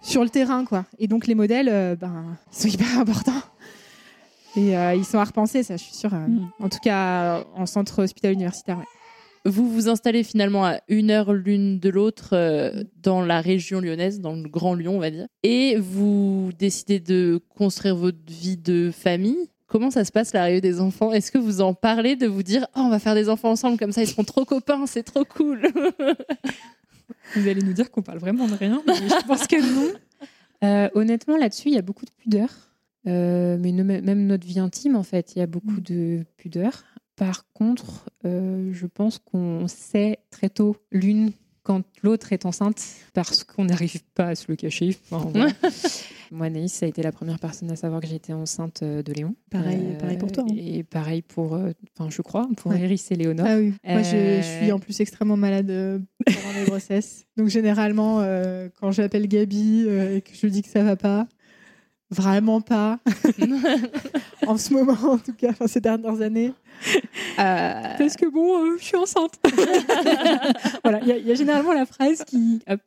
sur 0.00 0.22
le 0.24 0.30
terrain, 0.30 0.64
quoi. 0.64 0.84
Et 0.98 1.08
donc, 1.08 1.26
les 1.26 1.34
modèles, 1.34 1.96
ben, 2.00 2.36
sont 2.50 2.68
hyper 2.68 2.98
importants. 2.98 3.42
Et 4.56 4.76
euh, 4.76 4.94
ils 4.94 5.04
sont 5.04 5.18
à 5.18 5.24
repenser, 5.24 5.62
ça, 5.62 5.76
je 5.76 5.82
suis 5.82 5.94
sûre. 5.94 6.12
euh, 6.14 6.26
Mm. 6.26 6.50
En 6.60 6.68
tout 6.68 6.78
cas, 6.82 7.38
euh, 7.38 7.44
en 7.54 7.66
centre 7.66 8.02
hospitalier 8.02 8.34
universitaire. 8.34 8.78
ouais. 8.78 8.84
Vous 9.44 9.68
vous 9.68 9.88
installez 9.88 10.22
finalement 10.22 10.64
à 10.64 10.78
une 10.88 11.10
heure 11.10 11.32
l'une 11.32 11.80
de 11.80 11.88
l'autre 11.88 12.30
euh, 12.34 12.84
dans 13.02 13.24
la 13.24 13.40
région 13.40 13.80
lyonnaise, 13.80 14.20
dans 14.20 14.34
le 14.36 14.48
Grand 14.48 14.74
Lyon, 14.74 14.96
on 14.96 15.00
va 15.00 15.10
dire. 15.10 15.26
Et 15.42 15.76
vous 15.78 16.50
décidez 16.58 17.00
de 17.00 17.40
construire 17.56 17.96
votre 17.96 18.18
vie 18.28 18.56
de 18.56 18.92
famille. 18.96 19.48
Comment 19.66 19.90
ça 19.90 20.04
se 20.04 20.12
passe 20.12 20.32
l'arrivée 20.32 20.60
des 20.60 20.80
enfants? 20.80 21.12
Est-ce 21.12 21.32
que 21.32 21.38
vous 21.38 21.60
en 21.60 21.72
parlez 21.74 22.14
de 22.14 22.26
vous 22.28 22.42
dire 22.44 22.66
oh, 22.76 22.82
on 22.84 22.88
va 22.90 22.98
faire 23.00 23.14
des 23.16 23.28
enfants 23.30 23.50
ensemble 23.50 23.78
comme 23.78 23.90
ça 23.90 24.02
ils 24.02 24.06
seront 24.06 24.22
trop 24.22 24.44
copains, 24.44 24.86
c'est 24.86 25.02
trop 25.02 25.24
cool? 25.24 25.62
Vous 27.36 27.48
allez 27.48 27.62
nous 27.62 27.72
dire 27.72 27.90
qu'on 27.90 28.02
parle 28.02 28.18
vraiment 28.18 28.46
de 28.46 28.54
rien, 28.54 28.82
mais 28.86 28.94
je 28.94 29.26
pense 29.26 29.46
que 29.46 29.56
non. 29.60 29.90
Euh, 30.64 30.88
honnêtement, 30.94 31.36
là-dessus, 31.36 31.68
il 31.68 31.74
y 31.74 31.78
a 31.78 31.82
beaucoup 31.82 32.04
de 32.04 32.10
pudeur. 32.10 32.48
Euh, 33.06 33.56
mais 33.60 33.72
même 33.72 34.26
notre 34.26 34.46
vie 34.46 34.58
intime, 34.60 34.96
en 34.96 35.02
fait, 35.02 35.34
il 35.34 35.40
y 35.40 35.42
a 35.42 35.46
beaucoup 35.46 35.80
de 35.80 36.24
pudeur. 36.36 36.84
Par 37.16 37.46
contre, 37.52 38.08
euh, 38.24 38.70
je 38.72 38.86
pense 38.86 39.18
qu'on 39.18 39.66
sait 39.68 40.18
très 40.30 40.48
tôt 40.48 40.76
l'une 40.90 41.32
quand 41.64 41.82
l'autre 42.02 42.32
est 42.32 42.44
enceinte 42.46 42.82
parce 43.12 43.44
qu'on 43.44 43.66
n'arrive 43.66 44.02
pas 44.14 44.28
à 44.28 44.34
se 44.34 44.46
le 44.48 44.56
cacher. 44.56 44.96
Enfin, 45.10 45.28
voilà. 45.32 45.52
Moi, 46.32 46.48
Naïs, 46.48 46.72
ça 46.72 46.86
a 46.86 46.88
été 46.88 47.02
la 47.02 47.12
première 47.12 47.38
personne 47.38 47.70
à 47.70 47.76
savoir 47.76 48.00
que 48.00 48.06
j'étais 48.08 48.32
enceinte 48.32 48.82
euh, 48.82 49.02
de 49.02 49.12
Léon. 49.12 49.36
Pareil- 49.50 49.96
pareil 50.00 50.16
pour 50.16 50.32
toi, 50.32 50.44
hein. 50.48 50.54
Et 50.56 50.82
pareil 50.82 51.22
pour, 51.22 51.54
euh, 51.54 51.70
enfin, 51.96 52.08
je 52.10 52.22
crois, 52.22 52.48
pour 52.56 52.72
Ouais. 52.72 52.80
Iris 52.80 53.10
et 53.12 53.16
Léonore. 53.16 53.46
Ah 53.48 53.58
oui. 53.58 53.74
Moi, 53.86 54.02
je, 54.02 54.40
je 54.40 54.58
suis 54.62 54.72
en 54.72 54.78
plus 54.78 54.98
extrêmement 55.00 55.36
malade 55.36 55.66
pendant 56.24 56.58
mes 56.58 56.64
grossesses. 56.66 57.26
Donc, 57.36 57.48
généralement, 57.48 58.24
quand 58.80 58.90
j'appelle 58.90 59.28
Gabi 59.28 59.82
et 59.88 60.22
que 60.22 60.30
je 60.34 60.46
lui 60.46 60.50
dis 60.52 60.62
que 60.62 60.68
ça 60.68 60.82
va 60.82 60.96
pas, 60.96 61.28
vraiment 62.12 62.60
pas. 62.60 62.98
en 64.46 64.56
ce 64.58 64.72
moment, 64.72 64.96
en 65.02 65.18
tout 65.18 65.32
cas, 65.32 65.50
enfin, 65.50 65.66
ces 65.66 65.80
dernières 65.80 66.20
années. 66.20 66.52
Euh, 67.38 67.72
Parce 67.98 68.16
que 68.16 68.30
bon, 68.30 68.64
euh, 68.64 68.76
je 68.78 68.84
suis 68.84 68.96
enceinte. 68.96 69.34
voilà, 70.84 71.00
il 71.02 71.08
y, 71.08 71.12
a- 71.12 71.16
il 71.18 71.26
y 71.26 71.32
a 71.32 71.34
généralement 71.34 71.72
la 71.72 71.86
phrase 71.86 72.24
qui. 72.24 72.60
hop. 72.68 72.80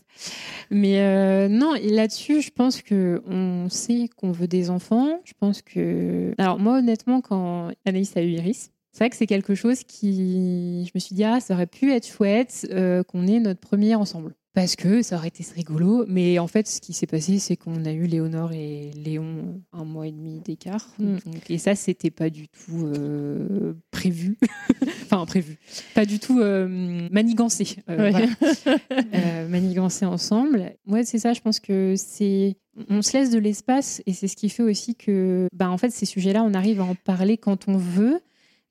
Mais 0.69 0.99
euh, 0.99 1.47
non, 1.47 1.75
et 1.75 1.89
là-dessus, 1.89 2.41
je 2.41 2.51
pense 2.51 2.81
que 2.81 3.21
on 3.27 3.67
sait 3.69 4.09
qu'on 4.15 4.31
veut 4.31 4.47
des 4.47 4.69
enfants. 4.69 5.19
Je 5.25 5.33
pense 5.39 5.61
que. 5.61 6.33
Alors, 6.37 6.59
moi, 6.59 6.77
honnêtement, 6.79 7.21
quand 7.21 7.69
Anaïs 7.85 8.15
a 8.17 8.21
eu 8.21 8.29
Iris, 8.31 8.71
c'est 8.91 8.99
vrai 8.99 9.09
que 9.09 9.15
c'est 9.15 9.27
quelque 9.27 9.55
chose 9.55 9.83
qui. 9.83 10.85
Je 10.85 10.91
me 10.95 10.99
suis 10.99 11.15
dit, 11.15 11.23
ah, 11.23 11.39
ça 11.39 11.53
aurait 11.53 11.67
pu 11.67 11.91
être 11.91 12.07
chouette 12.07 12.67
qu'on 13.07 13.27
ait 13.27 13.39
notre 13.39 13.59
premier 13.59 13.95
ensemble. 13.95 14.33
Parce 14.55 14.77
que 14.77 15.01
ça 15.01 15.17
aurait 15.17 15.27
été 15.27 15.45
rigolo. 15.53 16.05
Mais 16.07 16.39
en 16.39 16.47
fait, 16.47 16.65
ce 16.67 16.79
qui 16.79 16.93
s'est 16.93 17.07
passé, 17.07 17.39
c'est 17.39 17.57
qu'on 17.57 17.83
a 17.83 17.91
eu 17.91 18.05
Léonore 18.05 18.53
et 18.53 18.89
Léon 18.95 19.61
un 19.73 19.83
mois 19.83 20.07
et 20.07 20.11
demi 20.13 20.39
d'écart. 20.39 20.87
Mm. 20.97 21.17
Et 21.49 21.57
ça, 21.57 21.75
c'était 21.75 22.09
pas 22.09 22.29
du 22.29 22.47
tout 22.47 22.85
euh, 22.85 23.73
prévu. 23.91 24.37
enfin, 25.03 25.25
prévu. 25.25 25.57
Pas 25.93 26.05
du 26.05 26.19
tout 26.19 26.39
euh, 26.39 26.67
manigancé. 27.11 27.75
Euh, 27.89 27.97
Ouais. 27.97 28.11
voilà. 28.11 29.47
Manigancé 29.49 30.05
ensemble. 30.05 30.73
Ouais, 30.87 31.03
c'est 31.03 31.19
ça. 31.19 31.33
Je 31.33 31.41
pense 31.41 31.59
que 31.59 31.95
c'est. 31.97 32.55
On 32.89 33.01
se 33.01 33.17
laisse 33.17 33.29
de 33.31 33.39
l'espace 33.39 34.01
et 34.05 34.13
c'est 34.13 34.27
ce 34.27 34.35
qui 34.35 34.49
fait 34.49 34.63
aussi 34.63 34.95
que, 34.95 35.47
bah, 35.53 35.69
en 35.69 35.77
fait, 35.77 35.91
ces 35.91 36.05
sujets-là, 36.05 36.43
on 36.43 36.53
arrive 36.53 36.81
à 36.81 36.83
en 36.85 36.95
parler 36.95 37.37
quand 37.37 37.67
on 37.67 37.77
veut. 37.77 38.19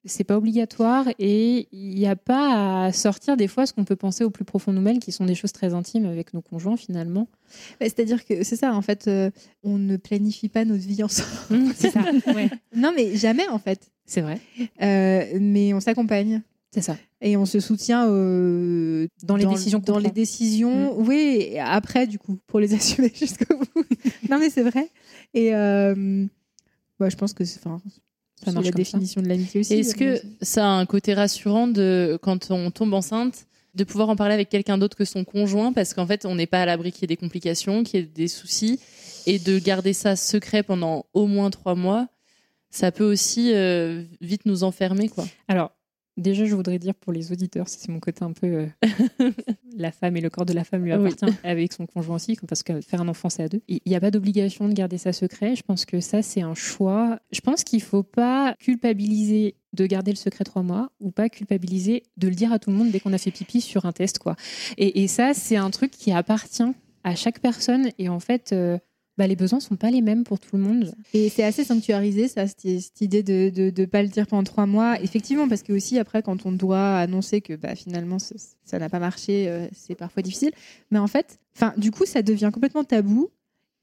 C'est 0.06 0.24
pas 0.24 0.36
obligatoire 0.36 1.06
et 1.18 1.68
il 1.72 1.94
n'y 1.94 2.06
a 2.06 2.16
pas 2.16 2.84
à 2.84 2.92
sortir 2.92 3.36
des 3.36 3.48
fois 3.48 3.64
ce 3.66 3.72
qu'on 3.72 3.84
peut 3.84 3.96
penser 3.96 4.22
au 4.22 4.30
plus 4.30 4.44
profond 4.44 4.70
de 4.72 4.76
nous-mêmes, 4.76 4.98
qui 4.98 5.12
sont 5.12 5.24
des 5.24 5.34
choses 5.34 5.52
très 5.52 5.72
intimes 5.72 6.04
avec 6.04 6.34
nos 6.34 6.42
conjoints 6.42 6.76
finalement. 6.76 7.28
Bah, 7.80 7.86
C'est-à-dire 7.86 8.24
que 8.24 8.44
c'est 8.44 8.56
ça, 8.56 8.74
en 8.74 8.82
fait, 8.82 9.08
euh, 9.08 9.30
on 9.62 9.78
ne 9.78 9.96
planifie 9.96 10.48
pas 10.48 10.64
notre 10.64 10.84
vie 10.84 11.02
ensemble. 11.02 11.72
c'est 11.74 11.90
ça. 11.90 12.02
Ouais. 12.34 12.50
non, 12.76 12.92
mais 12.94 13.16
jamais, 13.16 13.48
en 13.48 13.58
fait. 13.58 13.90
C'est 14.04 14.20
vrai. 14.20 14.40
Euh, 14.82 15.38
mais 15.40 15.72
on 15.72 15.80
s'accompagne. 15.80 16.42
C'est 16.70 16.82
ça. 16.82 16.96
Et 17.20 17.36
on 17.36 17.46
se 17.46 17.60
soutient 17.60 18.06
euh, 18.08 19.06
Dans 19.22 19.36
les 19.36 19.46
décisions 19.46 19.80
qu'on 19.80 19.92
Dans 19.92 19.98
les 19.98 20.10
décisions, 20.10 20.98
oui, 21.00 21.48
et 21.52 21.60
après, 21.60 22.06
du 22.06 22.18
coup, 22.18 22.38
pour 22.46 22.60
les 22.60 22.74
assumer 22.74 23.12
jusqu'au 23.14 23.56
bout. 23.56 23.84
non, 24.28 24.38
mais 24.38 24.50
c'est 24.50 24.64
vrai. 24.64 24.90
Et 25.32 25.52
bah, 26.98 27.08
je 27.08 27.16
pense 27.16 27.32
que 27.32 27.44
c'est 27.44 27.60
enfin, 27.66 27.80
Ça 28.40 28.46
c'est 28.46 28.52
marche 28.52 28.66
la 28.66 28.72
comme 28.72 28.84
ça. 28.84 28.90
définition 28.98 29.22
de 29.22 29.28
l'amitié 29.28 29.60
aussi. 29.60 29.74
Est-ce 29.74 29.94
que 29.94 30.20
ça 30.42 30.64
a 30.66 30.68
un 30.70 30.86
côté 30.86 31.14
rassurant 31.14 31.66
de 31.68 32.18
quand 32.22 32.50
on 32.50 32.70
tombe 32.70 32.92
enceinte 32.94 33.46
de 33.74 33.84
pouvoir 33.84 34.08
en 34.08 34.16
parler 34.16 34.34
avec 34.34 34.48
quelqu'un 34.50 34.78
d'autre 34.78 34.96
que 34.96 35.04
son 35.04 35.24
conjoint 35.24 35.72
parce 35.72 35.94
qu'en 35.94 36.06
fait 36.06 36.26
on 36.26 36.34
n'est 36.34 36.46
pas 36.46 36.62
à 36.62 36.66
l'abri 36.66 36.92
qu'il 36.92 37.02
y 37.02 37.04
ait 37.04 37.08
des 37.08 37.16
complications, 37.16 37.82
qu'il 37.82 38.00
y 38.00 38.02
ait 38.02 38.06
des 38.06 38.28
soucis 38.28 38.78
et 39.26 39.38
de 39.38 39.58
garder 39.58 39.92
ça 39.92 40.14
secret 40.16 40.62
pendant 40.62 41.06
au 41.14 41.26
moins 41.26 41.50
trois 41.50 41.74
mois, 41.74 42.06
ça 42.70 42.92
peut 42.92 43.04
aussi 43.04 43.52
euh, 43.54 44.02
vite 44.20 44.42
nous 44.46 44.62
enfermer 44.64 45.08
quoi. 45.08 45.24
Alors, 45.48 45.70
déjà, 46.16 46.44
je 46.44 46.54
voudrais 46.54 46.78
dire 46.78 46.94
pour 46.94 47.12
les 47.12 47.32
auditeurs, 47.32 47.68
c'est 47.68 47.88
mon 47.88 48.00
côté 48.00 48.24
un 48.24 48.32
peu 48.32 48.46
euh, 48.46 48.66
la 49.76 49.92
femme 49.92 50.16
et 50.16 50.20
le 50.20 50.30
corps 50.30 50.46
de 50.46 50.52
la 50.52 50.64
femme 50.64 50.84
lui 50.84 50.94
Oui. 50.94 51.08
appartient 51.12 51.36
avec 51.42 51.72
son 51.72 51.86
conjoint 51.86 52.16
aussi, 52.16 52.36
parce 52.48 52.62
que 52.62 52.80
faire 52.80 53.00
un 53.00 53.08
enfant, 53.08 53.28
c'est 53.30 53.42
à 53.42 53.48
deux. 53.48 53.62
Il 53.68 53.80
n'y 53.86 53.96
a 53.96 54.00
pas 54.00 54.10
d'obligation 54.10 54.68
de 54.68 54.72
garder 54.74 54.98
ça 54.98 55.12
secret. 55.12 55.56
Je 55.56 55.62
pense 55.62 55.84
que 55.84 56.00
ça, 56.00 56.22
c'est 56.22 56.42
un 56.42 56.54
choix. 56.54 57.18
Je 57.32 57.40
pense 57.40 57.64
qu'il 57.64 57.78
ne 57.80 57.84
faut 57.84 58.02
pas 58.02 58.54
culpabiliser 58.60 59.56
de 59.72 59.86
garder 59.86 60.12
le 60.12 60.16
secret 60.16 60.44
trois 60.44 60.62
mois 60.62 60.90
ou 61.00 61.10
pas 61.10 61.28
culpabiliser 61.28 62.04
de 62.16 62.28
le 62.28 62.34
dire 62.34 62.52
à 62.52 62.58
tout 62.58 62.70
le 62.70 62.76
monde 62.76 62.90
dès 62.92 63.00
qu'on 63.00 63.12
a 63.12 63.18
fait 63.18 63.32
pipi 63.32 63.60
sur 63.60 63.86
un 63.86 63.92
test. 63.92 64.18
quoi. 64.18 64.36
Et, 64.78 65.02
et 65.02 65.08
ça, 65.08 65.34
c'est 65.34 65.56
un 65.56 65.70
truc 65.70 65.90
qui 65.90 66.12
appartient 66.12 66.62
à 67.02 67.14
chaque 67.16 67.40
personne. 67.40 67.90
Et 67.98 68.08
en 68.08 68.20
fait, 68.20 68.52
euh, 68.52 68.78
bah, 69.16 69.26
les 69.28 69.36
besoins 69.36 69.60
sont 69.60 69.76
pas 69.76 69.90
les 69.90 70.00
mêmes 70.00 70.24
pour 70.24 70.40
tout 70.40 70.56
le 70.56 70.62
monde. 70.62 70.92
Et 71.12 71.28
c'est 71.28 71.44
assez 71.44 71.62
sanctuarisé, 71.64 72.26
ça, 72.26 72.46
cette, 72.48 72.62
cette 72.62 73.00
idée 73.00 73.22
de 73.22 73.44
ne 73.44 73.50
de, 73.50 73.70
de 73.70 73.84
pas 73.84 74.02
le 74.02 74.08
dire 74.08 74.26
pendant 74.26 74.42
trois 74.42 74.66
mois. 74.66 75.00
Effectivement, 75.00 75.48
parce 75.48 75.62
que 75.62 75.72
aussi, 75.72 75.98
après, 75.98 76.22
quand 76.22 76.46
on 76.46 76.52
doit 76.52 76.96
annoncer 76.96 77.40
que 77.40 77.54
bah, 77.54 77.76
finalement, 77.76 78.18
ça 78.18 78.78
n'a 78.78 78.88
pas 78.88 78.98
marché, 78.98 79.48
euh, 79.48 79.66
c'est 79.72 79.94
parfois 79.94 80.22
difficile. 80.22 80.50
Mais 80.90 80.98
en 80.98 81.06
fait, 81.06 81.38
du 81.76 81.92
coup, 81.92 82.06
ça 82.06 82.22
devient 82.22 82.50
complètement 82.52 82.84
tabou. 82.84 83.30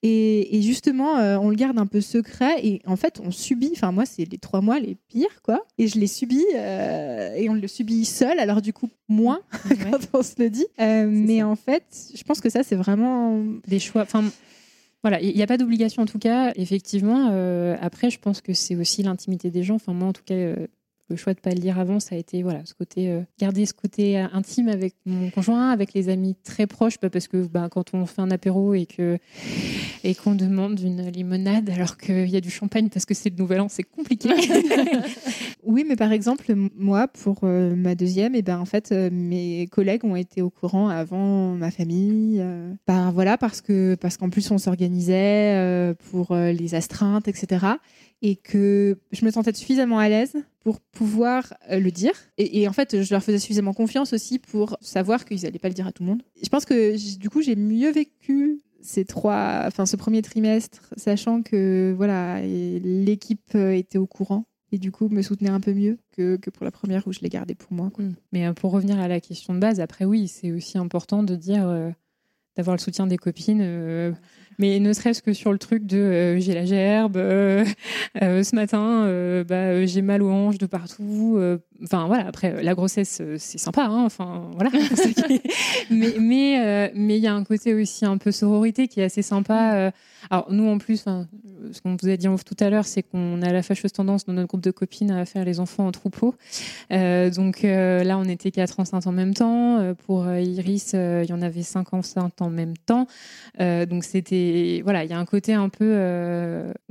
Et, 0.03 0.57
et 0.57 0.63
justement, 0.63 1.19
euh, 1.19 1.37
on 1.37 1.49
le 1.49 1.55
garde 1.55 1.77
un 1.77 1.85
peu 1.85 2.01
secret. 2.01 2.65
Et 2.65 2.81
en 2.85 2.97
fait, 2.97 3.21
on 3.23 3.31
subit, 3.31 3.71
enfin, 3.73 3.93
moi, 3.93 4.05
c'est 4.05 4.29
les 4.29 4.37
trois 4.37 4.59
mois 4.59 4.81
les 4.81 4.95
pires, 5.07 5.41
quoi. 5.43 5.65
Et 5.77 5.87
je 5.87 5.97
les 5.97 6.07
subis, 6.07 6.43
euh, 6.55 7.35
et 7.35 7.49
on 7.49 7.53
le 7.53 7.67
subit 7.67 8.03
seul, 8.03 8.37
alors 8.39 8.61
du 8.61 8.73
coup, 8.73 8.89
moins 9.07 9.39
quand 9.69 9.99
on 10.11 10.23
se 10.23 10.33
le 10.39 10.49
dit. 10.49 10.65
Mais 10.77 11.41
en 11.41 11.55
fait, 11.55 11.85
je 12.13 12.23
pense 12.23 12.41
que 12.41 12.49
ça, 12.49 12.63
c'est 12.63 12.75
vraiment. 12.75 13.41
des 13.65 13.79
choix. 13.79 14.01
Enfin, 14.01 14.25
voilà, 15.03 15.19
il 15.19 15.35
n'y 15.35 15.41
a 15.41 15.47
pas 15.47 15.57
d'obligation 15.57 16.03
en 16.03 16.05
tout 16.05 16.19
cas. 16.19 16.51
Effectivement, 16.55 17.29
euh, 17.31 17.75
après, 17.81 18.09
je 18.09 18.19
pense 18.19 18.41
que 18.41 18.53
c'est 18.53 18.75
aussi 18.75 19.01
l'intimité 19.01 19.49
des 19.49 19.63
gens. 19.63 19.75
Enfin, 19.75 19.93
moi, 19.93 20.07
en 20.09 20.13
tout 20.13 20.23
cas, 20.23 20.35
euh, 20.35 20.67
le 21.11 21.17
choix 21.17 21.33
de 21.33 21.39
pas 21.39 21.51
le 21.51 21.59
dire 21.59 21.79
avant, 21.79 21.99
ça 21.99 22.15
a 22.15 22.17
été 22.17 22.41
voilà, 22.41 22.61
ce 22.65 22.73
côté 22.73 23.09
euh, 23.09 23.21
garder 23.39 23.65
ce 23.65 23.73
côté 23.73 24.17
euh, 24.17 24.27
intime 24.33 24.69
avec 24.69 24.95
mon 25.05 25.29
conjoint, 25.29 25.69
avec 25.69 25.93
les 25.93 26.09
amis 26.09 26.35
très 26.43 26.67
proches, 26.67 26.95
bah, 27.01 27.09
parce 27.09 27.27
que 27.27 27.45
bah, 27.45 27.67
quand 27.69 27.93
on 27.93 28.05
fait 28.05 28.21
un 28.21 28.31
apéro 28.31 28.73
et 28.73 28.87
qu'on 30.15 30.35
demande 30.35 30.79
une 30.79 31.09
limonade 31.09 31.69
alors 31.69 31.97
qu'il 31.97 32.29
y 32.29 32.37
a 32.37 32.41
du 32.41 32.49
champagne 32.49 32.89
parce 32.89 33.05
que 33.05 33.13
c'est 33.13 33.29
le 33.29 33.35
nouvel 33.35 33.61
an, 33.61 33.67
c'est 33.69 33.83
compliqué. 33.83 34.29
Oui, 35.63 35.85
mais 35.87 35.95
par 35.95 36.11
exemple, 36.11 36.55
moi, 36.75 37.07
pour 37.07 37.41
euh, 37.43 37.75
ma 37.75 37.93
deuxième, 37.93 38.33
et 38.33 38.41
ben, 38.41 38.57
en 38.57 38.65
fait, 38.65 38.91
mes 39.11 39.67
collègues 39.67 40.03
ont 40.03 40.15
été 40.15 40.41
au 40.41 40.49
courant 40.49 40.89
avant 40.89 41.53
ma 41.53 41.69
famille. 41.69 42.43
voilà, 42.87 43.37
parce 43.37 43.61
que 43.61 43.93
parce 43.93 44.17
qu'en 44.17 44.31
plus, 44.31 44.49
on 44.49 44.57
s'organisait 44.57 45.93
pour 46.09 46.35
les 46.35 46.73
astreintes, 46.73 47.27
etc. 47.27 47.77
Et 48.21 48.35
que 48.35 48.99
je 49.11 49.25
me 49.25 49.31
sentais 49.31 49.53
suffisamment 49.53 49.97
à 49.97 50.07
l'aise 50.07 50.35
pour 50.61 50.79
pouvoir 50.79 51.53
euh, 51.71 51.79
le 51.79 51.91
dire. 51.91 52.13
Et, 52.37 52.67
en 52.67 52.73
fait, 52.73 53.01
je 53.01 53.13
leur 53.13 53.23
faisais 53.23 53.39
suffisamment 53.39 53.73
confiance 53.73 54.13
aussi 54.13 54.39
pour 54.39 54.77
savoir 54.79 55.25
qu'ils 55.25 55.41
n'allaient 55.41 55.59
pas 55.59 55.67
le 55.67 55.73
dire 55.73 55.87
à 55.87 55.91
tout 55.91 56.03
le 56.03 56.09
monde. 56.09 56.23
Je 56.41 56.49
pense 56.49 56.65
que 56.65 57.17
du 57.17 57.29
coup, 57.29 57.41
j'ai 57.41 57.55
mieux 57.55 57.91
vécu 57.91 58.61
ces 58.81 59.05
trois, 59.05 59.63
enfin 59.65 59.85
ce 59.85 59.95
premier 59.95 60.21
trimestre, 60.21 60.91
sachant 60.97 61.43
que 61.43 61.93
voilà, 61.95 62.41
l'équipe 62.41 63.53
euh, 63.55 63.71
était 63.71 63.99
au 63.99 64.07
courant 64.07 64.45
et 64.71 64.79
du 64.79 64.91
coup 64.91 65.07
me 65.09 65.21
soutenait 65.21 65.51
un 65.51 65.59
peu 65.59 65.73
mieux 65.73 65.99
que, 66.15 66.37
que 66.37 66.49
pour 66.49 66.63
la 66.63 66.71
première 66.71 67.05
où 67.05 67.11
je 67.11 67.19
l'ai 67.19 67.29
gardé 67.29 67.53
pour 67.53 67.73
moi. 67.73 67.91
quoi. 67.93 68.05
Mais 68.31 68.47
euh, 68.47 68.53
pour 68.53 68.71
revenir 68.71 68.99
à 68.99 69.07
la 69.07 69.19
question 69.19 69.53
de 69.53 69.59
base, 69.59 69.79
après 69.79 70.05
oui, 70.05 70.27
c'est 70.27 70.51
aussi 70.51 70.77
important 70.77 71.21
de 71.21 71.35
dire 71.35 71.93
d'avoir 72.55 72.75
le 72.75 72.81
soutien 72.81 73.07
des 73.07 73.17
copines, 73.17 74.15
mais 74.61 74.79
ne 74.79 74.93
serait-ce 74.93 75.23
que 75.23 75.33
sur 75.33 75.51
le 75.51 75.57
truc 75.57 75.87
de 75.87 75.97
euh, 75.97 76.39
j'ai 76.39 76.53
la 76.53 76.65
gerbe, 76.65 77.17
euh, 77.17 77.65
euh, 78.21 78.43
ce 78.43 78.55
matin 78.55 79.07
bah, 79.43 79.85
j'ai 79.85 80.03
mal 80.03 80.21
aux 80.21 80.29
hanches 80.29 80.59
de 80.59 80.67
partout. 80.67 81.39
Enfin 81.83 82.05
voilà, 82.05 82.27
après 82.27 82.53
euh, 82.53 82.61
la 82.61 82.75
grossesse 82.75 83.19
euh, 83.21 83.35
c'est 83.39 83.57
sympa, 83.57 83.85
hein, 83.85 84.03
enfin 84.05 84.49
voilà. 84.55 84.69
mais 85.89 86.13
mais 86.19 86.59
euh, 86.59 86.89
mais 86.93 87.17
il 87.17 87.23
y 87.23 87.27
a 87.27 87.33
un 87.33 87.43
côté 87.43 87.73
aussi 87.73 88.05
un 88.05 88.17
peu 88.17 88.31
sororité 88.31 88.87
qui 88.87 88.99
est 88.99 89.05
assez 89.05 89.23
sympa. 89.23 89.75
euh. 89.75 89.91
Alors 90.29 90.45
nous 90.51 90.67
en 90.67 90.77
plus, 90.77 91.03
ce 91.71 91.81
qu'on 91.81 91.97
vous 91.99 92.09
a 92.09 92.15
dit 92.15 92.27
tout 92.45 92.55
à 92.59 92.69
l'heure, 92.69 92.85
c'est 92.85 93.01
qu'on 93.01 93.41
a 93.41 93.51
la 93.51 93.63
fâcheuse 93.63 93.91
tendance 93.91 94.25
dans 94.25 94.33
notre 94.33 94.49
groupe 94.49 94.61
de 94.61 94.69
copines 94.69 95.09
à 95.09 95.25
faire 95.25 95.43
les 95.43 95.59
enfants 95.59 95.87
en 95.87 95.91
troupeau. 95.91 96.35
Euh, 96.91 97.31
donc 97.31 97.63
là, 97.63 98.19
on 98.19 98.25
était 98.25 98.51
quatre 98.51 98.79
enceintes 98.79 99.07
en 99.07 99.11
même 99.11 99.33
temps. 99.33 99.95
Pour 100.05 100.31
Iris, 100.31 100.93
il 100.93 101.25
y 101.27 101.33
en 101.33 101.41
avait 101.41 101.63
cinq 101.63 101.91
enceintes 101.95 102.39
en 102.39 102.51
même 102.51 102.77
temps. 102.77 103.07
Donc 103.59 104.03
c'était 104.03 104.81
voilà, 104.83 105.03
il 105.03 105.09
y 105.09 105.13
a 105.13 105.17
un 105.17 105.25
côté 105.25 105.55
un 105.55 105.69
peu 105.69 105.91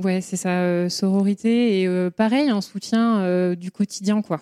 ouais, 0.03 0.20
c'est 0.20 0.37
ça, 0.37 0.90
sororité 0.90 1.83
et 1.83 2.11
pareil, 2.11 2.50
un 2.50 2.61
soutien 2.61 3.55
du 3.55 3.70
quotidien 3.70 4.22
quoi. 4.22 4.40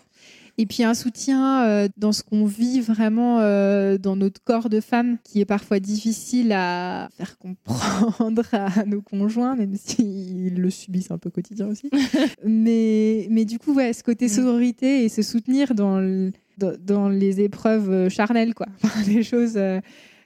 Et 0.61 0.67
puis 0.67 0.83
un 0.83 0.95
soutien 0.95 1.65
euh, 1.67 1.89
dans 1.97 2.11
ce 2.11 2.25
qu'on 2.25 2.45
vit 2.45 2.81
vraiment 2.81 3.39
euh, 3.39 3.97
dans 3.97 4.17
notre 4.17 4.43
corps 4.43 4.69
de 4.69 4.81
femme, 4.81 5.17
qui 5.23 5.41
est 5.41 5.45
parfois 5.45 5.79
difficile 5.79 6.51
à 6.53 7.09
faire 7.17 7.39
comprendre 7.39 8.43
à 8.53 8.85
nos 8.87 9.01
conjoints, 9.01 9.55
même 9.55 9.77
s'ils 9.77 10.61
le 10.61 10.71
subissent 10.71 11.13
un 11.13 11.19
peu 11.19 11.29
au 11.29 11.33
quotidien 11.33 11.69
aussi. 11.69 11.89
mais, 12.45 13.29
mais 13.31 13.45
du 13.45 13.59
coup, 13.61 13.73
ouais, 13.73 13.93
ce 13.93 14.03
côté 14.03 14.29
sororité 14.29 15.05
et 15.05 15.09
se 15.09 15.23
soutenir 15.23 15.75
dans, 15.77 16.01
le- 16.01 16.33
dans, 16.59 16.73
dans 16.81 17.09
les 17.09 17.41
épreuves 17.41 17.91
euh, 17.91 18.09
charnelles, 18.09 18.55
quoi. 18.55 18.67
Les 19.07 19.23
choses 19.23 19.57
euh, 19.57 19.81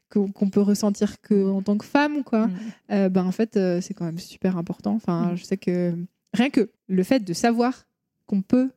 qu'on 0.09 0.49
peut 0.51 0.61
ressentir 0.61 1.21
que 1.21 1.51
en 1.51 1.61
tant 1.63 1.77
que 1.77 1.85
femme, 1.85 2.23
quoi. 2.25 2.49
Euh, 2.91 3.09
ben, 3.11 3.25
en 3.25 3.33
fait, 3.33 3.57
euh, 3.59 3.81
c'est 3.83 3.93
quand 3.95 4.05
même 4.07 4.19
super 4.19 4.57
important. 4.57 4.95
Enfin, 4.95 5.33
je 5.37 5.45
sais 5.45 5.57
que 5.59 5.95
rien 6.33 6.49
que 6.51 6.71
le 6.89 7.03
fait 7.03 7.21
de 7.21 7.33
savoir 7.35 7.87
qu'on 8.27 8.41
peut 8.43 8.71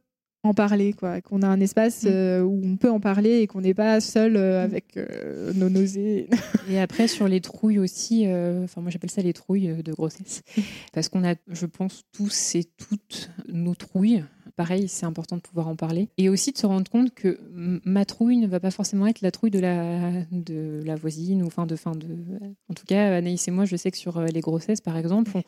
en 0.46 0.54
parler, 0.54 0.94
quoi, 0.94 1.22
qu'on 1.22 1.42
a 1.42 1.48
un 1.48 1.60
espace 1.60 2.04
euh, 2.06 2.42
où 2.42 2.62
on 2.64 2.78
peut 2.78 2.90
en 2.90 3.00
parler 3.00 3.40
et 3.40 3.48
qu'on 3.48 3.62
n'est 3.62 3.74
pas 3.74 4.00
seul 4.00 4.38
euh, 4.38 4.64
avec 4.64 4.96
euh, 4.96 5.52
nos 5.56 5.70
nausées. 5.70 6.30
Et 6.70 6.80
après, 6.80 7.08
sur 7.08 7.28
les 7.28 7.42
trouilles 7.42 7.80
aussi, 7.80 8.28
enfin, 8.64 8.82
moi 8.82 8.92
j'appelle 8.92 9.10
ça 9.10 9.22
les 9.22 9.34
trouilles 9.34 9.84
de 9.84 9.94
grossesse. 9.94 10.44
Parce 10.94 11.10
qu'on 11.10 11.28
a, 11.28 11.36
je 11.50 11.66
pense, 11.66 12.04
tous 12.12 12.56
et 12.56 12.64
toutes 12.64 13.32
nos 13.48 13.76
trouilles. 13.76 14.24
Pareil, 14.56 14.88
c'est 14.88 15.06
important 15.06 15.36
de 15.36 15.42
pouvoir 15.42 15.68
en 15.68 15.76
parler. 15.76 16.08
Et 16.18 16.30
aussi 16.30 16.52
de 16.52 16.58
se 16.58 16.66
rendre 16.66 16.90
compte 16.90 17.14
que 17.14 17.40
ma 17.52 18.06
trouille 18.06 18.38
ne 18.38 18.48
va 18.48 18.60
pas 18.60 18.72
forcément 18.72 19.06
être 19.08 19.22
la 19.22 19.32
trouille 19.32 19.52
de 19.52 19.60
la, 19.60 20.12
de 20.32 20.82
la 20.86 20.96
voisine. 20.96 21.44
Ou, 21.44 21.48
enfin, 21.48 21.66
de, 21.66 21.74
enfin, 21.74 21.92
de... 21.92 22.08
En 22.70 22.74
tout 22.74 22.86
cas, 22.86 23.16
Anaïs 23.16 23.48
et 23.48 23.52
moi, 23.52 23.66
je 23.66 23.76
sais 23.76 23.92
que 23.92 23.98
sur 23.98 24.22
les 24.22 24.40
grossesses, 24.40 24.80
par 24.80 24.96
exemple, 24.96 25.32
on, 25.36 25.44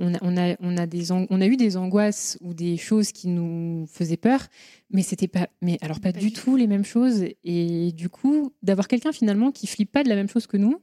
on 0.00 0.14
a, 0.14 0.18
on 0.22 0.36
a, 0.36 0.56
on 0.60 0.76
a 0.76 0.86
des, 0.86 1.12
ang- 1.12 1.26
on 1.30 1.40
a 1.40 1.46
eu 1.46 1.56
des 1.56 1.76
angoisses 1.76 2.38
ou 2.40 2.54
des 2.54 2.76
choses 2.76 3.12
qui 3.12 3.28
nous 3.28 3.86
faisaient 3.86 4.16
peur, 4.16 4.46
mais 4.90 5.02
c'était 5.02 5.28
pas, 5.28 5.48
mais 5.62 5.78
alors 5.80 6.00
pas, 6.00 6.12
du 6.12 6.32
tout 6.32 6.56
les 6.56 6.66
mêmes 6.66 6.84
choses. 6.84 7.24
Et 7.44 7.92
du 7.92 8.08
coup, 8.08 8.52
d'avoir 8.62 8.88
quelqu'un 8.88 9.12
finalement 9.12 9.52
qui 9.52 9.66
flippe 9.66 9.92
pas 9.92 10.02
de 10.02 10.08
la 10.08 10.16
même 10.16 10.28
chose 10.28 10.46
que 10.46 10.56
nous, 10.56 10.80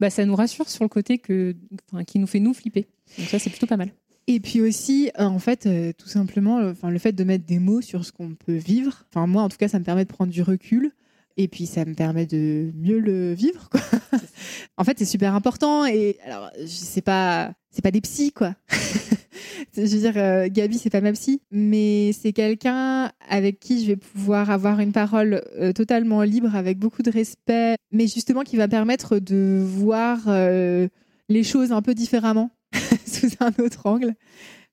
bah 0.00 0.10
ça 0.10 0.24
nous 0.24 0.34
rassure 0.34 0.68
sur 0.68 0.84
le 0.84 0.88
côté 0.88 1.18
que, 1.18 1.54
enfin, 1.92 2.04
qui 2.04 2.18
nous 2.18 2.26
fait 2.26 2.40
nous 2.40 2.54
flipper. 2.54 2.86
Donc 3.18 3.28
ça, 3.28 3.38
c'est 3.38 3.50
plutôt 3.50 3.66
pas 3.66 3.76
mal. 3.76 3.92
Et 4.26 4.40
puis 4.40 4.60
aussi, 4.62 5.10
euh, 5.20 5.24
en 5.24 5.38
fait, 5.38 5.66
euh, 5.66 5.92
tout 5.96 6.08
simplement, 6.08 6.56
enfin, 6.66 6.90
le 6.90 6.98
fait 6.98 7.12
de 7.12 7.24
mettre 7.24 7.44
des 7.44 7.58
mots 7.58 7.82
sur 7.82 8.04
ce 8.04 8.10
qu'on 8.12 8.34
peut 8.34 8.56
vivre. 8.56 9.04
Enfin, 9.10 9.26
moi, 9.26 9.42
en 9.42 9.48
tout 9.50 9.58
cas, 9.58 9.68
ça 9.68 9.78
me 9.78 9.84
permet 9.84 10.04
de 10.04 10.10
prendre 10.10 10.32
du 10.32 10.42
recul. 10.42 10.92
Et 11.36 11.48
puis, 11.48 11.66
ça 11.66 11.84
me 11.84 11.94
permet 11.94 12.26
de 12.26 12.70
mieux 12.76 13.00
le 13.00 13.32
vivre. 13.32 13.68
Quoi. 13.68 13.80
en 14.76 14.84
fait, 14.84 14.98
c'est 14.98 15.04
super 15.04 15.34
important. 15.34 15.84
Et 15.84 16.16
alors, 16.24 16.50
sais 16.66 17.02
pas, 17.02 17.52
c'est 17.70 17.82
pas 17.82 17.90
des 17.90 18.00
psys, 18.00 18.32
quoi. 18.32 18.54
je 19.76 19.80
veux 19.80 19.86
dire, 19.88 20.12
euh, 20.16 20.48
Gabi, 20.50 20.78
c'est 20.78 20.90
pas 20.90 21.00
ma 21.00 21.12
psy, 21.12 21.40
mais 21.50 22.12
c'est 22.12 22.32
quelqu'un 22.32 23.10
avec 23.28 23.58
qui 23.58 23.82
je 23.82 23.86
vais 23.88 23.96
pouvoir 23.96 24.50
avoir 24.50 24.78
une 24.78 24.92
parole 24.92 25.42
euh, 25.58 25.72
totalement 25.72 26.22
libre, 26.22 26.54
avec 26.54 26.78
beaucoup 26.78 27.02
de 27.02 27.10
respect, 27.10 27.74
mais 27.90 28.06
justement 28.06 28.42
qui 28.42 28.56
va 28.56 28.68
permettre 28.68 29.18
de 29.18 29.60
voir 29.60 30.20
euh, 30.28 30.86
les 31.28 31.42
choses 31.42 31.72
un 31.72 31.82
peu 31.82 31.94
différemment, 31.94 32.50
sous 33.06 33.30
un 33.40 33.52
autre 33.62 33.86
angle. 33.86 34.14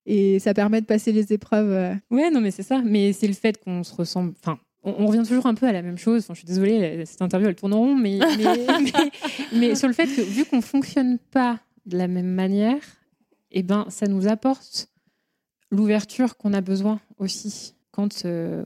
Et 0.05 0.39
ça 0.39 0.53
permet 0.53 0.81
de 0.81 0.85
passer 0.85 1.11
les 1.11 1.31
épreuves. 1.33 1.71
euh, 1.71 1.93
Ouais, 2.09 2.31
non, 2.31 2.41
mais 2.41 2.51
c'est 2.51 2.63
ça. 2.63 2.81
Mais 2.83 3.13
c'est 3.13 3.27
le 3.27 3.33
fait 3.33 3.63
qu'on 3.63 3.83
se 3.83 3.93
ressemble. 3.93 4.33
Enfin, 4.39 4.59
on, 4.83 4.95
on 4.99 5.07
revient 5.07 5.23
toujours 5.27 5.45
un 5.45 5.53
peu 5.53 5.67
à 5.67 5.71
la 5.71 5.81
même 5.81 5.97
chose. 5.97 6.23
Enfin, 6.23 6.33
je 6.33 6.39
suis 6.39 6.47
désolée, 6.47 7.05
cette 7.05 7.21
interview, 7.21 7.47
elle 7.47 7.55
tourne 7.55 7.73
en 7.73 7.79
rond, 7.79 7.95
mais, 7.95 8.19
mais, 8.37 8.67
mais, 8.81 9.11
mais 9.53 9.75
sur 9.75 9.87
le 9.87 9.93
fait 9.93 10.07
que, 10.07 10.21
vu 10.21 10.45
qu'on 10.45 10.61
fonctionne 10.61 11.17
pas 11.31 11.59
de 11.85 11.97
la 11.97 12.07
même 12.07 12.33
manière, 12.33 12.81
eh 13.51 13.63
ben, 13.63 13.85
ça 13.89 14.07
nous 14.07 14.27
apporte 14.27 14.87
l'ouverture 15.71 16.37
qu'on 16.37 16.53
a 16.53 16.61
besoin 16.61 16.99
aussi 17.17 17.75
quand 17.91 18.25
euh, 18.25 18.63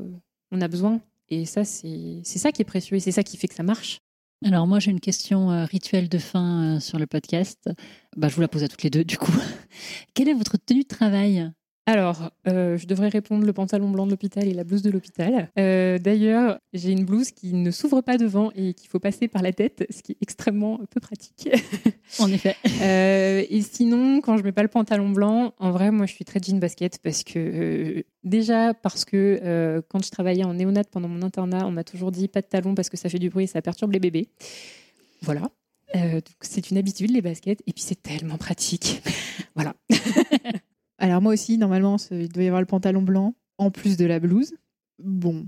on 0.52 0.62
a 0.62 0.68
besoin. 0.68 1.02
Et 1.30 1.46
ça, 1.46 1.64
c'est 1.64 2.22
c'est 2.24 2.40
ça 2.40 2.52
qui 2.52 2.62
est 2.62 2.66
précieux 2.66 2.98
et 2.98 3.00
c'est 3.00 3.12
ça 3.12 3.24
qui 3.24 3.38
fait 3.38 3.48
que 3.48 3.56
ça 3.56 3.64
marche. 3.64 4.00
Alors 4.44 4.68
moi 4.68 4.80
j'ai 4.80 4.92
une 4.92 5.00
question 5.00 5.50
euh, 5.50 5.66
rituelle 5.66 6.10
de 6.10 6.18
fin 6.18 6.76
euh, 6.76 6.80
sur 6.80 7.00
le 7.00 7.08
podcast. 7.08 7.70
Bah, 8.16 8.28
je 8.28 8.36
vous 8.36 8.42
la 8.42 8.48
pose 8.48 8.64
à 8.64 8.68
toutes 8.68 8.84
les 8.84 8.90
deux 8.90 9.04
du 9.04 9.18
coup. 9.18 9.32
Quelle 10.14 10.30
est 10.30 10.34
votre 10.34 10.58
tenue 10.58 10.84
de 10.84 10.88
travail? 10.88 11.52
Alors, 11.88 12.32
euh, 12.48 12.78
je 12.78 12.88
devrais 12.88 13.10
répondre 13.10 13.46
le 13.46 13.54
pantalon 13.54 13.90
blanc 13.92 14.08
de 14.08 14.12
l'hôpital 14.12 14.48
et 14.48 14.54
la 14.54 14.64
blouse 14.64 14.82
de 14.82 14.90
l'hôpital. 14.90 15.52
Euh, 15.60 16.00
D'ailleurs, 16.00 16.58
j'ai 16.74 16.92
une 16.92 17.06
blouse 17.06 17.32
qui 17.32 17.54
ne 17.54 17.70
s'ouvre 17.70 18.02
pas 18.02 18.18
devant 18.18 18.52
et 18.56 18.74
qu'il 18.74 18.90
faut 18.90 19.00
passer 19.00 19.28
par 19.28 19.44
la 19.44 19.54
tête, 19.54 19.86
ce 19.92 20.02
qui 20.02 20.14
est 20.14 20.18
extrêmement 20.22 20.80
peu 20.90 21.00
pratique. 21.00 21.50
En 22.20 22.32
effet. 22.32 22.56
Euh, 22.82 23.44
et 23.50 23.62
sinon, 23.62 24.22
quand 24.22 24.38
je 24.38 24.44
mets 24.44 24.52
pas 24.52 24.62
le 24.62 24.68
pantalon 24.68 25.10
blanc, 25.10 25.54
en 25.58 25.72
vrai, 25.72 25.90
moi, 25.92 26.06
je 26.06 26.14
suis 26.14 26.24
très 26.24 26.40
jean 26.40 26.60
basket 26.60 27.00
parce 27.00 27.24
que 27.24 28.06
déjà 28.24 28.76
parce 28.76 29.06
que 29.06 29.82
quand 29.90 30.06
je 30.06 30.12
travaillais 30.12 30.44
en 30.44 30.54
néonat 30.54 30.84
pendant 30.84 31.08
mon 31.08 31.24
internat, 31.24 31.66
on 31.66 31.72
m'a 31.72 31.84
toujours 31.84 32.12
dit 32.12 32.28
pas 32.28 32.42
de 32.42 32.46
talons 32.46 32.76
parce 32.76 32.90
que 32.90 32.98
ça 32.98 33.10
fait 33.10 33.18
du 33.18 33.32
bruit 33.32 33.46
et 33.46 33.48
ça 33.48 33.62
perturbe 33.62 33.92
les 33.92 34.00
bébés. 34.00 34.30
Voilà. 35.24 35.50
Euh, 35.96 36.20
c'est 36.42 36.72
une 36.72 36.78
habitude 36.78 37.12
les 37.12 37.22
baskets 37.22 37.62
et 37.68 37.74
puis 37.74 37.84
c'est 37.84 38.02
tellement 38.02 38.38
pratique. 38.38 39.02
voilà. 39.56 39.76
Alors 40.98 41.22
moi 41.22 41.34
aussi, 41.34 41.58
normalement, 41.58 41.98
il 42.12 42.30
doit 42.30 42.44
y 42.44 42.48
avoir 42.48 42.62
le 42.62 42.68
pantalon 42.68 43.02
blanc 43.02 43.36
en 43.58 43.72
plus 43.72 43.98
de 43.98 44.06
la 44.06 44.20
blouse. 44.20 44.54
Bon, 45.00 45.46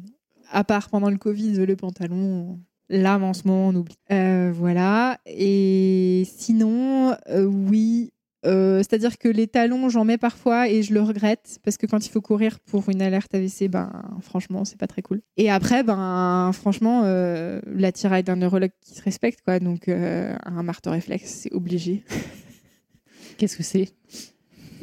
à 0.52 0.64
part 0.64 0.90
pendant 0.90 1.10
le 1.10 1.18
Covid, 1.18 1.54
le 1.66 1.76
pantalon, 1.76 2.60
là, 2.90 3.18
en 3.18 3.34
ce 3.34 3.48
moment, 3.48 3.68
on 3.70 3.76
oublie. 3.76 3.96
Euh, 4.12 4.52
voilà. 4.54 5.20
Et 5.26 6.24
sinon, 6.38 7.16
euh, 7.30 7.46
oui. 7.46 8.12
euh, 8.46 8.80
C'est-à-dire 8.80 9.18
que 9.18 9.30
les 9.30 9.48
talons, 9.48 9.88
j'en 9.90 10.04
mets 10.06 10.18
parfois 10.18 10.70
et 10.70 10.84
je 10.84 10.94
le 10.94 11.02
regrette 11.02 11.60
parce 11.64 11.78
que 11.78 11.86
quand 11.86 12.06
il 12.06 12.10
faut 12.10 12.22
courir 12.22 12.60
pour 12.60 12.90
une 12.90 13.02
alerte 13.02 13.34
AVC, 13.34 13.70
ben 13.70 13.92
franchement, 14.22 14.66
c'est 14.66 14.78
pas 14.78 14.88
très 14.88 15.02
cool. 15.02 15.22
Et 15.38 15.50
après, 15.50 15.84
ben 15.84 16.52
franchement, 16.54 17.04
euh, 17.06 17.62
l'attirail 17.66 18.24
d'un 18.24 18.36
neurologue 18.36 18.72
qui 18.82 18.96
se 18.96 19.02
respecte, 19.02 19.42
quoi. 19.44 19.60
Donc 19.60 19.88
un 19.88 20.64
marteau 20.64 20.92
réflexe, 20.92 21.30
c'est 21.30 21.54
obligé. 21.54 22.04
Qu'est-ce 23.38 23.56
que 23.58 23.64
c'est? 23.64 23.94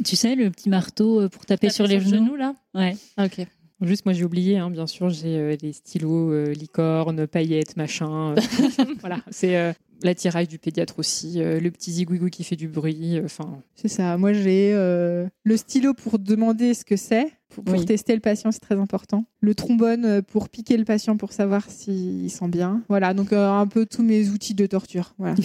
Tu 0.05 0.17
sais 0.17 0.35
le 0.35 0.51
petit 0.51 0.69
marteau 0.69 1.21
euh, 1.21 1.29
pour 1.29 1.45
taper 1.47 1.71
sur 1.71 1.87
les 1.87 1.97
le 1.97 2.01
genoux 2.05 2.17
genou, 2.27 2.37
là 2.37 2.55
Ouais. 2.75 2.97
Ah, 3.17 3.27
Ok. 3.27 3.47
Juste, 3.81 4.07
moi, 4.07 4.15
j'ai 4.15 4.25
oublié, 4.25 4.57
hein, 4.57 4.71
bien 4.71 4.87
sûr, 4.87 5.11
j'ai 5.11 5.37
euh, 5.37 5.57
des 5.57 5.73
stylos, 5.73 6.31
euh, 6.33 6.53
licornes, 6.55 7.27
paillettes, 7.27 7.77
machin. 7.77 8.35
euh, 8.35 8.41
voilà, 9.01 9.19
c'est 9.31 9.57
euh, 9.57 9.73
l'attirail 10.03 10.47
du 10.47 10.59
pédiatre 10.59 10.99
aussi, 11.01 11.43
euh, 11.43 11.61
le 11.61 11.71
petit 11.71 11.91
zigouigou 11.93 12.31
qui 12.31 12.45
fait 12.45 12.57
du 12.57 12.69
bruit. 12.69 13.19
euh, 13.19 13.25
Enfin, 13.25 13.59
C'est 13.75 13.89
ça. 13.89 14.17
Moi, 14.17 14.33
j'ai 14.33 14.71
euh, 14.73 15.27
le 15.43 15.57
stylo 15.57 15.93
pour 15.93 16.19
demander 16.19 16.73
ce 16.73 16.85
que 16.85 16.97
c'est, 16.97 17.27
pour, 17.51 17.65
pour 17.65 17.75
Oui. 17.75 17.85
tester 17.85 18.15
le 18.15 18.21
patient, 18.21 18.53
c'est 18.53 18.61
très 18.61 18.79
important. 18.79 19.25
Le 19.41 19.55
trombone 19.55 20.23
pour 20.23 20.49
piquer 20.49 20.77
le 20.79 20.85
patient 20.85 21.17
pour 21.19 21.33
savoir 21.33 21.69
s'il 21.69 22.31
sent 22.31 22.49
bien. 22.49 22.81
Voilà, 22.89 23.13
donc 23.13 23.33
euh, 23.33 23.51
un 23.51 23.67
peu 23.67 23.85
tous 23.87 24.03
mes 24.05 24.31
outils 24.31 24.55
de 24.55 24.67
torture. 24.67 25.15
Voilà. 25.19 25.35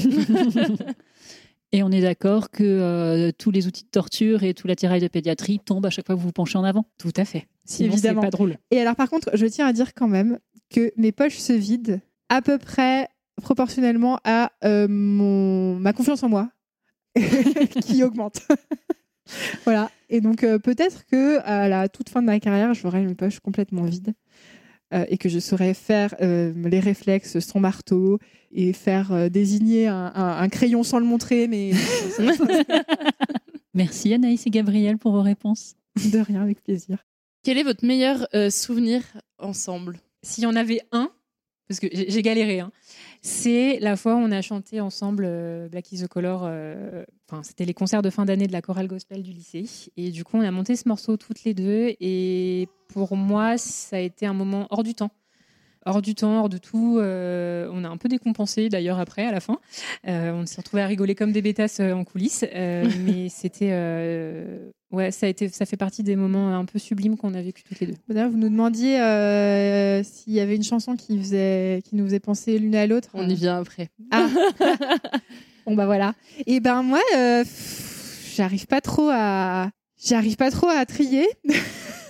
Et 1.72 1.84
on 1.84 1.92
est 1.92 2.02
d'accord 2.02 2.50
que 2.50 2.64
euh, 2.64 3.32
tous 3.38 3.52
les 3.52 3.68
outils 3.68 3.84
de 3.84 3.90
torture 3.90 4.44
et 4.44 4.54
tout 4.54 4.68
l'attirail 4.68 5.02
de 5.02 5.08
pédiatrie 5.08 5.60
tombent 5.60 5.86
à 5.86 5.90
chaque 5.90 6.08
fois 6.08 6.16
que 6.16 6.20
vous 6.20 6.28
vous 6.28 6.34
penchez 6.34 6.58
en 6.58 6.64
avant. 6.64 6.86
tout 6.98 7.14
à 7.16 7.26
fait. 7.26 7.48
Sinon, 7.66 7.90
c'est 7.92 7.94
Évidemment. 7.98 8.22
pas 8.22 8.32
drôle. 8.32 8.58
Et 8.72 8.80
alors, 8.80 8.96
par 8.96 9.10
contre, 9.10 9.30
je 9.36 9.46
tiens 9.46 9.68
à 9.68 9.74
dire 9.74 9.94
quand 9.94 10.08
même 10.08 10.40
que 10.72 10.92
mes 10.98 11.12
poches 11.12 11.38
se 11.38 11.54
vident 11.54 12.00
à 12.30 12.42
peu 12.42 12.58
près 12.58 13.08
proportionnellement 13.40 14.20
à 14.24 14.52
euh, 14.64 14.88
mon, 14.90 15.76
ma 15.76 15.94
confiance 15.94 16.24
en 16.24 16.30
moi 16.30 16.50
qui 17.82 18.04
augmente. 18.04 18.42
voilà. 19.64 19.92
Et 20.10 20.22
donc, 20.22 20.44
euh, 20.44 20.58
peut-être 20.58 21.06
que 21.06 21.40
à 21.44 21.70
la 21.70 21.88
toute 21.88 22.10
fin 22.10 22.22
de 22.22 22.28
ma 22.28 22.40
carrière, 22.40 22.74
j'aurai 22.74 23.02
une 23.04 23.16
poche 23.16 23.40
complètement 23.40 23.84
vide. 23.84 24.14
Euh, 24.94 25.06
et 25.10 25.18
que 25.18 25.30
je 25.30 25.40
saurais 25.40 25.74
faire 25.74 26.16
euh, 26.22 26.54
les 26.70 26.80
réflexes 26.80 27.40
sans 27.40 27.60
marteau 27.60 28.20
et 28.52 28.74
faire 28.74 29.12
euh, 29.12 29.30
désigner 29.30 29.88
un, 29.88 30.12
un- 30.16 30.38
un 30.42 30.50
crayon 30.50 30.84
sans 30.84 31.00
le 31.00 31.06
montrer, 31.06 31.48
mais 31.48 31.72
Merci 33.74 34.14
Anaïs 34.14 34.46
et 34.46 34.50
Gabriel 34.50 34.98
pour 34.98 35.12
vos 35.12 35.22
réponses. 35.22 35.76
de 36.12 36.20
rien, 36.20 36.42
avec 36.42 36.64
plaisir. 36.64 37.06
Quel 37.44 37.58
est 37.58 37.64
votre 37.64 37.86
meilleur 37.86 38.28
euh, 38.34 38.50
souvenir 38.50 39.04
ensemble? 39.38 40.00
S'il 40.24 40.44
y 40.44 40.48
en 40.48 40.56
avait 40.56 40.82
un, 40.92 41.10
parce 41.68 41.80
que 41.80 41.88
j'ai 41.94 42.10
j'ai 42.10 42.22
galéré, 42.22 42.60
hein, 42.60 42.72
c'est 43.22 43.80
la 43.80 43.96
fois 43.96 44.16
où 44.16 44.20
on 44.20 44.32
a 44.32 44.42
chanté 44.42 44.80
ensemble 44.82 45.26
euh, 45.28 45.68
Black 45.70 45.92
is 45.92 46.04
the 46.04 46.08
Color. 46.08 46.44
euh, 46.46 47.04
Enfin, 47.30 47.44
c'était 47.44 47.66
les 47.66 47.76
concerts 47.76 48.02
de 48.02 48.10
fin 48.10 48.26
d'année 48.26 48.48
de 48.48 48.52
la 48.52 48.62
chorale 48.62 48.88
gospel 48.88 49.22
du 49.22 49.32
lycée. 49.32 49.66
Et 49.98 50.10
du 50.10 50.24
coup, 50.24 50.38
on 50.38 50.42
a 50.42 50.50
monté 50.50 50.76
ce 50.76 50.88
morceau 50.88 51.16
toutes 51.16 51.44
les 51.44 51.54
deux. 51.54 51.94
Et 52.00 52.68
pour 52.88 53.16
moi, 53.16 53.58
ça 53.58 53.98
a 53.98 54.00
été 54.00 54.26
un 54.26 54.34
moment 54.34 54.66
hors 54.72 54.84
du 54.84 54.96
temps. 54.96 55.12
Hors 55.86 56.02
du 56.02 56.14
temps, 56.14 56.42
hors 56.42 56.50
de 56.50 56.58
tout. 56.58 56.98
Euh, 57.00 57.70
on 57.72 57.84
a 57.84 57.88
un 57.90 57.98
peu 57.98 58.10
décompensé 58.10 58.70
d'ailleurs 58.70 59.00
après, 59.00 59.26
à 59.26 59.32
la 59.32 59.40
fin. 59.40 59.60
Euh, 60.08 60.34
on 60.34 60.46
s'est 60.46 60.58
retrouvés 60.58 60.84
à 60.84 60.88
rigoler 60.88 61.16
comme 61.16 61.32
des 61.32 61.42
bêtasses 61.42 61.80
euh, 61.80 61.94
en 61.94 62.04
coulisses. 62.04 62.46
Euh, 62.54 62.86
mais 63.06 63.30
c'était. 63.30 63.70
euh, 63.72 64.70
ouais, 64.92 65.12
ça, 65.12 65.26
a 65.26 65.30
été, 65.30 65.48
ça 65.48 65.66
fait 65.66 65.78
partie 65.78 66.04
des 66.04 66.16
moments 66.18 66.54
un 66.56 66.66
peu 66.66 66.80
sublimes 66.80 67.16
qu'on 67.18 67.34
a 67.34 67.42
vécu 67.42 67.64
toutes 67.64 67.80
les 67.80 67.88
deux. 67.88 67.96
D'ailleurs, 68.10 68.30
vous 68.30 68.38
nous 68.38 68.50
demandiez 68.50 69.00
euh, 69.02 70.04
s'il 70.04 70.34
y 70.34 70.40
avait 70.42 70.56
une 70.58 70.64
chanson 70.64 70.96
qui, 70.98 71.18
faisait, 71.18 71.82
qui 71.86 71.96
nous 71.96 72.06
faisait 72.06 72.20
penser 72.20 72.60
l'une 72.60 72.76
à 72.76 72.86
l'autre. 72.86 73.10
On 73.14 73.28
y 73.28 73.36
vient 73.36 73.58
après. 73.58 73.90
Ah. 74.12 74.28
bon 75.66 75.76
bah 75.76 75.86
voilà. 75.86 76.14
Et 76.46 76.60
ben 76.60 76.84
moi, 76.84 77.00
euh, 77.16 77.44
j'arrive 78.36 78.68
pas 78.68 78.82
trop 78.82 79.10
à, 79.12 79.70
j'arrive 80.04 80.36
pas 80.36 80.52
trop 80.52 80.68
à 80.68 80.86
trier. 80.86 81.26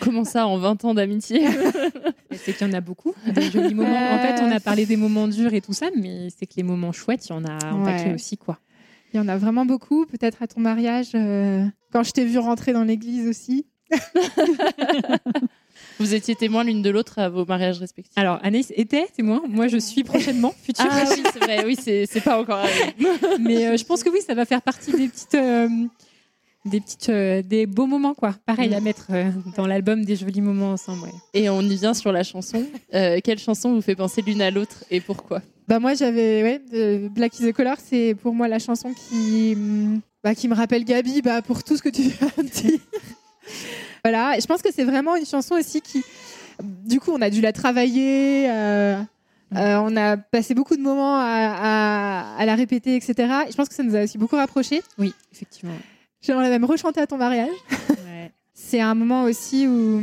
Comment 0.00 0.24
ça, 0.24 0.46
en 0.46 0.58
20 0.58 0.84
ans 0.84 0.94
d'amitié 0.94 1.46
C'est 2.44 2.52
qu'il 2.56 2.66
y 2.66 2.70
en 2.70 2.74
a 2.74 2.80
beaucoup, 2.80 3.14
des 3.26 3.42
jolis 3.50 3.74
moments. 3.74 4.12
En 4.12 4.18
fait, 4.18 4.40
on 4.42 4.50
a 4.50 4.60
parlé 4.60 4.84
des 4.86 4.96
moments 4.96 5.26
durs 5.28 5.54
et 5.54 5.60
tout 5.60 5.72
ça, 5.72 5.86
mais 5.96 6.28
c'est 6.36 6.46
que 6.46 6.54
les 6.56 6.62
moments 6.62 6.92
chouettes, 6.92 7.26
il 7.28 7.30
y 7.30 7.34
en 7.34 7.44
a 7.44 7.74
Ouais. 7.74 7.84
paquet 7.84 8.12
aussi, 8.14 8.36
quoi. 8.36 8.58
Il 9.12 9.16
y 9.16 9.20
en 9.20 9.28
a 9.28 9.36
vraiment 9.36 9.64
beaucoup. 9.64 10.04
Peut-être 10.06 10.42
à 10.42 10.46
ton 10.46 10.60
mariage, 10.60 11.08
euh, 11.14 11.64
quand 11.92 12.02
je 12.02 12.10
t'ai 12.12 12.24
vu 12.24 12.38
rentrer 12.38 12.72
dans 12.72 12.82
l'église 12.84 13.26
aussi. 13.28 13.66
Vous 15.98 16.12
étiez 16.14 16.34
témoins 16.34 16.64
l'une 16.64 16.82
de 16.82 16.90
l'autre 16.90 17.18
à 17.18 17.28
vos 17.30 17.46
mariages 17.46 17.78
respectifs. 17.78 18.12
Alors, 18.18 18.38
Anaïs 18.42 18.70
était 18.76 19.06
témoin, 19.16 19.40
moi 19.48 19.66
je 19.68 19.78
suis 19.78 20.04
prochainement, 20.04 20.52
future. 20.62 20.84
Ah 20.90 21.04
oui, 21.10 21.22
c'est 21.32 21.38
vrai, 21.38 21.64
oui, 21.64 21.74
c'est 21.80 22.04
c'est 22.06 22.20
pas 22.20 22.38
encore 22.38 22.58
arrivé. 22.58 22.92
mais 23.40 23.66
euh, 23.66 23.76
je 23.78 23.84
pense 23.84 24.02
que 24.04 24.10
oui, 24.10 24.18
ça 24.26 24.34
va 24.34 24.44
faire 24.44 24.60
partie 24.60 24.92
des 24.92 25.08
petites. 25.08 25.34
euh, 25.34 25.68
des 26.66 26.80
petites 26.80 27.08
euh, 27.08 27.42
des 27.42 27.66
beaux 27.66 27.86
moments 27.86 28.14
quoi 28.14 28.34
pareil 28.46 28.74
à 28.74 28.80
mettre 28.80 29.06
euh, 29.10 29.30
dans 29.56 29.66
l'album 29.66 30.04
des 30.04 30.16
jolis 30.16 30.40
moments 30.40 30.72
ensemble 30.72 31.04
ouais. 31.04 31.10
Et 31.34 31.48
on 31.48 31.62
y 31.62 31.76
vient 31.76 31.94
sur 31.94 32.12
la 32.12 32.22
chanson. 32.22 32.64
Euh, 32.94 33.18
quelle 33.24 33.38
chanson 33.38 33.72
vous 33.74 33.80
fait 33.82 33.94
penser 33.96 34.22
l'une 34.22 34.42
à 34.42 34.50
l'autre 34.50 34.84
et 34.90 35.00
pourquoi? 35.00 35.42
Bah 35.68 35.78
moi 35.80 35.94
j'avais 35.94 36.42
ouais, 36.42 36.60
euh, 36.74 37.08
Black 37.08 37.38
is 37.40 37.48
the 37.48 37.52
Color, 37.52 37.76
c'est 37.82 38.14
pour 38.14 38.34
moi 38.34 38.48
la 38.48 38.58
chanson 38.58 38.92
qui 38.94 39.54
hum, 39.56 40.00
bah, 40.22 40.34
qui 40.34 40.48
me 40.48 40.54
rappelle 40.54 40.84
Gabi 40.84 41.22
bah, 41.22 41.42
pour 41.42 41.62
tout 41.64 41.76
ce 41.76 41.82
que 41.82 41.88
tu 41.88 42.02
viens 42.02 42.30
de 42.38 42.42
dire. 42.48 42.80
voilà, 44.04 44.36
et 44.36 44.40
je 44.40 44.46
pense 44.46 44.62
que 44.62 44.72
c'est 44.72 44.84
vraiment 44.84 45.16
une 45.16 45.26
chanson 45.26 45.54
aussi 45.56 45.80
qui 45.80 46.02
du 46.62 47.00
coup 47.00 47.10
on 47.12 47.20
a 47.20 47.30
dû 47.30 47.40
la 47.40 47.52
travailler 47.52 48.48
euh, 48.50 48.96
euh, 49.54 49.76
on 49.78 49.96
a 49.96 50.16
passé 50.16 50.54
beaucoup 50.54 50.76
de 50.76 50.82
moments 50.82 51.18
à, 51.18 51.24
à- 51.24 52.36
à 52.38 52.46
la 52.46 52.54
répéter, 52.56 52.96
etc. 52.96 53.14
Et 53.48 53.52
je 53.52 53.56
pense 53.56 53.68
que 53.68 53.74
ça 53.74 53.82
nous 53.84 53.94
a 53.94 54.02
aussi 54.04 54.18
beaucoup 54.18 54.36
rapprochés. 54.36 54.82
oui 54.98 55.12
effectivement 55.32 55.74
J'aimerais 56.26 56.50
même 56.50 56.64
rechanter 56.64 57.00
à 57.00 57.06
ton 57.06 57.16
mariage. 57.18 57.48
C'est 58.52 58.80
un 58.80 58.94
moment 58.94 59.24
aussi 59.24 59.66
où, 59.68 60.00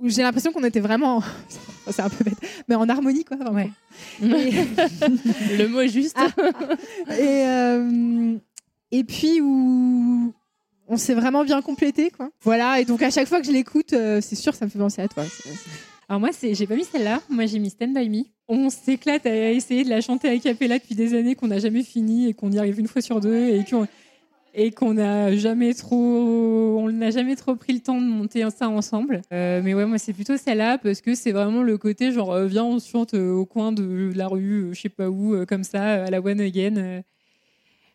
où 0.00 0.08
j'ai 0.08 0.22
l'impression 0.22 0.52
qu'on 0.52 0.62
était 0.64 0.80
vraiment. 0.80 1.22
C'est 1.90 2.00
un 2.02 2.08
peu 2.08 2.24
bête, 2.24 2.38
mais 2.68 2.74
en 2.76 2.88
harmonie, 2.88 3.24
quoi. 3.24 3.36
Ouais. 3.52 3.70
Et, 4.22 4.26
Le 5.58 5.66
mot 5.66 5.80
est 5.80 5.88
juste. 5.88 6.16
et, 7.10 7.44
euh, 7.46 8.36
et 8.90 9.04
puis 9.04 9.40
où 9.42 10.32
on 10.88 10.96
s'est 10.96 11.14
vraiment 11.14 11.44
bien 11.44 11.60
complété, 11.60 12.10
quoi. 12.10 12.30
Voilà, 12.42 12.80
et 12.80 12.84
donc 12.84 13.02
à 13.02 13.10
chaque 13.10 13.28
fois 13.28 13.40
que 13.40 13.46
je 13.46 13.52
l'écoute, 13.52 13.92
euh, 13.92 14.20
c'est 14.22 14.36
sûr, 14.36 14.54
ça 14.54 14.64
me 14.64 14.70
fait 14.70 14.78
penser 14.78 15.02
à 15.02 15.08
toi. 15.08 15.24
C'est- 15.24 15.50
Alors 16.08 16.20
moi, 16.20 16.30
c'est, 16.32 16.54
j'ai 16.54 16.66
pas 16.66 16.76
mis 16.76 16.84
celle-là. 16.84 17.20
Moi, 17.28 17.46
j'ai 17.46 17.58
mis 17.58 17.70
Stand 17.70 17.92
By 17.94 18.08
Me. 18.08 18.24
On 18.48 18.70
s'éclate 18.70 19.26
à 19.26 19.50
essayer 19.52 19.84
de 19.84 19.88
la 19.90 20.00
chanter 20.02 20.28
à 20.28 20.38
cappella 20.38 20.78
depuis 20.78 20.94
des 20.94 21.14
années 21.14 21.34
qu'on 21.34 21.48
n'a 21.48 21.58
jamais 21.58 21.82
fini 21.82 22.28
et 22.28 22.34
qu'on 22.34 22.50
y 22.52 22.58
arrive 22.58 22.78
une 22.78 22.88
fois 22.88 23.00
sur 23.02 23.20
deux 23.20 23.48
et 23.48 23.64
qu'on 23.68 23.86
et 24.54 24.70
qu'on 24.70 24.94
n'a 24.94 25.34
jamais 25.36 25.74
trop, 25.74 26.78
on 26.78 26.90
n'a 26.90 27.10
jamais 27.10 27.34
trop 27.34 27.56
pris 27.56 27.72
le 27.72 27.80
temps 27.80 28.00
de 28.00 28.06
monter 28.06 28.48
ça 28.50 28.68
ensemble. 28.68 29.22
Euh, 29.32 29.60
mais 29.62 29.74
ouais, 29.74 29.84
moi 29.84 29.98
c'est 29.98 30.12
plutôt 30.12 30.36
celle-là 30.36 30.78
parce 30.78 31.00
que 31.00 31.14
c'est 31.14 31.32
vraiment 31.32 31.62
le 31.62 31.76
côté 31.76 32.12
genre 32.12 32.32
euh, 32.32 32.46
viens 32.46 32.64
on 32.64 32.78
chante 32.78 33.14
euh, 33.14 33.32
au 33.32 33.46
coin 33.46 33.72
de 33.72 34.12
la 34.14 34.28
rue, 34.28 34.70
je 34.72 34.80
sais 34.80 34.88
pas 34.88 35.08
où, 35.08 35.44
comme 35.46 35.64
ça 35.64 36.04
à 36.04 36.10
la 36.10 36.20
one 36.20 36.40
again. 36.40 37.02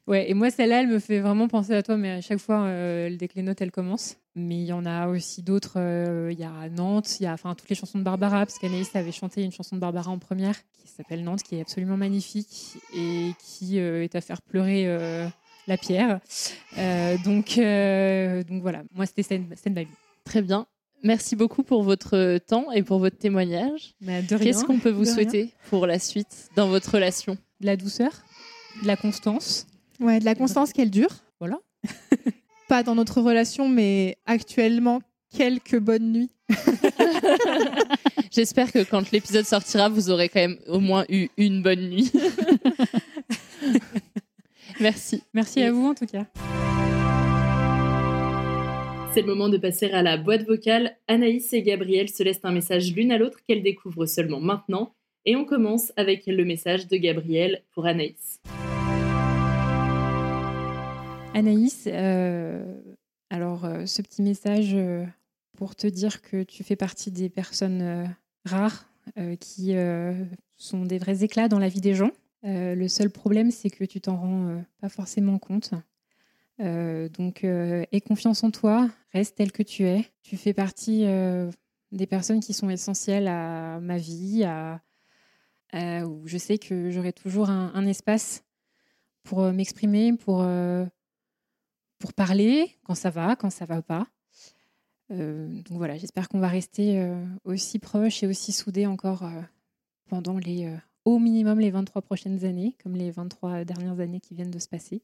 Ouais, 0.05 0.30
et 0.30 0.34
moi 0.34 0.49
celle-là, 0.49 0.82
elle 0.82 0.88
me 0.88 0.99
fait 0.99 1.20
vraiment 1.20 1.47
penser 1.47 1.74
à 1.74 1.84
toi, 1.84 1.95
mais 1.95 2.12
à 2.12 2.22
chaque 2.22 2.39
fois 2.39 2.68
dès 3.10 3.28
que 3.28 3.36
les 3.36 3.43
notes 3.43 3.62
elles 3.62 3.72
commencent. 3.72 4.18
Mais 4.36 4.55
il 4.55 4.66
y 4.66 4.74
en 4.74 4.86
a 4.86 5.07
aussi 5.07 5.43
d'autres. 5.43 5.78
Il 6.32 6.39
y 6.39 6.43
a 6.43 6.70
Nantes, 6.70 7.20
il 7.20 7.24
y 7.24 7.28
a 7.28 7.34
enfin 7.34 7.55
toutes 7.55 7.70
les 7.70 7.76
chansons 7.76 7.99
de 7.99 8.03
Barbara, 8.03 8.45
parce 8.45 8.57
qu'Anaïs 8.57 8.95
avait 8.95 9.12
chanté 9.12 9.43
une 9.43 9.51
chanson 9.51 9.76
de 9.76 9.82
Barbara 9.82 10.10
en 10.10 10.18
première 10.18 10.55
qui 10.74 10.88
s'appelle 10.88 11.24
Nantes, 11.24 11.43
qui 11.43 11.57
est 11.57 11.62
absolument 11.62 11.95
magnifique 11.95 12.78
et 12.95 13.32
qui 13.39 13.78
est 13.78 14.16
à 14.16 14.22
faire 14.22 14.41
pleurer 14.41 15.30
la 15.68 15.78
pierre. 15.78 16.20
Euh, 16.78 17.18
donc, 17.24 17.57
euh, 17.57 18.43
donc 18.43 18.62
voilà, 18.62 18.84
moi 18.93 19.05
c'était 19.05 19.24
Stand, 19.24 19.45
Stand 19.55 19.74
By 19.74 19.82
Me. 19.82 19.91
Très 20.26 20.41
bien. 20.41 20.66
Merci 21.03 21.36
beaucoup 21.36 21.64
pour 21.64 21.84
votre 21.84 22.39
temps 22.39 22.72
et 22.72 22.84
pour 22.84 22.99
votre 22.99 23.18
témoignage. 23.18 23.93
Rien, 24.05 24.22
Qu'est-ce 24.24 24.66
qu'on 24.66 24.80
peut 24.80 24.89
vous 24.89 25.03
rien. 25.03 25.14
souhaiter 25.14 25.49
pour 25.70 25.88
la 25.88 25.97
suite 25.97 26.49
dans 26.55 26.68
votre 26.68 26.91
relation? 26.93 27.38
De 27.62 27.66
la 27.68 27.78
douceur, 27.78 28.12
de 28.82 28.88
la 28.88 28.97
constance. 28.97 29.66
Ouais, 29.99 30.20
de 30.20 30.26
la 30.26 30.36
constance 30.36 30.74
qu'elle 30.74 30.89
dure. 30.91 31.12
Voilà. 31.39 31.60
Pas 32.68 32.84
dans 32.84 32.95
notre 32.95 33.22
relation, 33.22 33.70
mais 33.70 34.18
actuellement, 34.26 35.01
quelques 35.36 35.80
bonnes 35.80 36.12
nuits. 36.12 36.32
J'espère 38.32 38.72
que 38.72 38.84
quand 38.84 39.12
l'épisode 39.12 39.45
sortira, 39.45 39.89
vous 39.89 40.10
aurez 40.10 40.30
quand 40.30 40.39
même 40.39 40.57
au 40.68 40.80
moins 40.80 41.05
eu 41.10 41.30
une 41.38 41.62
bonne 41.62 41.89
nuit. 41.89 42.12
Merci. 44.80 45.24
Merci 45.34 45.62
à 45.62 45.72
vous 45.72 45.88
en 45.88 45.94
tout 45.94 46.06
cas. 46.06 46.26
C'est 49.14 49.22
le 49.22 49.28
moment 49.28 49.50
de 49.50 49.58
passer 49.58 49.92
à 49.92 50.02
la 50.02 50.18
boîte 50.18 50.46
vocale. 50.46 50.96
Anaïs 51.08 51.52
et 51.54 51.64
Gabriel 51.64 52.10
se 52.10 52.24
laissent 52.24 52.40
un 52.44 52.52
message 52.52 52.94
l'une 52.94 53.12
à 53.12 53.18
l'autre 53.18 53.40
qu'elles 53.46 53.64
découvrent 53.64 54.06
seulement 54.06 54.40
maintenant. 54.40 54.94
Et 55.26 55.36
on 55.36 55.46
commence 55.46 55.92
avec 55.98 56.28
le 56.28 56.46
message 56.46 56.88
de 56.88 56.96
Gabriel 56.96 57.64
pour 57.74 57.86
Anaïs. 57.86 58.40
Anaïs, 61.34 61.86
euh, 61.88 62.64
alors 63.30 63.66
euh, 63.66 63.86
ce 63.86 64.02
petit 64.02 64.22
message 64.22 64.74
euh, 64.74 65.06
pour 65.58 65.76
te 65.76 65.88
dire 65.88 66.22
que 66.22 66.44
tu 66.44 66.64
fais 66.64 66.76
partie 66.76 67.12
des 67.12 67.30
personnes 67.30 68.16
rares 68.46 68.86
qui 69.40 69.74
sont 70.56 70.86
des 70.86 71.00
vrais 71.00 71.24
éclats 71.24 71.48
dans 71.48 71.58
la 71.58 71.68
vie 71.68 71.82
des 71.82 71.96
gens. 71.96 72.12
Euh, 72.46 72.74
le 72.76 72.88
seul 72.88 73.10
problème, 73.10 73.52
c'est 73.52 73.70
que 73.70 73.84
tu 73.84 74.00
t'en 74.00 74.18
rends 74.18 74.48
euh, 74.48 74.62
pas 74.80 74.90
forcément 74.90 75.40
compte. 75.40 75.74
Euh, 76.62 77.10
donc, 77.10 77.44
aie 77.44 78.02
confiance 78.06 78.44
en 78.44 78.52
toi, 78.52 78.90
reste 79.14 79.36
tel 79.38 79.52
que 79.52 79.64
tu 79.64 79.84
es. 79.84 80.06
Tu 80.24 80.38
fais 80.38 80.54
partie 80.54 81.06
des 81.92 82.06
personnes 82.06 82.42
qui 82.42 82.54
sont 82.54 82.70
essentielles 82.70 83.28
à 83.28 83.80
ma 83.80 83.98
vie, 83.98 84.46
je 85.72 86.38
sais 86.38 86.58
que 86.58 86.90
j'aurai 86.90 87.14
toujours 87.14 87.50
un, 87.50 87.86
espace 87.86 88.44
pour 89.24 89.42
m'exprimer, 89.54 90.14
pour, 90.18 90.46
parler 92.18 92.78
quand 92.84 92.96
ça 92.96 93.10
va, 93.10 93.38
quand 93.38 93.50
ça 93.50 93.64
va 93.64 93.82
pas. 93.82 94.08
Donc 95.10 95.78
voilà, 95.78 95.98
j'espère 95.98 96.28
qu'on 96.28 96.40
va 96.40 96.50
rester 96.50 97.10
aussi 97.46 97.80
proches 97.80 98.22
et 98.22 98.28
aussi 98.28 98.52
soudés 98.52 98.86
encore 98.86 99.24
pendant 100.10 100.38
les, 100.38 100.70
au 101.16 101.20
minimum 101.20 101.60
les 101.60 101.72
23 101.72 102.01
prochaines 102.01 102.45
années, 102.45 102.76
comme 102.84 102.95
les 102.95 103.12
23 103.12 103.64
dernières 103.66 103.99
années 103.99 104.20
qui 104.20 104.36
viennent 104.36 104.51
de 104.51 104.60
se 104.60 104.68
passer. 104.68 105.01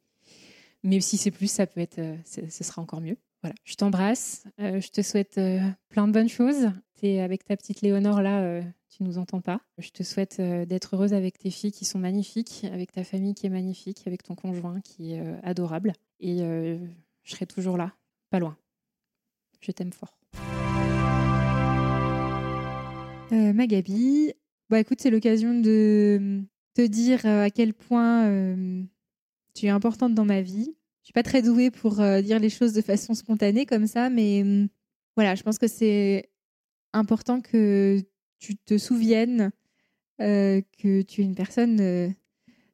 Mais 0.83 1.01
si 1.01 1.17
c'est 1.17 1.31
plus, 1.31 1.49
ça 1.49 1.65
peut 1.65 1.81
être, 1.81 1.99
euh, 1.99 2.15
ce 2.25 2.63
sera 2.63 2.81
encore 2.81 3.01
mieux. 3.01 3.17
Voilà, 3.41 3.55
je 3.63 3.75
t'embrasse, 3.75 4.45
euh, 4.59 4.81
je 4.81 4.89
te 4.89 5.01
souhaite 5.01 5.37
euh, 5.37 5.59
plein 5.89 6.07
de 6.07 6.13
bonnes 6.13 6.29
choses. 6.29 6.71
T'es 6.95 7.19
avec 7.19 7.45
ta 7.45 7.55
petite 7.55 7.81
Léonore 7.81 8.21
là, 8.21 8.41
euh, 8.41 8.61
tu 8.89 9.03
nous 9.03 9.17
entends 9.17 9.41
pas. 9.41 9.61
Je 9.77 9.89
te 9.89 10.03
souhaite 10.03 10.39
d'être 10.39 10.95
heureuse 10.95 11.13
avec 11.13 11.37
tes 11.37 11.51
filles 11.51 11.71
qui 11.71 11.85
sont 11.85 11.99
magnifiques, 11.99 12.65
avec 12.71 12.91
ta 12.91 13.03
famille 13.03 13.35
qui 13.35 13.45
est 13.45 13.49
magnifique, 13.49 14.01
avec 14.07 14.23
ton 14.23 14.35
conjoint 14.35 14.79
qui 14.81 15.13
est 15.13 15.21
adorable. 15.43 15.93
Et 16.21 16.37
je 16.37 17.31
serai 17.31 17.45
toujours 17.45 17.77
là, 17.77 17.91
pas 18.29 18.39
loin. 18.39 18.55
Je 19.59 19.71
t'aime 19.71 19.91
fort. 19.91 20.17
Euh, 23.31 23.53
ma 23.53 23.65
Gabi, 23.65 24.33
bah 24.69 24.79
écoute, 24.79 24.99
c'est 25.01 25.11
l'occasion 25.11 25.59
de 25.59 26.41
te 26.73 26.81
dire 26.81 27.25
à 27.25 27.49
quel 27.49 27.73
point 27.73 28.29
tu 29.53 29.67
es 29.67 29.69
importante 29.69 30.13
dans 30.13 30.25
ma 30.25 30.41
vie. 30.41 30.75
Je 31.01 31.07
suis 31.07 31.13
pas 31.13 31.23
très 31.23 31.41
douée 31.41 31.71
pour 31.71 31.95
dire 31.95 32.39
les 32.39 32.49
choses 32.49 32.73
de 32.73 32.81
façon 32.81 33.13
spontanée 33.13 33.65
comme 33.65 33.87
ça, 33.87 34.09
mais 34.09 34.41
hum, 34.41 34.67
voilà, 35.15 35.35
je 35.35 35.43
pense 35.43 35.59
que 35.59 35.67
c'est 35.67 36.29
important 36.93 37.41
que 37.41 38.01
tu 38.39 38.55
te 38.55 38.77
souviennes 38.77 39.51
que 40.19 41.01
tu 41.01 41.21
es 41.21 41.23
une 41.23 41.35
personne 41.35 42.13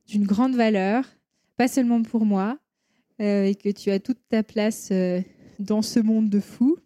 d'une 0.07 0.25
grande 0.25 0.55
valeur, 0.55 1.05
pas 1.57 1.67
seulement 1.67 2.01
pour 2.03 2.25
moi, 2.25 2.57
et 3.19 3.55
que 3.55 3.69
tu 3.69 3.91
as 3.91 3.99
toute 3.99 4.19
ta 4.29 4.43
place 4.43 4.91
dans 5.59 5.81
ce 5.81 5.99
monde 5.99 6.29
de 6.29 6.39
fous. 6.39 6.77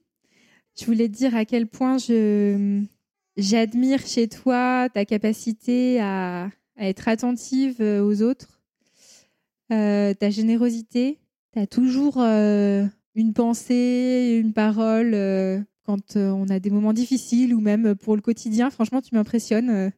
Je 0.77 0.85
voulais 0.85 1.07
te 1.07 1.13
dire 1.13 1.35
à 1.35 1.45
quel 1.45 1.67
point 1.67 1.97
je 1.97 2.83
J'admire 3.37 4.05
chez 4.05 4.29
toi 4.29 4.87
ta 4.93 5.03
capacité 5.03 5.99
à, 5.99 6.49
être 6.77 7.07
attentive 7.07 7.81
euh, 7.81 8.01
aux 8.01 8.21
autres, 8.21 8.61
euh, 9.73 10.13
ta 10.13 10.29
générosité. 10.29 11.19
Tu 11.51 11.59
as 11.59 11.67
toujours 11.67 12.15
euh, 12.19 12.85
une 13.13 13.33
pensée, 13.33 14.39
une 14.41 14.53
parole 14.53 15.11
quand 15.83 16.15
on 16.15 16.47
a 16.49 16.59
des 16.59 16.69
moments 16.69 16.93
difficiles 16.93 17.53
ou 17.53 17.59
même 17.59 17.95
pour 17.95 18.15
le 18.15 18.21
quotidien. 18.21 18.69
Franchement, 18.69 19.01
tu 19.01 19.13
m'impressionnes. 19.15 19.91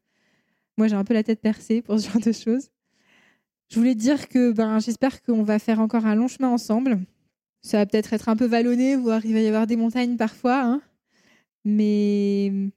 Moi, 0.78 0.88
j'ai 0.88 0.96
un 0.96 1.04
peu 1.04 1.14
la 1.14 1.24
tête 1.24 1.42
percée 1.42 1.82
pour 1.82 2.00
ce 2.00 2.10
genre 2.10 2.22
de 2.22 2.32
choses. 2.32 2.70
Je 3.70 3.80
voulais 3.80 3.96
te 3.96 4.00
dire 4.00 4.30
que 4.30 4.52
ben, 4.52 4.80
j'espère 4.80 5.22
qu'on 5.22 5.44
va 5.44 5.60
faire 5.60 5.80
encore 5.80 6.06
un 6.06 6.16
long 6.16 6.28
chemin 6.28 6.50
ensemble. 6.50 7.00
Ça 7.62 7.78
va 7.78 7.86
peut-être 7.86 8.14
être 8.14 8.30
un 8.30 8.36
peu 8.36 8.46
vallonné, 8.46 8.96
voire 8.96 9.26
il 9.26 9.34
va 9.34 9.42
y 9.42 9.48
avoir 9.48 9.68
des 9.68 9.76
montagnes 9.76 10.18
parfois. 10.18 10.62
hein. 10.62 10.82
Mais 11.66 12.72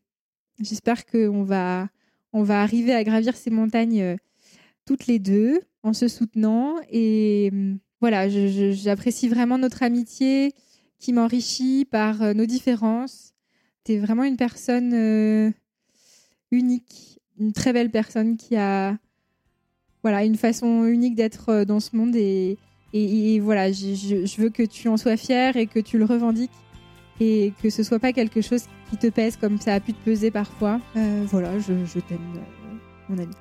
J'espère 0.61 1.06
qu'on 1.06 1.42
va, 1.42 1.88
on 2.32 2.42
va 2.42 2.62
arriver 2.62 2.92
à 2.92 3.02
gravir 3.04 3.36
ces 3.36 3.50
montagnes 3.50 4.02
euh, 4.02 4.16
toutes 4.84 5.06
les 5.06 5.18
deux 5.18 5.61
en 5.82 5.92
se 5.92 6.08
soutenant. 6.08 6.76
Et 6.90 7.50
hum, 7.52 7.78
voilà, 8.00 8.28
j'apprécie 8.28 9.28
vraiment 9.28 9.58
notre 9.58 9.82
amitié 9.82 10.52
qui 10.98 11.12
m'enrichit 11.12 11.84
par 11.84 12.22
euh, 12.22 12.34
nos 12.34 12.46
différences. 12.46 13.32
Tu 13.84 13.92
es 13.92 13.98
vraiment 13.98 14.24
une 14.24 14.36
personne 14.36 14.92
euh, 14.92 15.50
unique, 16.50 17.20
une 17.38 17.52
très 17.52 17.72
belle 17.72 17.90
personne 17.90 18.36
qui 18.36 18.56
a 18.56 18.98
voilà, 20.02 20.24
une 20.24 20.36
façon 20.36 20.84
unique 20.86 21.14
d'être 21.14 21.64
dans 21.64 21.80
ce 21.80 21.96
monde. 21.96 22.16
Et, 22.16 22.58
et- 22.92 23.40
voilà, 23.40 23.70
je, 23.72 24.40
veux 24.40 24.50
que 24.50 24.62
tu 24.62 24.88
en 24.88 24.96
sois 24.96 25.16
fier 25.16 25.56
et 25.56 25.66
que 25.66 25.78
tu 25.80 25.98
le 25.98 26.04
revendiques 26.04 26.50
et 27.20 27.52
que 27.62 27.70
ce 27.70 27.82
soit 27.82 27.98
pas 27.98 28.12
quelque 28.12 28.40
chose 28.40 28.64
qui 28.88 28.96
te 28.96 29.06
pèse 29.08 29.36
comme 29.36 29.60
ça 29.60 29.74
a 29.74 29.80
pu 29.80 29.92
te 29.92 30.04
peser 30.04 30.30
parfois. 30.30 30.80
Euh, 30.96 31.24
voilà, 31.28 31.58
je, 31.58 32.00
t'aime, 32.00 32.18
euh, 32.36 32.74
mon 33.08 33.18
ami. 33.18 33.34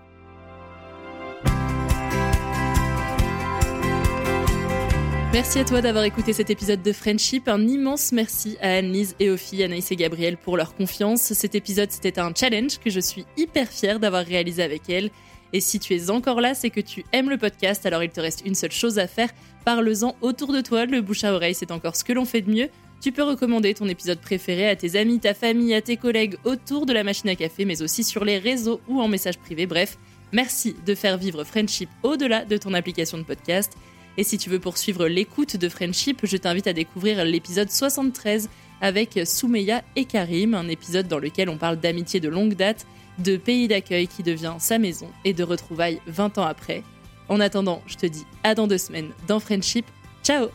Merci 5.32 5.60
à 5.60 5.64
toi 5.64 5.82
d'avoir 5.82 6.04
écouté 6.04 6.34
cet 6.34 6.50
épisode 6.50 6.82
de 6.82 6.92
Friendship. 6.92 7.48
Un 7.48 7.68
immense 7.68 8.12
merci 8.12 8.58
à 8.62 8.78
Anne-Lise 8.78 9.16
et 9.20 9.30
aux 9.30 9.38
filles 9.38 9.64
Anaïs 9.64 9.92
et 9.92 9.96
Gabriel 9.96 10.38
pour 10.38 10.58
leur 10.58 10.76
confiance. 10.76 11.22
Cet 11.22 11.54
épisode, 11.54 11.92
c'était 11.92 12.20
un 12.20 12.34
challenge 12.36 12.80
que 12.80 12.90
je 12.90 13.00
suis 13.00 13.26
hyper 13.38 13.68
fière 13.68 14.00
d'avoir 14.00 14.26
réalisé 14.26 14.64
avec 14.64 14.90
elles. 14.90 15.12
Et 15.54 15.62
si 15.62 15.80
tu 15.80 15.96
es 15.96 16.10
encore 16.10 16.42
là, 16.42 16.56
c'est 16.56 16.72
que 16.72 16.82
tu 16.82 17.06
aimes 17.14 17.30
le 17.30 17.38
podcast, 17.38 17.86
alors 17.86 18.04
il 18.04 18.10
te 18.10 18.20
reste 18.20 18.42
une 18.46 18.56
seule 18.56 18.72
chose 18.72 19.00
à 19.00 19.08
faire. 19.08 19.30
Parle-en 19.66 20.16
autour 20.22 20.52
de 20.52 20.62
toi, 20.62 20.86
le 20.86 21.02
bouche 21.02 21.24
à 21.24 21.34
oreille, 21.34 21.56
c'est 21.56 21.72
encore 21.72 21.96
ce 21.96 22.04
que 22.04 22.14
l'on 22.14 22.26
fait 22.26 22.42
de 22.42 22.52
mieux. 22.52 22.70
Tu 23.02 23.14
peux 23.14 23.24
recommander 23.24 23.74
ton 23.74 23.88
épisode 23.88 24.20
préféré 24.20 24.68
à 24.68 24.76
tes 24.76 24.98
amis, 24.98 25.20
ta 25.20 25.34
famille, 25.34 25.74
à 25.74 25.82
tes 25.82 25.96
collègues 25.96 26.36
autour 26.44 26.86
de 26.86 26.92
la 26.92 27.04
machine 27.04 27.30
à 27.30 27.36
café, 27.36 27.64
mais 27.64 27.82
aussi 27.82 28.04
sur 28.04 28.26
les 28.26 28.38
réseaux 28.38 28.82
ou 28.90 29.00
en 29.00 29.08
message 29.08 29.38
privé. 29.38 29.66
Bref, 29.66 29.98
merci 30.34 30.76
de 30.86 30.96
faire 30.96 31.18
vivre 31.18 31.46
Friendship 31.46 31.90
au-delà 32.04 32.44
de 32.44 32.58
ton 32.58 32.74
application 32.74 33.18
de 33.18 33.24
podcast. 33.24 33.74
Et 34.18 34.26
si 34.26 34.38
tu 34.38 34.50
veux 34.50 34.60
poursuivre 34.60 35.08
l'écoute 35.08 35.56
de 35.56 35.70
Friendship, 35.70 36.20
je 36.24 36.36
t'invite 36.36 36.68
à 36.68 36.74
découvrir 36.74 37.24
l'épisode 37.24 37.72
73 37.72 38.50
avec 38.82 39.18
Soumeya 39.26 39.82
et 39.96 40.04
Karim, 40.04 40.54
un 40.54 40.68
épisode 40.68 41.08
dans 41.08 41.20
lequel 41.20 41.48
on 41.48 41.58
parle 41.58 41.80
d'amitié 41.80 42.20
de 42.20 42.28
longue 42.28 42.56
date, 42.56 42.86
de 43.20 43.38
pays 43.38 43.70
d'accueil 43.70 44.08
qui 44.08 44.24
devient 44.24 44.56
sa 44.60 44.78
maison 44.78 45.08
et 45.24 45.34
de 45.34 45.44
retrouvailles 45.44 46.02
20 46.08 46.38
ans 46.38 46.46
après. 46.46 46.84
En 47.30 47.40
attendant, 47.40 47.82
je 47.86 47.96
te 47.96 48.06
dis 48.06 48.26
à 48.44 48.56
dans 48.56 48.68
deux 48.68 48.78
semaines 48.78 49.12
dans 49.28 49.40
Friendship. 49.40 49.86
Ciao 50.22 50.50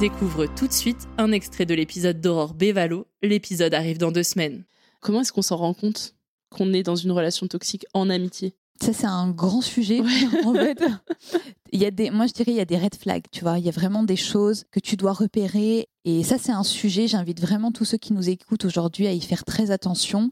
Découvre 0.00 0.46
tout 0.46 0.66
de 0.66 0.72
suite 0.72 1.08
un 1.18 1.30
extrait 1.30 1.66
de 1.66 1.74
l'épisode 1.74 2.22
d'Aurore 2.22 2.54
Bévalo. 2.54 3.06
L'épisode 3.20 3.74
arrive 3.74 3.98
dans 3.98 4.10
deux 4.10 4.22
semaines. 4.22 4.64
Comment 5.02 5.20
est-ce 5.20 5.30
qu'on 5.30 5.42
s'en 5.42 5.58
rend 5.58 5.74
compte 5.74 6.14
qu'on 6.48 6.72
est 6.72 6.82
dans 6.82 6.96
une 6.96 7.12
relation 7.12 7.46
toxique 7.48 7.84
en 7.92 8.08
amitié? 8.08 8.54
Ça, 8.80 8.94
c'est 8.94 9.06
un 9.06 9.28
grand 9.28 9.60
sujet. 9.60 10.00
en 10.46 10.54
fait, 10.54 10.82
il 11.72 11.80
y 11.80 11.84
a 11.84 11.90
des, 11.90 12.08
moi, 12.08 12.26
je 12.26 12.32
dirais, 12.32 12.52
il 12.52 12.56
y 12.56 12.60
a 12.60 12.64
des 12.64 12.78
red 12.78 12.94
flags, 12.94 13.24
tu 13.30 13.42
vois. 13.42 13.58
Il 13.58 13.66
y 13.66 13.68
a 13.68 13.72
vraiment 13.72 14.02
des 14.02 14.16
choses 14.16 14.64
que 14.70 14.80
tu 14.80 14.96
dois 14.96 15.12
repérer. 15.12 15.90
Et 16.06 16.24
ça, 16.24 16.38
c'est 16.38 16.52
un 16.52 16.64
sujet. 16.64 17.06
J'invite 17.06 17.38
vraiment 17.38 17.70
tous 17.70 17.84
ceux 17.84 17.98
qui 17.98 18.14
nous 18.14 18.30
écoutent 18.30 18.64
aujourd'hui 18.64 19.06
à 19.06 19.12
y 19.12 19.20
faire 19.20 19.44
très 19.44 19.70
attention. 19.70 20.30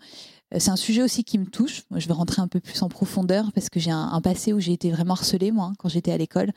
Euh, 0.55 0.59
c'est 0.59 0.71
un 0.71 0.77
sujet 0.77 1.03
aussi 1.03 1.25
qui 1.25 1.39
me 1.39 1.47
touche. 1.47 1.83
Moi, 1.91 2.01
je 2.01 2.09
vais 2.09 2.15
rentrer 2.15 2.41
un 2.41 2.49
peu 2.49 2.61
plus 2.61 2.83
en 2.83 2.89
profondeur 2.89 3.53
parce 3.53 3.69
que 3.69 3.81
j'ai 3.81 3.91
un, 3.91 4.21
passé 4.21 4.53
où 4.53 4.61
j'ai 4.61 4.73
été 4.73 4.91
vraiment 4.91 5.15
harcelée, 5.15 5.53
moi, 5.53 5.67
hein, 5.67 5.75
quand 5.79 5.89
j'étais 5.89 6.13
à 6.13 6.17
l'école. 6.17 6.53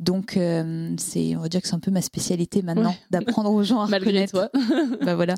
Donc, 0.00 0.36
euh, 0.36 0.94
c'est, 0.98 1.36
on 1.36 1.40
va 1.40 1.48
dire 1.48 1.62
que 1.62 1.68
c'est 1.68 1.74
un 1.74 1.80
peu 1.80 1.90
ma 1.90 2.02
spécialité 2.02 2.62
maintenant, 2.62 2.94
d'apprendre 3.10 3.50
aux 3.52 3.62
gens 3.62 3.80
à 3.80 3.86
Malgré 3.88 4.10
reconnaître. 4.10 4.32
toi. 4.32 4.50
bah 5.04 5.14
voilà, 5.14 5.34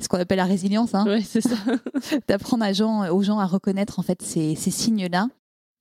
ce 0.00 0.08
qu'on 0.08 0.18
appelle 0.18 0.38
la 0.38 0.44
résilience. 0.44 0.94
Hein. 0.94 1.04
Ouais, 1.06 1.22
c'est 1.22 1.40
ça. 1.40 1.56
d'apprendre 2.28 2.64
à 2.64 2.72
gens, 2.72 3.08
aux 3.10 3.22
gens 3.22 3.38
à 3.38 3.46
reconnaître 3.46 3.98
en 3.98 4.02
fait 4.02 4.22
ces, 4.22 4.54
ces 4.54 4.70
signes-là. 4.70 5.28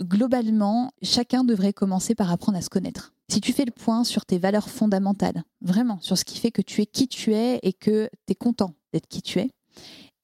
Globalement, 0.03 0.91
chacun 1.01 1.45
devrait 1.45 1.71
commencer 1.71 2.15
par 2.15 2.29
apprendre 2.29 2.57
à 2.57 2.61
se 2.61 2.69
connaître. 2.69 3.13
Si 3.31 3.39
tu 3.39 3.53
fais 3.53 3.63
le 3.63 3.71
point 3.71 4.03
sur 4.03 4.25
tes 4.25 4.37
valeurs 4.37 4.69
fondamentales, 4.69 5.43
vraiment, 5.61 5.99
sur 6.01 6.17
ce 6.17 6.25
qui 6.25 6.37
fait 6.37 6.51
que 6.51 6.61
tu 6.61 6.81
es 6.81 6.85
qui 6.85 7.07
tu 7.07 7.33
es 7.33 7.59
et 7.63 7.71
que 7.71 8.09
tu 8.27 8.33
es 8.33 8.35
content 8.35 8.73
d'être 8.91 9.07
qui 9.07 9.21
tu 9.21 9.39
es, 9.39 9.51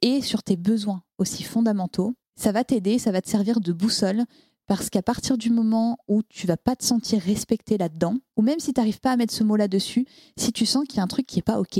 et 0.01 0.21
sur 0.21 0.43
tes 0.43 0.57
besoins 0.57 1.03
aussi 1.17 1.43
fondamentaux, 1.43 2.15
ça 2.35 2.51
va 2.51 2.63
t'aider, 2.63 2.99
ça 2.99 3.11
va 3.11 3.21
te 3.21 3.29
servir 3.29 3.59
de 3.59 3.73
boussole 3.73 4.25
parce 4.67 4.89
qu'à 4.89 5.01
partir 5.01 5.37
du 5.37 5.49
moment 5.49 5.97
où 6.07 6.23
tu 6.23 6.47
vas 6.47 6.57
pas 6.57 6.75
te 6.75 6.85
sentir 6.85 7.21
respecté 7.21 7.77
là-dedans, 7.77 8.15
ou 8.37 8.41
même 8.41 8.59
si 8.59 8.73
tu 8.73 8.79
n'arrives 8.79 9.01
pas 9.01 9.11
à 9.11 9.17
mettre 9.17 9.33
ce 9.33 9.43
mot 9.43 9.57
là-dessus, 9.57 10.05
si 10.37 10.53
tu 10.53 10.65
sens 10.65 10.85
qu'il 10.87 10.97
y 10.97 10.99
a 11.01 11.03
un 11.03 11.07
truc 11.07 11.25
qui 11.25 11.39
est 11.39 11.43
pas 11.43 11.59
OK, 11.59 11.79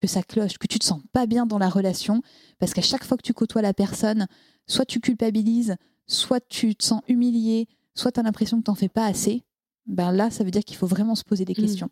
que 0.00 0.08
ça 0.08 0.22
cloche, 0.22 0.56
que 0.56 0.66
tu 0.66 0.78
te 0.78 0.84
sens 0.84 1.02
pas 1.12 1.26
bien 1.26 1.44
dans 1.44 1.58
la 1.58 1.68
relation, 1.68 2.22
parce 2.58 2.72
qu'à 2.72 2.82
chaque 2.82 3.04
fois 3.04 3.16
que 3.16 3.22
tu 3.22 3.34
côtoies 3.34 3.62
la 3.62 3.74
personne, 3.74 4.26
soit 4.66 4.86
tu 4.86 5.00
culpabilises, 5.00 5.76
soit 6.06 6.40
tu 6.40 6.74
te 6.74 6.84
sens 6.84 7.02
humilié, 7.08 7.68
soit 7.94 8.12
tu 8.12 8.20
as 8.20 8.22
l'impression 8.22 8.58
que 8.58 8.64
tu 8.64 8.70
n'en 8.70 8.74
fais 8.74 8.88
pas 8.88 9.04
assez, 9.04 9.44
ben 9.86 10.10
là, 10.12 10.30
ça 10.30 10.42
veut 10.42 10.50
dire 10.50 10.64
qu'il 10.64 10.76
faut 10.76 10.86
vraiment 10.86 11.14
se 11.14 11.24
poser 11.24 11.44
des 11.44 11.54
questions. 11.54 11.90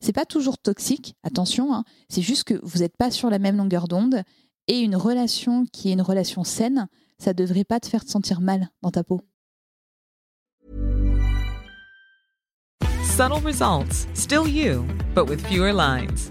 C'est 0.00 0.12
pas 0.12 0.26
toujours 0.26 0.58
toxique, 0.58 1.16
attention, 1.22 1.72
hein, 1.72 1.84
c'est 2.08 2.22
juste 2.22 2.44
que 2.44 2.60
vous 2.62 2.80
n'êtes 2.80 2.96
pas 2.96 3.10
sur 3.10 3.30
la 3.30 3.38
même 3.38 3.56
longueur 3.56 3.88
d'onde 3.88 4.22
et 4.68 4.80
une 4.80 4.96
relation 4.96 5.64
qui 5.72 5.90
est 5.90 5.92
une 5.92 6.02
relation 6.02 6.44
saine, 6.44 6.88
ça 7.18 7.32
devrait 7.32 7.64
pas 7.64 7.80
te 7.80 7.86
faire 7.86 8.04
te 8.04 8.10
sentir 8.10 8.40
mal 8.40 8.68
dans 8.82 8.90
ta 8.90 9.04
peau. 9.04 9.20
Subtle 13.02 13.42
results, 13.42 14.06
still 14.14 14.46
you, 14.46 14.84
but 15.14 15.26
with 15.26 15.40
fewer 15.46 15.72
lines. 15.72 16.30